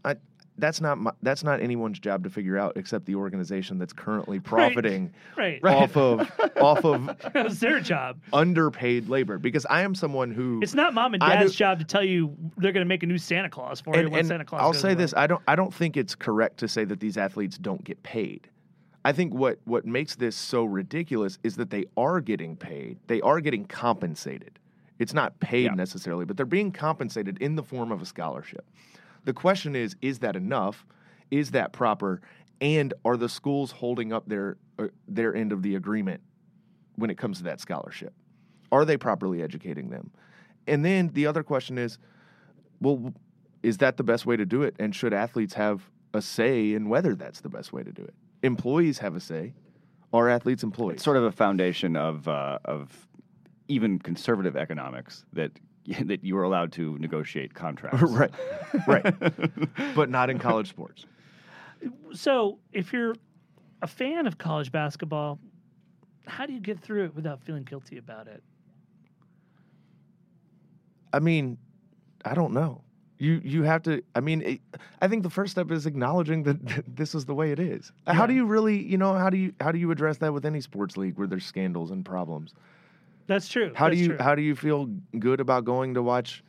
I, 0.03 0.15
that's 0.61 0.79
not 0.79 0.97
my, 0.97 1.11
that's 1.21 1.43
not 1.43 1.59
anyone's 1.59 1.99
job 1.99 2.23
to 2.23 2.29
figure 2.29 2.57
out 2.57 2.77
except 2.77 3.05
the 3.05 3.15
organization 3.15 3.77
that's 3.77 3.91
currently 3.91 4.39
profiting 4.39 5.11
right. 5.37 5.59
right. 5.63 5.75
off 5.75 5.97
of 5.97 6.31
off 6.61 6.85
of 6.85 7.09
That's 7.33 7.59
their 7.59 7.79
job. 7.79 8.19
underpaid 8.31 9.09
labor 9.09 9.37
because 9.37 9.65
I 9.65 9.81
am 9.81 9.95
someone 9.95 10.31
who 10.31 10.59
It's 10.61 10.73
not 10.73 10.93
mom 10.93 11.13
and 11.13 11.21
dad's 11.21 11.51
do- 11.51 11.57
job 11.57 11.79
to 11.79 11.85
tell 11.85 12.03
you 12.03 12.35
they're 12.57 12.71
going 12.71 12.85
to 12.85 12.89
make 12.89 13.03
a 13.03 13.07
new 13.07 13.17
Santa 13.17 13.49
Claus 13.49 13.81
for 13.81 13.95
you 13.97 14.09
when 14.09 14.19
and 14.19 14.27
Santa 14.27 14.45
Claus 14.45 14.61
I'll 14.61 14.73
say 14.73 14.89
away. 14.89 14.95
this: 14.95 15.13
I 15.17 15.27
don't 15.27 15.41
I 15.47 15.55
don't 15.55 15.73
think 15.73 15.97
it's 15.97 16.15
correct 16.15 16.57
to 16.59 16.67
say 16.67 16.85
that 16.85 16.99
these 16.99 17.17
athletes 17.17 17.57
don't 17.57 17.83
get 17.83 18.01
paid. 18.03 18.47
I 19.03 19.11
think 19.11 19.33
what 19.33 19.59
what 19.65 19.85
makes 19.85 20.15
this 20.15 20.35
so 20.35 20.63
ridiculous 20.63 21.39
is 21.43 21.55
that 21.55 21.71
they 21.71 21.85
are 21.97 22.21
getting 22.21 22.55
paid. 22.55 22.99
They 23.07 23.19
are 23.21 23.41
getting 23.41 23.65
compensated. 23.65 24.59
It's 24.99 25.15
not 25.15 25.39
paid 25.39 25.75
necessarily, 25.75 26.25
but 26.25 26.37
they're 26.37 26.45
being 26.45 26.71
compensated 26.71 27.39
in 27.41 27.55
the 27.55 27.63
form 27.63 27.91
of 27.91 28.03
a 28.03 28.05
scholarship. 28.05 28.63
The 29.25 29.33
question 29.33 29.75
is: 29.75 29.95
Is 30.01 30.19
that 30.19 30.35
enough? 30.35 30.85
Is 31.29 31.51
that 31.51 31.73
proper? 31.73 32.21
And 32.59 32.93
are 33.03 33.17
the 33.17 33.29
schools 33.29 33.71
holding 33.71 34.13
up 34.13 34.27
their 34.27 34.57
uh, 34.77 34.87
their 35.07 35.35
end 35.35 35.51
of 35.51 35.63
the 35.63 35.75
agreement 35.75 36.21
when 36.95 37.09
it 37.09 37.17
comes 37.17 37.37
to 37.37 37.43
that 37.45 37.59
scholarship? 37.59 38.13
Are 38.71 38.85
they 38.85 38.97
properly 38.97 39.41
educating 39.41 39.89
them? 39.89 40.11
And 40.67 40.85
then 40.85 41.09
the 41.13 41.25
other 41.25 41.43
question 41.43 41.77
is, 41.77 41.97
well, 42.79 43.13
is 43.63 43.77
that 43.77 43.97
the 43.97 44.03
best 44.03 44.25
way 44.25 44.37
to 44.37 44.45
do 44.45 44.63
it? 44.63 44.75
And 44.79 44.95
should 44.95 45.13
athletes 45.13 45.53
have 45.55 45.89
a 46.13 46.21
say 46.21 46.73
in 46.73 46.89
whether 46.89 47.15
that's 47.15 47.41
the 47.41 47.49
best 47.49 47.73
way 47.73 47.83
to 47.83 47.91
do 47.91 48.03
it? 48.03 48.13
Employees 48.43 48.99
have 48.99 49.15
a 49.15 49.19
say. 49.19 49.53
Are 50.13 50.29
athletes 50.29 50.61
employees? 50.63 50.95
It's 50.95 51.03
sort 51.03 51.17
of 51.17 51.23
a 51.23 51.31
foundation 51.31 51.95
of 51.95 52.27
uh, 52.27 52.59
of 52.65 53.07
even 53.69 53.97
conservative 53.97 54.57
economics 54.57 55.23
that 55.31 55.51
that 56.05 56.23
you 56.23 56.37
are 56.37 56.43
allowed 56.43 56.71
to 56.73 56.97
negotiate 56.99 57.53
contracts. 57.53 58.01
right, 58.03 58.31
right, 58.87 59.13
but 59.95 60.09
not 60.09 60.29
in 60.29 60.39
college 60.39 60.69
sports. 60.69 61.05
So, 62.13 62.59
if 62.71 62.93
you're 62.93 63.15
a 63.81 63.87
fan 63.87 64.27
of 64.27 64.37
college 64.37 64.71
basketball, 64.71 65.39
how 66.27 66.45
do 66.45 66.53
you 66.53 66.59
get 66.59 66.79
through 66.79 67.05
it 67.05 67.15
without 67.15 67.41
feeling 67.41 67.63
guilty 67.63 67.97
about 67.97 68.27
it? 68.27 68.43
I 71.13 71.19
mean, 71.19 71.57
I 72.23 72.35
don't 72.35 72.53
know. 72.53 72.83
You 73.17 73.41
you 73.43 73.63
have 73.63 73.83
to. 73.83 74.01
I 74.15 74.19
mean, 74.19 74.41
it, 74.41 74.61
I 75.01 75.07
think 75.07 75.23
the 75.23 75.29
first 75.29 75.51
step 75.51 75.71
is 75.71 75.85
acknowledging 75.85 76.43
that, 76.43 76.65
that 76.67 76.95
this 76.95 77.13
is 77.13 77.25
the 77.25 77.35
way 77.35 77.51
it 77.51 77.59
is. 77.59 77.91
How 78.07 78.25
do 78.25 78.33
you 78.33 78.45
really, 78.45 78.81
you 78.81 78.97
know, 78.97 79.13
how 79.13 79.29
do 79.29 79.37
you 79.37 79.53
how 79.59 79.71
do 79.71 79.77
you 79.77 79.91
address 79.91 80.17
that 80.17 80.33
with 80.33 80.45
any 80.45 80.61
sports 80.61 80.97
league 80.97 81.17
where 81.17 81.27
there's 81.27 81.45
scandals 81.45 81.91
and 81.91 82.03
problems? 82.03 82.53
That's 83.27 83.47
true. 83.47 83.71
How 83.75 83.87
That's 83.87 83.97
do 83.97 84.01
you 84.03 84.07
true. 84.09 84.17
how 84.19 84.35
do 84.35 84.41
you 84.41 84.55
feel 84.55 84.89
good 85.19 85.39
about 85.39 85.65
going 85.65 85.93
to 85.95 86.01
watch 86.01 86.43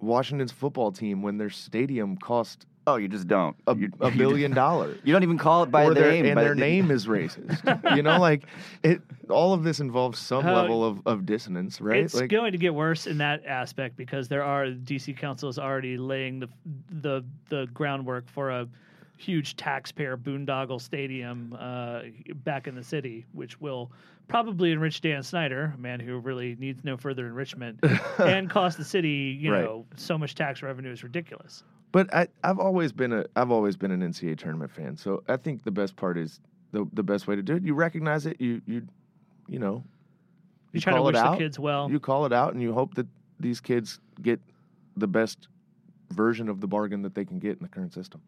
Washington's 0.00 0.52
football 0.52 0.92
team 0.92 1.22
when 1.22 1.36
their 1.38 1.50
stadium 1.50 2.16
cost 2.16 2.66
Oh, 2.86 2.96
you 2.96 3.08
just 3.08 3.28
don't. 3.28 3.54
a, 3.66 3.76
You- 3.76 3.92
a 4.00 4.10
billion 4.22 4.52
dollars? 4.52 4.98
You 5.04 5.12
don't 5.12 5.22
even 5.22 5.36
call 5.38 5.62
it 5.62 5.70
by 5.70 5.84
or 5.84 5.88
the 5.94 6.00
their, 6.00 6.10
name. 6.12 6.24
and 6.26 6.34
by 6.34 6.42
their 6.44 6.54
the- 6.54 6.60
name 6.60 6.90
is 6.96 7.06
racist. 7.06 7.94
you 7.96 8.02
know, 8.02 8.18
like 8.18 8.44
it. 8.82 9.02
All 9.28 9.52
of 9.52 9.62
this 9.62 9.80
involves 9.80 10.18
some 10.18 10.42
How- 10.42 10.54
level 10.56 10.84
of, 10.84 11.00
of 11.06 11.26
dissonance, 11.26 11.80
right? 11.80 12.02
It's 12.02 12.14
like, 12.14 12.30
going 12.30 12.52
to 12.52 12.58
get 12.58 12.74
worse 12.74 13.06
in 13.06 13.18
that 13.18 13.44
aspect 13.46 13.96
because 13.96 14.28
there 14.28 14.42
are 14.42 14.64
DC 14.66 15.16
council 15.18 15.48
is 15.50 15.58
already 15.58 15.98
laying 15.98 16.40
the 16.40 16.48
the 16.90 17.24
the 17.50 17.66
groundwork 17.74 18.28
for 18.30 18.50
a 18.50 18.66
huge 19.20 19.56
taxpayer 19.56 20.16
boondoggle 20.16 20.80
stadium 20.80 21.54
uh, 21.58 22.02
back 22.36 22.66
in 22.66 22.74
the 22.74 22.82
city, 22.82 23.26
which 23.32 23.60
will 23.60 23.92
probably 24.28 24.72
enrich 24.72 25.00
Dan 25.00 25.22
Snyder, 25.22 25.72
a 25.74 25.78
man 25.78 26.00
who 26.00 26.18
really 26.18 26.56
needs 26.58 26.82
no 26.84 26.96
further 26.96 27.26
enrichment, 27.26 27.78
and 28.18 28.48
cost 28.48 28.78
the 28.78 28.84
city, 28.84 29.36
you 29.38 29.52
Right. 29.52 29.64
know, 29.64 29.84
so 29.96 30.16
much 30.16 30.34
tax 30.34 30.62
revenue 30.62 30.90
is 30.90 31.02
ridiculous. 31.04 31.62
But 31.92 32.12
I, 32.14 32.28
I've 32.44 32.58
always 32.58 32.92
been 32.92 33.12
a 33.12 33.26
I've 33.36 33.50
always 33.50 33.76
been 33.76 33.90
an 33.90 34.00
NCAA 34.00 34.38
tournament 34.38 34.70
fan. 34.70 34.96
So 34.96 35.22
I 35.28 35.36
think 35.36 35.64
the 35.64 35.72
best 35.72 35.96
part 35.96 36.16
is 36.16 36.40
the 36.72 36.86
the 36.92 37.02
best 37.02 37.26
way 37.26 37.34
to 37.36 37.42
do 37.42 37.56
it. 37.56 37.64
You 37.64 37.74
recognize 37.74 38.26
it. 38.26 38.40
You 38.40 38.62
you 38.66 38.86
you 39.48 39.58
know. 39.58 39.82
You 40.72 40.80
try 40.80 40.94
to 40.94 41.02
wish 41.02 41.16
the 41.16 41.36
kids 41.36 41.58
well. 41.58 41.90
You 41.90 41.98
call 41.98 42.26
it 42.26 42.32
out, 42.32 42.52
and 42.52 42.62
you 42.62 42.72
hope 42.72 42.94
that 42.94 43.08
these 43.40 43.60
kids 43.60 43.98
get 44.22 44.40
the 44.96 45.08
best 45.08 45.48
version 46.12 46.48
of 46.48 46.60
the 46.60 46.68
bargain 46.68 47.02
that 47.02 47.14
they 47.14 47.24
can 47.24 47.40
get 47.40 47.52
in 47.56 47.62
the 47.62 47.68
current 47.68 47.92
system. 47.92 48.20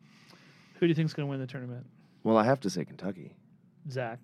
Who 0.82 0.88
do 0.88 0.90
you 0.90 0.96
think's 0.96 1.12
going 1.14 1.28
to 1.28 1.30
win 1.30 1.38
the 1.38 1.46
tournament? 1.46 1.86
Well, 2.24 2.36
I 2.36 2.42
have 2.44 2.58
to 2.62 2.68
say 2.70 2.84
Kentucky. 2.84 3.36
Zach. 3.88 4.18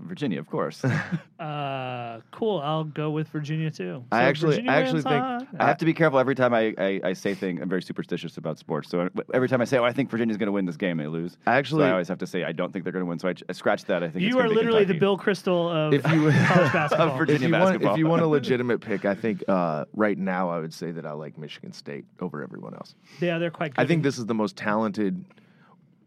Virginia, 0.00 0.40
of 0.40 0.48
course. 0.48 0.84
Uh, 1.38 2.18
cool. 2.32 2.58
I'll 2.58 2.82
go 2.82 3.10
with 3.10 3.28
Virginia 3.28 3.70
too. 3.70 4.02
I 4.10 4.24
actually- 4.24 4.56
Virginia 4.56 4.70
I 4.72 4.74
actually 4.78 4.92
wins, 4.94 5.04
think- 5.04 5.22
huh? 5.22 5.40
I 5.60 5.66
have 5.68 5.78
to 5.78 5.84
be 5.84 5.94
careful 5.94 6.18
every 6.18 6.34
time 6.34 6.52
I, 6.52 6.74
I, 6.76 7.00
I 7.04 7.12
say 7.12 7.32
things. 7.32 7.60
I'm 7.62 7.68
very 7.68 7.80
superstitious 7.80 8.36
about 8.38 8.58
sports. 8.58 8.90
So 8.90 9.08
every 9.32 9.48
time 9.48 9.60
I 9.60 9.64
say, 9.64 9.78
"Oh, 9.78 9.84
I 9.84 9.92
think 9.92 10.10
Virginia's 10.10 10.36
going 10.36 10.48
to 10.48 10.52
win 10.52 10.64
this 10.66 10.76
game," 10.76 10.96
they 10.96 11.06
lose. 11.06 11.36
Actually- 11.46 11.82
so 11.84 11.86
I 11.86 11.92
always 11.92 12.08
have 12.08 12.18
to 12.18 12.26
say, 12.26 12.42
"I 12.42 12.50
don't 12.50 12.72
think 12.72 12.84
they're 12.84 12.92
going 12.92 13.04
to 13.04 13.08
win." 13.08 13.20
So 13.20 13.28
I, 13.28 13.34
I 13.48 13.52
scratch 13.52 13.84
that. 13.84 14.02
I 14.02 14.08
think 14.08 14.24
You 14.24 14.32
gonna 14.32 14.46
are 14.46 14.48
be 14.48 14.56
literally 14.56 14.84
the 14.84 14.94
Bill 14.98 15.16
Kristol 15.16 15.70
of 15.72 15.94
If 15.94 16.02
you 16.10 16.22
college 16.32 16.34
basketball. 16.72 17.16
Virginia 17.16 17.36
if 17.36 17.42
you 17.42 17.52
want, 17.52 17.64
basketball. 17.66 17.92
if 17.92 17.98
you 17.98 18.06
want 18.08 18.22
a 18.22 18.26
legitimate 18.38 18.80
pick, 18.80 19.04
I 19.04 19.14
think 19.14 19.44
uh, 19.46 19.84
right 19.94 20.18
now 20.18 20.50
I 20.50 20.58
would 20.58 20.74
say 20.74 20.90
that 20.90 21.06
I 21.06 21.12
like 21.12 21.38
Michigan 21.38 21.72
State 21.72 22.04
over 22.20 22.42
everyone 22.42 22.74
else. 22.74 22.96
yeah, 23.20 23.38
they're 23.38 23.52
quite 23.52 23.76
good. 23.76 23.80
I 23.80 23.86
think 23.86 24.02
this 24.02 24.18
is 24.18 24.26
the 24.26 24.34
most 24.34 24.56
talented 24.56 25.24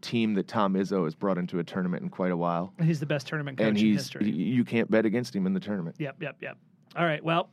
team 0.02 0.34
that 0.34 0.48
Tom 0.48 0.74
Izzo 0.74 1.04
has 1.04 1.14
brought 1.14 1.38
into 1.38 1.58
a 1.58 1.64
tournament 1.64 2.02
in 2.02 2.10
quite 2.10 2.32
a 2.32 2.36
while, 2.36 2.74
he's 2.82 3.00
the 3.00 3.06
best 3.06 3.26
tournament 3.26 3.58
coach 3.58 3.68
and 3.68 3.78
in 3.78 3.84
he's 3.84 3.96
history. 3.98 4.30
you 4.30 4.64
can't 4.64 4.90
bet 4.90 5.06
against 5.06 5.34
him 5.34 5.46
in 5.46 5.54
the 5.54 5.60
tournament. 5.60 5.96
Yep, 5.98 6.16
yep, 6.20 6.36
yep. 6.40 6.58
All 6.96 7.06
right. 7.06 7.24
Well, 7.24 7.48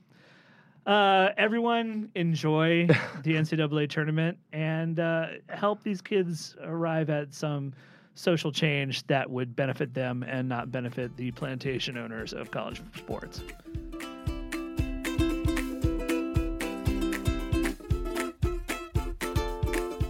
uh, 0.85 1.29
everyone 1.37 2.09
enjoy 2.15 2.87
the 3.23 3.35
NCAA 3.35 3.89
tournament 3.89 4.37
and 4.51 4.99
uh, 4.99 5.27
help 5.49 5.83
these 5.83 6.01
kids 6.01 6.55
arrive 6.63 7.09
at 7.09 7.33
some 7.33 7.73
social 8.15 8.51
change 8.51 9.05
that 9.07 9.29
would 9.29 9.55
benefit 9.55 9.93
them 9.93 10.23
and 10.23 10.49
not 10.49 10.71
benefit 10.71 11.15
the 11.15 11.31
plantation 11.31 11.97
owners 11.97 12.33
of 12.33 12.51
college 12.51 12.81
sports. 12.97 13.41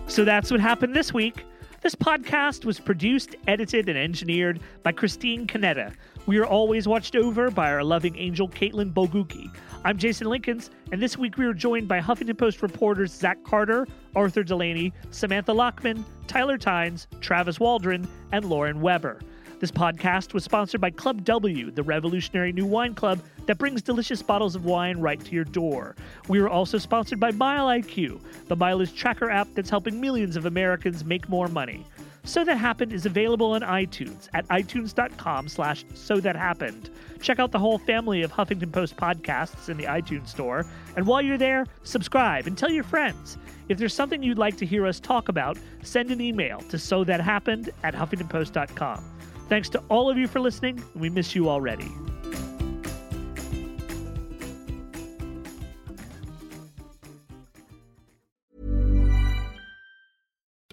So 0.07 0.25
that's 0.25 0.49
what 0.49 0.59
happened 0.59 0.95
this 0.95 1.13
week. 1.13 1.45
This 1.82 1.95
podcast 1.95 2.65
was 2.65 2.77
produced, 2.77 3.38
edited, 3.47 3.88
and 3.88 3.97
engineered 3.97 4.59
by 4.84 4.91
Christine 4.91 5.47
Conetta. 5.47 5.93
We 6.25 6.38
are 6.38 6.45
always 6.45 6.89
watched 6.89 7.15
over 7.15 7.49
by 7.49 7.71
our 7.71 7.86
loving 7.86 8.17
angel, 8.17 8.49
Caitlin 8.49 8.93
Boguki. 8.93 9.49
I'm 9.86 9.97
Jason 9.97 10.27
Linkins, 10.27 10.71
and 10.91 11.01
this 11.01 11.17
week 11.17 11.38
we 11.38 11.45
are 11.45 11.53
joined 11.53 11.88
by 11.88 12.01
Huffington 12.01 12.38
Post 12.38 12.61
reporters 12.61 13.13
Zach 13.13 13.41
Carter, 13.45 13.88
Arthur 14.13 14.43
Delaney, 14.43 14.91
Samantha 15.11 15.53
Lachman, 15.53 16.03
Tyler 16.27 16.57
Tynes, 16.57 17.07
Travis 17.21 17.61
Waldron, 17.61 18.05
and 18.34 18.43
Lauren 18.43 18.82
Weber. 18.82 19.21
This 19.60 19.72
podcast 19.72 20.34
was 20.34 20.45
sponsored 20.45 20.80
by 20.80 20.89
Club 20.89 21.26
W, 21.26 21.70
the 21.70 21.84
revolutionary 21.84 22.53
new 22.53 22.66
wine 22.66 22.95
club 22.95 23.20
that 23.45 23.57
brings 23.57 23.82
delicious 23.82 24.22
bottles 24.22 24.55
of 24.55 24.64
wine 24.64 24.99
right 24.99 25.20
to 25.20 25.32
your 25.36 25.43
door. 25.43 25.97
We 26.30 26.39
are 26.39 26.47
also 26.47 26.78
sponsored 26.78 27.20
by 27.20 27.34
MileIQ, 27.34 28.22
the 28.47 28.55
mileage 28.55 28.95
tracker 28.95 29.30
app 29.30 29.49
that's 29.55 29.70
helping 29.70 29.99
millions 29.99 30.38
of 30.38 30.45
Americans 30.45 31.03
make 31.03 31.28
more 31.28 31.49
money. 31.49 31.86
So 32.24 32.45
That 32.45 32.57
Happened 32.57 32.93
is 32.93 33.05
available 33.05 33.51
on 33.51 33.62
iTunes 33.62 34.30
at 34.34 34.47
itunes.com 34.47 35.49
slash 35.49 35.84
so 35.93 36.22
that 36.22 36.38
happened. 36.38 36.89
Check 37.22 37.39
out 37.39 37.51
the 37.51 37.60
whole 37.60 37.80
family 37.80 38.22
of 38.22 38.32
Huffington 38.32 38.72
Post 38.72 38.95
podcasts 38.95 39.68
in 39.68 39.76
the 39.76 39.86
iTunes 39.86 40.30
store. 40.30 40.66
And 40.95 41.05
while 41.05 41.22
you're 41.22 41.38
there, 41.38 41.66
subscribe 41.84 42.47
and 42.47 42.57
tell 42.57 42.72
your 42.72 42.86
friends. 42.86 43.38
If 43.68 43.78
there's 43.78 43.93
something 43.93 44.24
you'd 44.24 44.38
like 44.38 44.55
to 44.57 44.66
hear 44.66 44.86
us 44.86 45.01
talk 45.01 45.28
about, 45.28 45.57
send 45.84 46.12
an 46.12 46.22
email 46.22 46.62
to 46.70 46.80
so 46.80 47.03
that 47.03 47.20
happened 47.20 47.72
at 47.84 47.93
huffingtonpost.com. 47.93 49.18
Thanks 49.49 49.67
to 49.69 49.79
all 49.89 50.09
of 50.09 50.17
you 50.17 50.27
for 50.27 50.39
listening. 50.39 50.81
We 50.95 51.09
miss 51.09 51.33
you 51.33 51.49
already. 51.49 51.91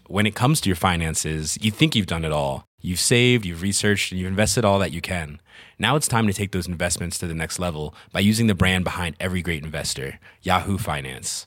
When 0.08 0.26
it 0.26 0.34
comes 0.34 0.60
to 0.60 0.68
your 0.68 0.76
finances, 0.76 1.58
you 1.60 1.70
think 1.70 1.96
you've 1.96 2.06
done 2.06 2.24
it 2.24 2.32
all. 2.32 2.64
You've 2.80 3.00
saved, 3.00 3.44
you've 3.44 3.62
researched, 3.62 4.12
and 4.12 4.20
you've 4.20 4.28
invested 4.28 4.64
all 4.64 4.78
that 4.78 4.92
you 4.92 5.00
can. 5.00 5.40
Now 5.78 5.96
it's 5.96 6.06
time 6.06 6.26
to 6.26 6.32
take 6.32 6.52
those 6.52 6.68
investments 6.68 7.18
to 7.18 7.26
the 7.26 7.34
next 7.34 7.58
level 7.58 7.94
by 8.12 8.20
using 8.20 8.46
the 8.46 8.54
brand 8.54 8.84
behind 8.84 9.16
every 9.18 9.42
great 9.42 9.64
investor, 9.64 10.20
Yahoo 10.42 10.78
Finance. 10.78 11.46